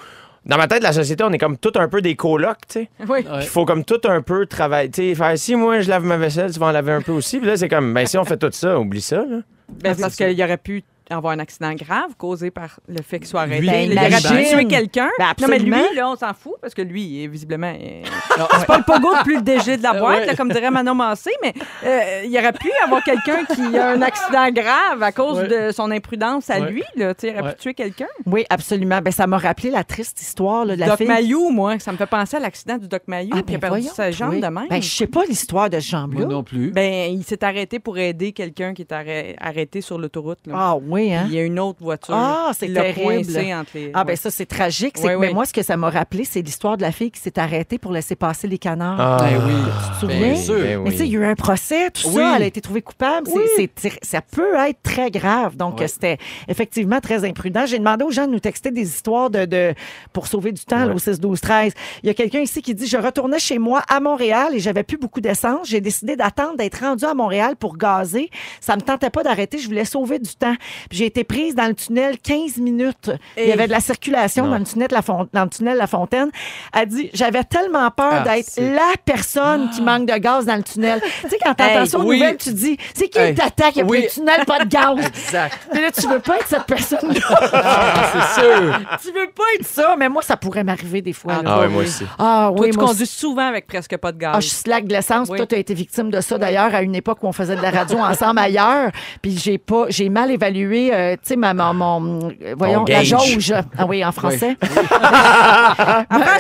[0.46, 2.90] Dans ma tête, la société, on est comme tout un peu des colocs, tu sais.
[3.08, 3.20] Oui.
[3.42, 4.90] Il faut comme tout un peu travailler.
[4.90, 7.12] Tu sais, faire si moi je lave ma vaisselle, tu vas en laver un peu
[7.12, 7.38] aussi.
[7.40, 9.40] Puis là, c'est comme, ben si on fait tout ça, oublie ça, là.
[9.84, 13.42] Ben, parce qu'il aurait pu avoir un accident grave causé par le fait qu'il soit
[13.42, 13.86] arrêté.
[13.86, 15.10] Il aurait pu tuer quelqu'un.
[15.20, 17.74] Ben, non, mais lui, là, on s'en fout parce que lui, est visiblement.
[17.80, 18.02] euh,
[18.60, 20.26] C'est pas le pogo le plus de la boîte, ouais.
[20.26, 21.54] là, comme dirait Manon Massé, mais
[21.86, 25.68] euh, il aurait pu avoir quelqu'un qui a un accident grave à cause Ouais.
[25.68, 26.72] de son imprudence à Ouais.
[26.72, 26.84] lui.
[26.96, 27.54] Là, Tu sais, il aurait Ouais.
[27.54, 28.08] pu tuer quelqu'un.
[28.26, 29.00] Oui, absolument.
[29.02, 31.08] Ben, ça m'a rappelé la triste histoire là, de la Doc fille.
[31.08, 33.60] Mayou, moi, ça me fait penser à l'accident du Doc Mayou Ah, qui a ben
[33.60, 34.42] perdu voyons, sa jambe oui.
[34.42, 34.68] de même.
[34.70, 36.26] Ben, je sais pas l'histoire de ce jambe-là.
[36.26, 36.72] Moi non plus.
[36.72, 40.40] Ben, il s'est arrêté pour aider quelqu'un qui est arrêt- arrêté sur l'autoroute.
[40.54, 41.26] Ah oui, hein?
[41.28, 42.14] Il y a une autre voiture.
[42.16, 43.02] Ah, c'est terrible.
[43.26, 43.92] coincé entre les.
[43.94, 44.96] Ah, ben ça, c'est tragique.
[44.98, 45.28] Oui, que, oui.
[45.28, 47.78] ben, moi, ce que ça m'a rappelé, c'est l'histoire de la fille qui s'est arrêtée
[47.78, 49.20] pour laisser passer les canards.
[49.22, 49.54] Ben oui.
[49.54, 50.20] Tu te souviens?
[50.20, 50.56] Bien sûr.
[50.60, 52.16] Ben Mais tu sais, il y a eu un procès, tout Oui.
[52.16, 52.34] ça.
[52.38, 53.28] Elle a été trouvée coupable.
[53.32, 55.56] C'est- c'est- c'est- ça peut être très grave.
[55.56, 56.18] Donc, c'était
[56.48, 57.66] effectivement très imprudent.
[57.66, 59.74] J'ai demandé aux gens de nous texter des histoires de, de-
[60.14, 61.74] pour sauver du temps là, au 6, 12, 13.
[62.04, 64.84] Il y a quelqu'un ici qui dit Je retournais chez moi à Montréal et j'avais
[64.84, 65.68] plus beaucoup d'essence.
[65.70, 68.30] J'ai décidé d'attendre d'être rendu à Montréal pour gazer.
[68.62, 69.58] Ça me tentait pas d'arrêter.
[69.58, 70.56] Je voulais sauver du temps.
[70.90, 73.12] Puis j'ai été prise dans le tunnel 15 minutes.
[73.38, 74.52] Il y avait de la circulation Non.
[74.52, 76.30] dans le tunnel de la, Fon- dans le tunnel de la Fontaine.
[76.74, 80.64] Elle dit J'avais tellement peur Ah, d'être la personne qui manque de gaz dans le
[80.64, 81.02] tunnel.
[81.24, 82.20] tu sais, quand t'entends Hey, ça aux oui.
[82.20, 83.78] nouvelles, tu dis C'est qui Hey, t'attaque?
[83.78, 84.02] Après oui.
[84.04, 85.58] le tunnel, pas de gaz Exact.
[85.74, 87.20] Mais là, tu veux pas être cette personne-là.
[87.54, 88.80] Ah, c'est sûr.
[89.02, 91.34] tu veux pas être ça, mais moi, ça pourrait m'arriver des fois.
[91.34, 91.42] là.
[91.46, 92.04] Ah ouais, moi aussi.
[92.18, 94.34] Ah Toi, oui, tu moi conduis souvent avec presque pas de gaz.
[94.36, 95.28] Ah, je slack de l'essence.
[95.30, 95.38] Oui.
[95.38, 97.62] Toi, tu as été victime de ça d'ailleurs à une époque où on faisait de
[97.62, 98.92] la radio ensemble ailleurs.
[99.22, 103.00] Puis j'ai pas, j'ai mal évalué, euh, tu sais, ma, mon, mon- euh, voyons, la
[103.04, 103.08] gauge.
[103.08, 103.54] jauge.
[103.78, 104.56] Ah oui, en français.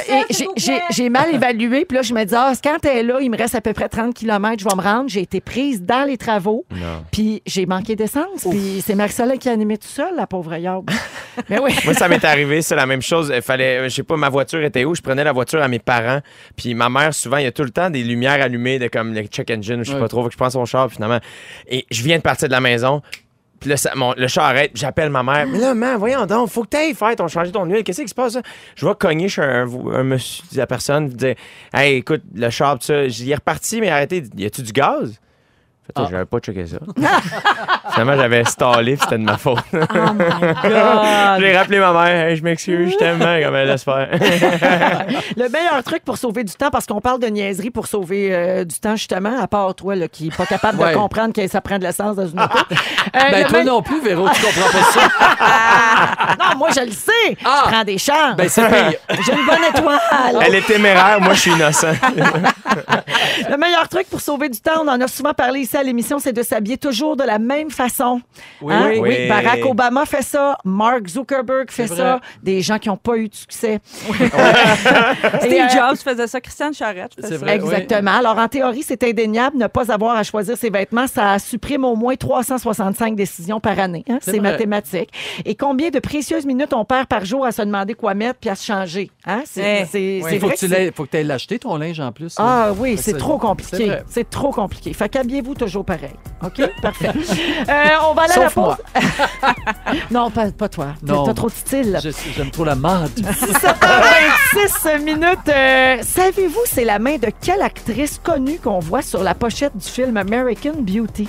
[0.10, 1.86] Et j'ai- j'ai- J'ai mal évalué.
[1.86, 3.74] Puis là, je me dis, ah, quand elle est là, il me reste à peu
[3.74, 5.10] près 30 km, je vais me rendre.
[5.10, 6.66] J'ai été prise dans les travaux.
[7.12, 8.48] Puis j'ai manqué d'essence.
[8.50, 10.90] Puis c'est Marisol qui a animé tout seul, la pauvre Yob.
[11.50, 11.72] Mais oui.
[11.86, 13.32] Moi, ça m'est arrivé, c'est la même chose.
[13.36, 14.96] Il fallait, je sais pas, ma voiture était où?
[14.96, 16.20] Je prenais la voiture à mes parents.
[16.56, 19.14] Puis ma mère, souvent, il y a tout le temps des lumières allumées de comme
[19.14, 21.20] le check engine, je sais pas trop, faut que je prends son char, finalement.
[21.68, 23.02] Et je viens de partir de la maison.
[23.60, 25.48] Puis là, ça- mon- le char arrête, j'appelle ma mère.
[25.48, 27.84] Mais là, man, voyons donc, faut que t'ailles faire ton changer ton huile.
[27.84, 28.38] Qu'est-ce qui se passe?
[28.76, 31.36] Je vais cogner chez un, un monsieur, la personne, dire
[31.74, 35.20] Hey, écoute, le char, ça, j'y ai reparti, mais arrêtez, y a-tu du gaz?
[35.88, 36.08] Fait que Ah.
[36.12, 36.78] J'avais pas checké ça.
[37.92, 39.60] Finalement, j'avais stallé, puis c'était de ma faute.
[39.74, 41.40] Oh my God!
[41.40, 44.10] J'ai rappelé ma mère, Hey, je m'excuse, je t'aime, comme elle laisse faire.
[44.12, 48.66] Le meilleur truc pour sauver du temps, parce qu'on parle de niaiserie pour sauver euh,
[48.66, 50.92] du temps, justement, à part toi, là, qui n'est pas capable Ouais.
[50.92, 52.58] de comprendre que ça prend de l'essence dans une auto.
[53.16, 56.36] Euh, Ben, le toi me- non plus, Véro, tu comprends pas ça.
[56.40, 57.38] Non, moi, je le sais.
[57.46, 57.62] Ah.
[57.66, 58.36] Je prends des chances.
[58.36, 59.00] Ben, c'est pire.
[59.26, 60.44] J'ai une bonne étoile.
[60.46, 61.94] Elle est téméraire, moi je suis innocent.
[63.50, 66.20] Le meilleur truc pour sauver du temps, on en a souvent parlé ici à l'émission,
[66.20, 68.22] c'est de s'habiller toujours de la même façon.
[68.62, 68.90] Oui, Hein?
[68.94, 69.00] oui.
[69.00, 69.28] Oui.
[69.30, 73.36] Barack Obama fait ça, Mark Zuckerberg fait ça, des gens qui n'ont pas eu de
[73.36, 73.80] succès.
[75.40, 77.46] Steve Et, euh, Jobs faisait ça, Christiane Charrette faisait C'est ça.
[77.46, 77.56] vrai.
[77.56, 78.12] Exactement.
[78.12, 79.58] Alors, en théorie, c'est indéniable.
[79.58, 84.04] Ne pas avoir à choisir ses vêtements, ça supprime au moins 365 décisions par année.
[84.10, 84.20] hein.
[84.22, 85.10] C'est mathématique.
[85.46, 88.50] Et combien de précieuses minutes on perd par jour à se demander quoi mettre puis
[88.50, 89.12] à se changer?
[89.26, 89.42] Hein?
[89.46, 90.40] C'est Eh, c'est- oui.
[90.40, 90.48] faut
[90.96, 92.38] faut que tu ailles l'acheter, ton linge, en plus.
[92.40, 92.46] là.
[92.48, 93.92] Ah oui, c'est trop compliqué.
[94.08, 94.94] C'est trop compliqué.
[94.94, 96.16] Fait qu'habillez-vous toujours pareil.
[96.44, 96.62] OK?
[96.82, 97.10] Parfait.
[97.10, 98.64] Euh, on va aller à la pause.
[98.64, 98.78] moi.
[100.12, 100.88] non, pas, pas toi.
[101.04, 101.24] Non.
[101.26, 102.00] t'as trop de style.
[102.36, 103.12] J'aime trop la mode.
[103.20, 105.50] 7h26 minutes.
[105.50, 109.86] Euh, Savez-vous, c'est la main de quelle actrice connue qu'on voit sur la pochette du
[109.88, 111.28] film American Beauty?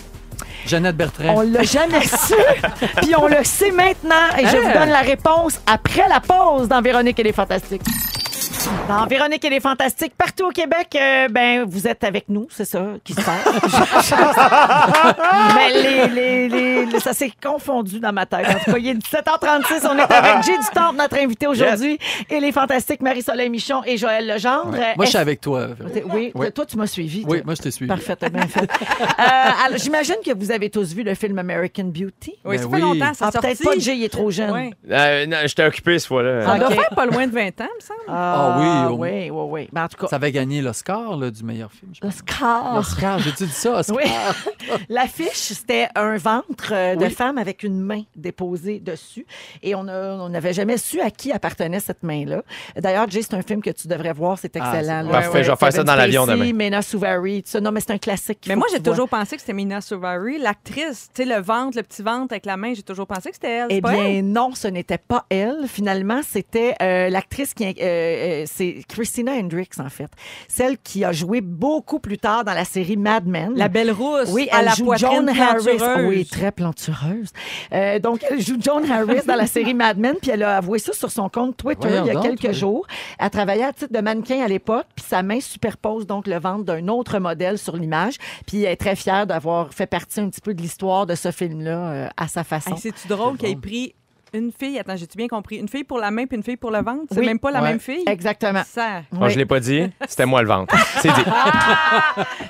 [0.66, 1.34] Jeannette Bertrand.
[1.36, 2.34] On l'a jamais su,
[2.96, 4.14] puis on le sait maintenant.
[4.38, 4.60] Et je Hein?
[4.64, 7.82] vous donne la réponse après la pause dans Véronique et les Fantastiques.
[8.88, 12.64] Dans Véronique et les Fantastiques, partout au Québec, euh, ben, vous êtes avec nous, c'est
[12.64, 13.46] ça qui se passe.
[15.54, 18.46] Mais les, les- les- les- ça s'est confondu dans ma tête.
[18.48, 21.98] En tout cas, il est 17h36, on est avec Jay Dutombe, notre invité aujourd'hui,
[22.30, 24.72] et les Fantastiques Marie-Soleil Michon et Joël Legendre.
[24.72, 24.94] Ouais.
[24.96, 25.68] Moi, je suis Est-ce- avec toi.
[26.12, 26.52] Oui, Oui.
[26.52, 27.24] toi, tu m'as suivi.
[27.28, 27.88] Oui, moi, je t'ai suivi.
[27.88, 28.60] Parfait, t'as bien fait.
[28.62, 29.04] Euh,
[29.66, 32.34] alors, J'imagine que vous avez tous vu le film American Beauty.
[32.44, 32.80] Oui, Ben ça fait oui.
[32.80, 33.38] longtemps, ça Ah, sorti.
[33.46, 34.50] peut-être pas Jay, il est trop jeune.
[34.50, 34.70] Ouais.
[34.90, 36.44] Euh, non, J'étais occupé ce fois-là.
[36.44, 36.74] Ça doit Ok.
[36.74, 38.00] faire pas loin de 20 ans, me semble.
[38.08, 39.68] Ah, Ah oui, au- oui, oui, oui.
[39.72, 41.92] Mais en tout cas, Ça avait gagné l'Oscar là, du meilleur film.
[41.94, 42.14] je pense.
[42.14, 42.76] Oscar.
[42.76, 43.96] L'Oscar, j'ai-tu dit ça, Oscar?
[43.96, 44.04] Oui.
[44.88, 47.10] L'affiche, c'était un ventre euh, de Oui.
[47.10, 49.26] femme avec une main déposée dessus.
[49.62, 52.42] Et on a- on n'avait jamais su à qui appartenait cette main-là.
[52.76, 54.38] D'ailleurs, Jay, c'est un film que tu devrais voir.
[54.38, 54.80] C'est Ah, excellent.
[54.82, 55.02] c'est là.
[55.04, 55.10] bon.
[55.10, 56.52] Parfait, je vais faire ça Kevin dans l'avion Spacey, demain.
[56.64, 57.60] Mena Suvari, tout ça.
[57.60, 58.40] Non, mais c'est un classique.
[58.40, 58.92] qu'il Mais faut moi, que j'ai tu vois.
[58.92, 61.08] toujours pensé que c'était Mina Suvari, l'actrice.
[61.14, 63.50] Tu sais, le ventre, le petit ventre avec la main, j'ai toujours pensé que c'était
[63.50, 63.66] elle.
[63.70, 64.12] Eh c'est pas elle?
[64.12, 65.64] bien, non, ce n'était pas elle.
[65.66, 67.64] Finalement, c'était euh, l'actrice qui.
[67.64, 70.10] euh, euh, c'est Christina Hendricks, en fait.
[70.48, 73.52] Celle qui a joué beaucoup plus tard dans la série Mad Men.
[73.54, 76.06] La belle rousse, Oui, à elle la joue poitrine Joan Harris.
[76.06, 77.30] Oui, très plantureuse.
[77.72, 80.78] Euh, donc, elle joue Joan Harris dans la série Mad Men, puis elle a avoué
[80.78, 82.54] ça sur son compte Twitter Voyons il y a donc, quelques oui.
[82.54, 82.86] jours.
[83.18, 86.64] Elle travaillait à titre de mannequin à l'époque, puis sa main superpose donc le ventre
[86.64, 88.14] d'un autre modèle sur l'image.
[88.46, 91.30] Puis elle est très fière d'avoir fait partie un petit peu de l'histoire de ce
[91.30, 92.72] film-là euh, à sa façon.
[92.72, 93.94] Hey, C'est-tu drôle qu'il ait pris
[94.34, 96.70] une fille, attends, j'ai-tu bien compris, une fille pour la main puis une fille pour
[96.70, 97.04] le ventre?
[97.10, 97.26] C'est Oui.
[97.26, 97.68] même pas la Ouais.
[97.70, 98.02] même fille?
[98.06, 98.62] Exactement.
[98.66, 99.02] Ça.
[99.12, 99.30] Bon, Oui.
[99.30, 100.74] je l'ai pas dit, c'était moi le ventre.
[101.02, 101.24] C'est dit.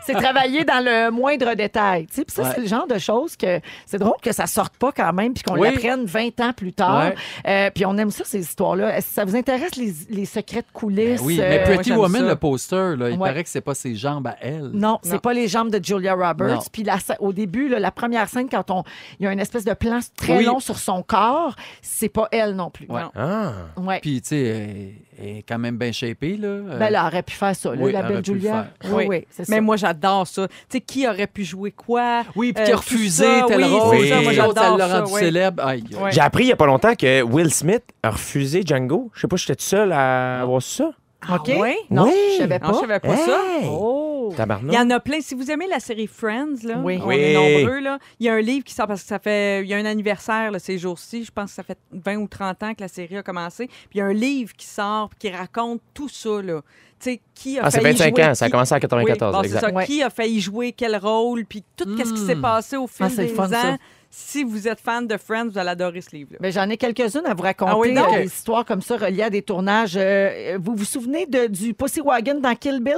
[0.04, 2.06] C'est travailler dans le moindre détail.
[2.06, 2.24] tu sais.
[2.24, 2.48] Puis ça, Ouais.
[2.54, 5.42] c'est le genre de choses que c'est drôle que ça sorte pas quand même, puis
[5.42, 5.68] qu'on Oui.
[5.70, 7.08] l'apprenne 20 ans plus tard.
[7.08, 7.14] Ouais.
[7.46, 8.96] Euh, puis on aime ça, ces histoires-là.
[8.96, 11.20] Est-ce que ça vous intéresse, les, les secrets de coulisses?
[11.20, 12.28] Ben Oui, Euh, mais moi, Pretty j'aime Woman, ça.
[12.28, 13.28] le poster, là, il Ouais.
[13.28, 14.70] paraît que c'est pas ses jambes à elle.
[14.72, 16.64] Non, c'est pas les jambes de Julia Roberts.
[16.72, 18.84] Puis la- au début, là, la première scène, quand on,
[19.20, 20.44] il y a une espèce de plan très Oui.
[20.44, 22.86] long sur son corps, c'est pas elle non plus.
[22.88, 23.02] Ouais.
[23.02, 23.10] Non.
[23.16, 23.52] Ah.
[23.76, 24.00] Ouais.
[24.00, 26.46] Puis, tu sais, elle elle est quand même bien shapée, là.
[26.48, 28.68] Euh, Ben, elle aurait pu faire ça, là, oui, la elle belle Julia.
[28.92, 29.52] Oui, oui, c'est ça.
[29.52, 30.46] Mais moi, j'adore ça.
[30.46, 32.22] Tu sais, qui aurait pu jouer quoi?
[32.36, 34.06] Oui, puis Euh, qui a refusé ça, tel oui, rôle.
[34.08, 35.62] ça, moi, j'adore ça, rendu célèbre.
[36.10, 39.10] J'ai appris il y a pas longtemps que Will Smith a refusé Django.
[39.14, 40.90] Je sais pas, j'étais tout seul à avoir su ça.
[41.30, 41.50] OK?
[41.52, 41.76] Ah ouais?
[41.90, 42.12] Non, Oui.
[42.34, 42.80] je savais Non, je pas.
[42.80, 43.40] savais pas ça.
[43.64, 44.32] Oh!
[44.68, 45.20] Il y en a plein.
[45.20, 47.00] Si vous aimez la série Friends, là, Oui.
[47.02, 47.16] on Oui.
[47.16, 47.80] est nombreux.
[47.80, 47.98] Là.
[48.20, 49.62] Il y a un livre qui sort parce que ça fait.
[49.62, 51.24] Il y a un anniversaire là, ces jours-ci.
[51.24, 53.66] Je pense que ça fait 20 ou 30 ans que la série a commencé.
[53.66, 56.40] Puis il y a un livre qui sort qui raconte tout ça.
[56.42, 56.60] Là.
[57.00, 58.34] Tu sais, qui a Ah, fait 25 jouer, ans.
[58.34, 59.32] Ça a qui- commencé en Oui, 94.
[59.34, 59.60] bon, c'est exact.
[59.68, 59.72] ça.
[59.72, 59.86] Ouais.
[59.86, 62.42] Qui a failli jouer quel rôle, puis tout ce qui s'est Hmm.
[62.42, 63.76] passé au fil Ah, c'est des fun, ça.
[64.10, 66.38] Si vous êtes fan de Friends, vous allez adorer ce livre-là.
[66.40, 68.08] Ben, J'en ai quelques-unes à vous raconter, Ah oui, donc?
[68.14, 69.96] euh, des histoires comme ça reliées à des tournages.
[69.96, 72.96] Euh, vous vous souvenez de, du Pussy Wagon dans Kill Bill?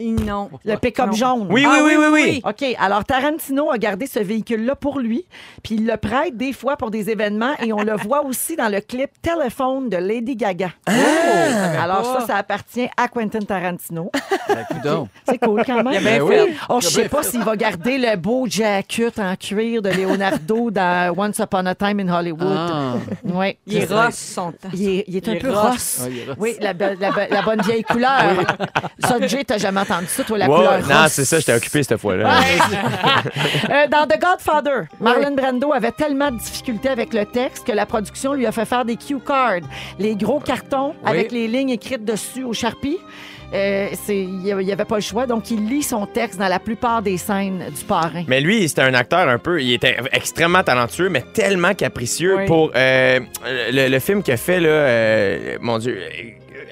[0.00, 0.50] Non.
[0.64, 1.46] Le pick-up jaune.
[1.50, 2.42] Oui, Ah oui, oui, oui, oui.
[2.44, 5.26] OK, alors Tarantino a gardé ce véhicule-là pour lui,
[5.62, 8.68] puis il le prête des fois pour des événements et on le voit aussi dans
[8.68, 10.70] le clip Téléphone de Lady Gaga.
[10.86, 10.92] Ah!
[10.92, 11.82] Oh!
[11.82, 14.10] alors ça, ça appartient à Quentin Tarantino.
[14.48, 15.08] Ben, coudonc.
[15.28, 15.92] C'est cool quand même.
[15.92, 16.42] Il a bien Ben fait.
[16.42, 16.56] oui.
[16.68, 21.14] Oh, je sais pas s'il va garder le beau jacket en cuir de Leonardo dans
[21.16, 22.42] Once Upon a Time in Hollywood.
[22.42, 22.94] Ah.
[23.24, 23.58] Ouais.
[23.66, 23.88] Il est.
[24.72, 25.62] Il est, il est un peu rosse.
[25.70, 26.00] rosse.
[26.04, 26.36] Ah, il est rosse.
[26.40, 28.22] Oui, la, be- la be- la bonne vieille couleur.
[28.98, 30.94] Ça, Jay, t'as jamais entendu ça, toi, la couleur ouais.
[30.94, 32.30] non, c'est ça, j'étais occupé cette fois-là.
[33.70, 37.86] Euh, dans The Godfather, Marlon Brando avait tellement de difficultés avec le texte que la
[37.86, 39.60] production lui a fait faire des cue cards,
[39.98, 42.98] les gros cartons avec les lignes écrites dessus au Sharpie.
[43.52, 47.02] Euh, il n'y avait pas le choix, donc il lit son texte dans la plupart
[47.02, 48.22] des scènes du parrain.
[48.28, 49.60] Mais lui, c'était un acteur un peu.
[49.60, 52.46] Il était extrêmement talentueux, mais tellement capricieux Oui.
[52.46, 53.18] pour euh,
[53.72, 55.98] le, le film qu'il a fait, là, euh, mon Dieu.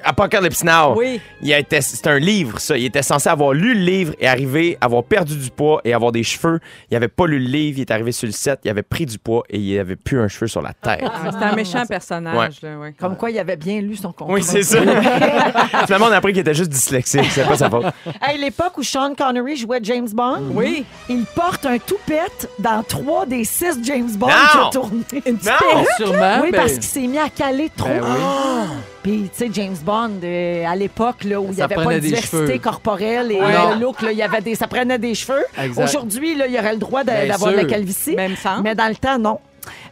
[0.03, 0.95] Apocalypse Now.
[0.97, 1.19] Oui.
[1.41, 2.77] Il a été, c'est un livre, ça.
[2.77, 6.11] Il était censé avoir lu le livre et arriver, avoir perdu du poids et avoir
[6.11, 6.59] des cheveux.
[6.91, 9.05] Il avait pas lu le livre, il est arrivé sur le set, il avait pris
[9.05, 11.01] du poids et il avait plus un cheveu sur la tête.
[11.03, 12.61] Ah, C'était un méchant personnage.
[12.61, 12.93] Là, ouais.
[12.99, 14.33] Comme quoi, il avait bien lu son contrat.
[14.33, 14.79] Oui, c'est ça.
[15.85, 17.25] Finalement, on a appris qu'il était juste dyslexique.
[17.31, 17.85] C'est pas sa faute.
[18.21, 20.85] Hey, l'époque où Sean Connery jouait James Bond, Oui.
[21.09, 25.03] il porte un toupette dans trois des six James Bond qu'il a tourné.
[25.43, 25.83] Non!
[25.97, 26.39] Sûrement.
[26.43, 27.87] Oui, ben, parce qu'il s'est mis à caler trop.
[27.87, 28.09] Ben oui.
[28.21, 28.65] Ah!
[29.03, 31.99] Puis, tu sais, James Bond, euh, à l'époque, là, où il n'y avait pas de
[31.99, 32.57] diversité cheveux.
[32.59, 33.75] corporelle et Ouais.
[33.75, 35.45] le look, là, il y avait des, ça prenait des cheveux.
[35.81, 38.15] Aujourd'hui, là, il y aurait le droit d'avoir de la calvitie.
[38.15, 38.61] Même sens.
[38.63, 39.39] Mais dans le temps, non.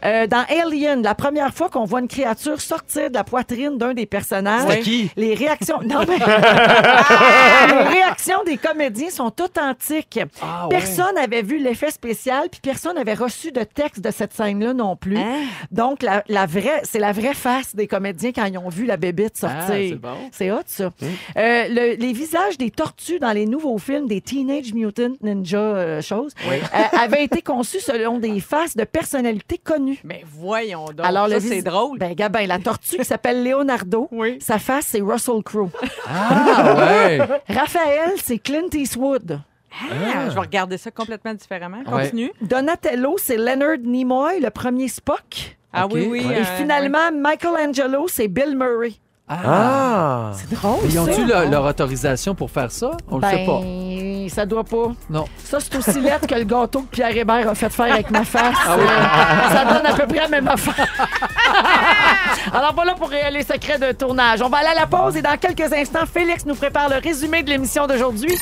[0.04, 3.94] Euh, dans Alien, la première fois qu'on voit une créature sortir de la poitrine d'un
[3.94, 5.10] des personnages, C'était qui?
[5.16, 6.18] les réactions, non mais
[7.68, 10.20] les réactions des comédiens sont authentiques.
[10.40, 10.76] Ah, ouais.
[10.76, 14.96] Personne n'avait vu l'effet spécial, puis personne n'avait reçu de texte de cette scène-là non
[14.96, 15.18] plus.
[15.18, 15.42] Hein?
[15.70, 18.96] Donc la, la vraie, c'est la vraie face des comédiens quand ils ont vu la
[18.96, 19.58] bébite sortir.
[19.60, 20.16] Ah, c'est bon.
[20.32, 20.90] C'est hot, ça.
[21.36, 26.00] Euh, le- les visages des tortues dans les nouveaux films des Teenage Mutant Ninja euh,
[26.02, 26.58] choses euh,
[26.98, 29.87] avaient été conçus selon des faces de personnalités connues.
[30.04, 31.04] Mais voyons donc.
[31.06, 31.98] Alors, ça, c'est drôle.
[31.98, 34.38] Ben, Gabin, la tortue qui s'appelle Leonardo, Oui.
[34.40, 35.70] sa face, c'est Russell Crowe.
[36.06, 37.18] Ah, ouais.
[37.48, 39.40] Raphaël, c'est Clint Eastwood.
[39.70, 41.78] Ah, Je vais regarder ça complètement différemment.
[41.86, 42.04] Ouais.
[42.04, 42.32] Continue.
[42.40, 45.56] Donatello, c'est Leonard Nimoy, le premier Spock.
[45.72, 46.24] Ah oui, oui.
[46.26, 46.38] Ouais.
[46.38, 48.94] Et euh, finalement, Michelangelo, c'est Bill Murray.
[49.28, 50.32] Ah!
[50.34, 52.92] C'est drôle, Ils ont-tu leur, leur autorisation pour faire ça?
[53.10, 53.60] On le sait pas.
[53.60, 54.92] Ben, ça doit pas.
[55.10, 55.24] Non.
[55.44, 58.24] Ça, c'est aussi lettre que le gâteau que Pierre Hébert a fait faire avec ma
[58.24, 58.54] face.
[58.66, 60.86] Ah Euh, ça donne à peu près la même affaire.
[62.52, 64.40] Alors voilà pour euh, les secrets de tournage.
[64.42, 67.42] On va aller à la pause et dans quelques instants, Félix nous prépare le résumé
[67.42, 68.34] de l'émission d'aujourd'hui.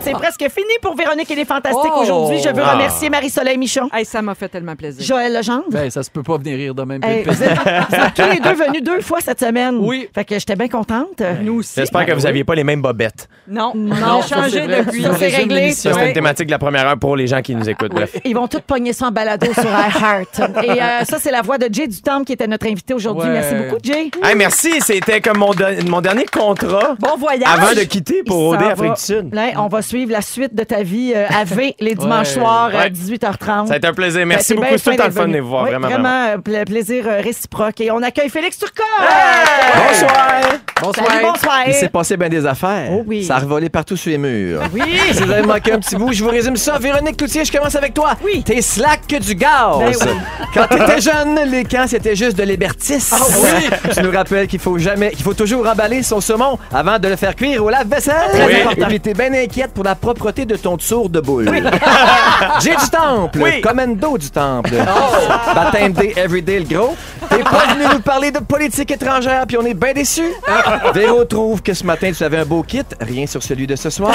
[0.00, 2.00] C'est presque fini pour Véronique et les Fantastiques Oh!
[2.02, 2.38] aujourd'hui.
[2.42, 2.72] Je veux Ah.
[2.72, 5.04] remercier Marie-Soleil Michon, Hey, ça m'a fait tellement plaisir.
[5.04, 5.64] Joël Legendre.
[5.70, 7.02] Ben, ça se peut pas venir rire de même.
[7.04, 9.76] Hey, vous, êtes, vous êtes tous les deux venus deux fois cette semaine.
[9.80, 10.08] Oui.
[10.14, 11.22] Fait que j'étais bien contente.
[11.42, 11.74] Nous aussi.
[11.76, 13.28] J'espère que vous n'aviez pas les mêmes bobettes.
[13.46, 15.02] Non, Non, on a ça, changé depuis.
[15.02, 15.72] Ça, c'est réglé.
[15.72, 17.92] Ça, c'était une thématique de la première heure pour les gens qui nous écoutent.
[17.92, 18.16] Bref.
[18.24, 20.40] Ils vont tous pogner ça en balado sur iHeart.
[20.64, 23.28] Et euh, ça, c'est la voix de Jay Dutemps qui était notre invité aujourd'hui.
[23.28, 23.34] Ouais.
[23.40, 24.10] Merci beaucoup, Jay.
[24.22, 27.48] Hey, merci, c'était comme mon, de- mon dernier contrat Bon voyage.
[27.52, 29.34] avant de quitter pour OD Afrique du Sud.
[29.34, 32.40] Là, on va suivre la suite de ta vie euh, à V les dimanches Ouais.
[32.40, 32.90] soirs à Ouais.
[32.90, 33.66] 18h30.
[33.68, 34.24] Ça a été un plaisir.
[34.26, 34.66] Merci beaucoup.
[34.76, 35.64] C'est tout le fun de les voir.
[35.64, 36.26] Oui, vraiment, vraiment.
[36.34, 37.80] euh, pla- plaisir euh, réciproque.
[37.80, 38.84] Et on accueille Félix Turcotte.
[39.74, 40.40] Bonsoir.
[40.82, 41.06] Bonsoir.
[41.10, 41.56] Salut, bonsoir.
[41.66, 42.88] Il s'est passé bien des affaires.
[42.92, 43.24] Oh oui.
[43.24, 44.60] Ça a revolé partout sur les murs.
[44.72, 44.80] Oui.
[45.12, 46.78] Si vous avez manqué un petit bout, je vous résume ça.
[46.78, 48.12] Véronique Cloutier, je commence avec toi.
[48.24, 48.42] Oui.
[48.44, 49.78] T'es slack que du gaz.
[49.78, 50.12] Ben oui.
[50.54, 53.08] Quand t'étais jeune, les camps, c'était juste de l'hébertis.
[53.12, 53.90] Ah oui.
[53.94, 57.16] Tu nous rappelles qu'il faut jamais, qu'il faut toujours emballer son saumon avant de le
[57.16, 58.14] faire cuire au lave-vaisselle.
[58.76, 61.50] Et puis t'es bien inquiète pour la propreté de ton tour de boule.
[62.60, 63.38] J'ai du temple.
[63.42, 63.60] Oui.
[63.60, 64.74] Commando du temple.
[65.54, 66.96] Baptême Day, Everyday, le gros.
[67.40, 70.30] T'es pas venu nous parler de politique étrangère, puis on est bien déçus?
[70.94, 72.82] Véro trouve que ce matin, tu avais un beau kit.
[73.00, 74.12] Rien sur celui de ce soir.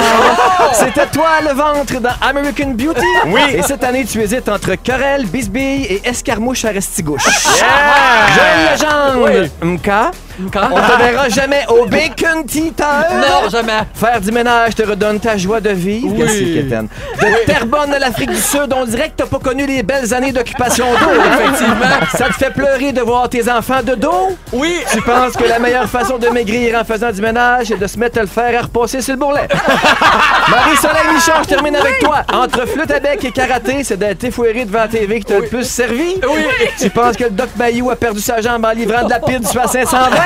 [0.72, 3.00] C'était toi, le ventre, dans American Beauty.
[3.26, 3.40] Oui.
[3.52, 7.26] Et cette année, tu hésites entre querelle, bisbille et escarmouche à restigouche.
[7.56, 8.34] Yeah!
[8.36, 10.10] Joël Legendre, Mka, Quand?
[10.38, 13.20] On te verra jamais au Bacon Tea Time.
[13.20, 13.80] Non, jamais.
[13.94, 16.08] Faire du ménage te redonne ta joie de vivre.
[16.10, 16.18] Oui.
[16.18, 16.88] Merci, Kéten.
[17.20, 20.32] De Terrebonne à l'Afrique du Sud, on dirait que t'as pas connu les belles années
[20.32, 21.10] d'occupation d'eau.
[21.32, 21.86] Effectivement.
[22.12, 24.36] Ça te fait pleurer de voir tes enfants de dos?
[24.52, 24.78] Oui.
[24.92, 27.98] Tu penses que la meilleure façon de maigrir en faisant du ménage est de se
[27.98, 29.48] mettre à le faire à repasser sur le bourrelet?
[30.48, 32.22] Marie-Soleil Michon, je termine avec toi.
[32.32, 35.46] Entre flûte à bec et karaté, c'est d'être effoiré devant la TV qui t'a le
[35.46, 36.16] plus servi?
[36.28, 36.46] Oui.
[36.78, 39.46] Tu penses que le Doc Bayou a perdu sa jambe en livrant de la pide
[39.46, 40.25] sur la 520?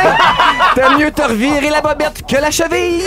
[0.75, 3.03] T'aimes mieux te revirer la bobette que la cheville?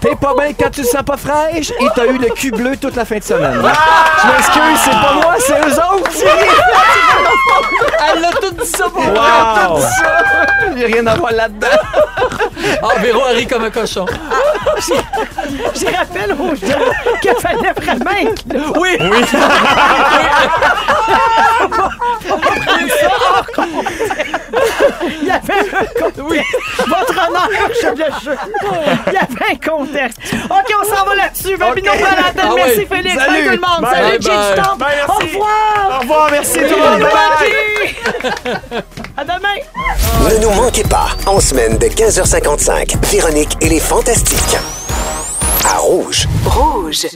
[0.00, 2.76] T'es pas bien quand tu te sens pas fraîche et t'as eu le cul bleu
[2.76, 3.54] toute la fin de semaine.
[3.54, 3.60] Je
[4.26, 6.10] m'excuse, c'est pas moi, c'est eux autres!
[8.14, 9.22] Elle a tout dit ça pour moi.
[9.70, 9.80] Wow!
[10.76, 11.68] J'ai rien à voir là-dedans.
[12.82, 14.04] Ah, Véro a ri comme un cochon.
[14.78, 16.84] Je rappelle aux gens
[17.22, 18.72] qu'il fallait vraiment inclure.
[18.80, 18.98] Oui.
[25.22, 26.56] Il y avait un contexte.
[26.86, 27.48] Votre honneur,
[27.82, 28.40] je le jure.
[29.06, 30.18] Il y avait un contexte.
[30.50, 31.56] OK, on s'en va là-dessus.
[31.56, 32.00] Babino OK.
[32.00, 32.42] Paladin.
[32.42, 32.86] Ah Merci, oui.
[32.90, 33.14] Félix.
[33.14, 33.44] Salut.
[33.44, 33.80] Tout le monde.
[33.80, 33.94] Bye.
[33.94, 35.34] Salut, Bye, Jay Au merci.
[35.34, 35.96] revoir.
[35.96, 37.00] Au revoir, merci tout le monde.
[37.00, 38.84] Bye.
[39.16, 39.56] À demain.
[40.30, 44.56] Ne nous manquez pas, en semaine de 15h55, Véronique et les Fantastiques.
[45.64, 46.26] À Rouge.
[46.44, 47.06] Rouge.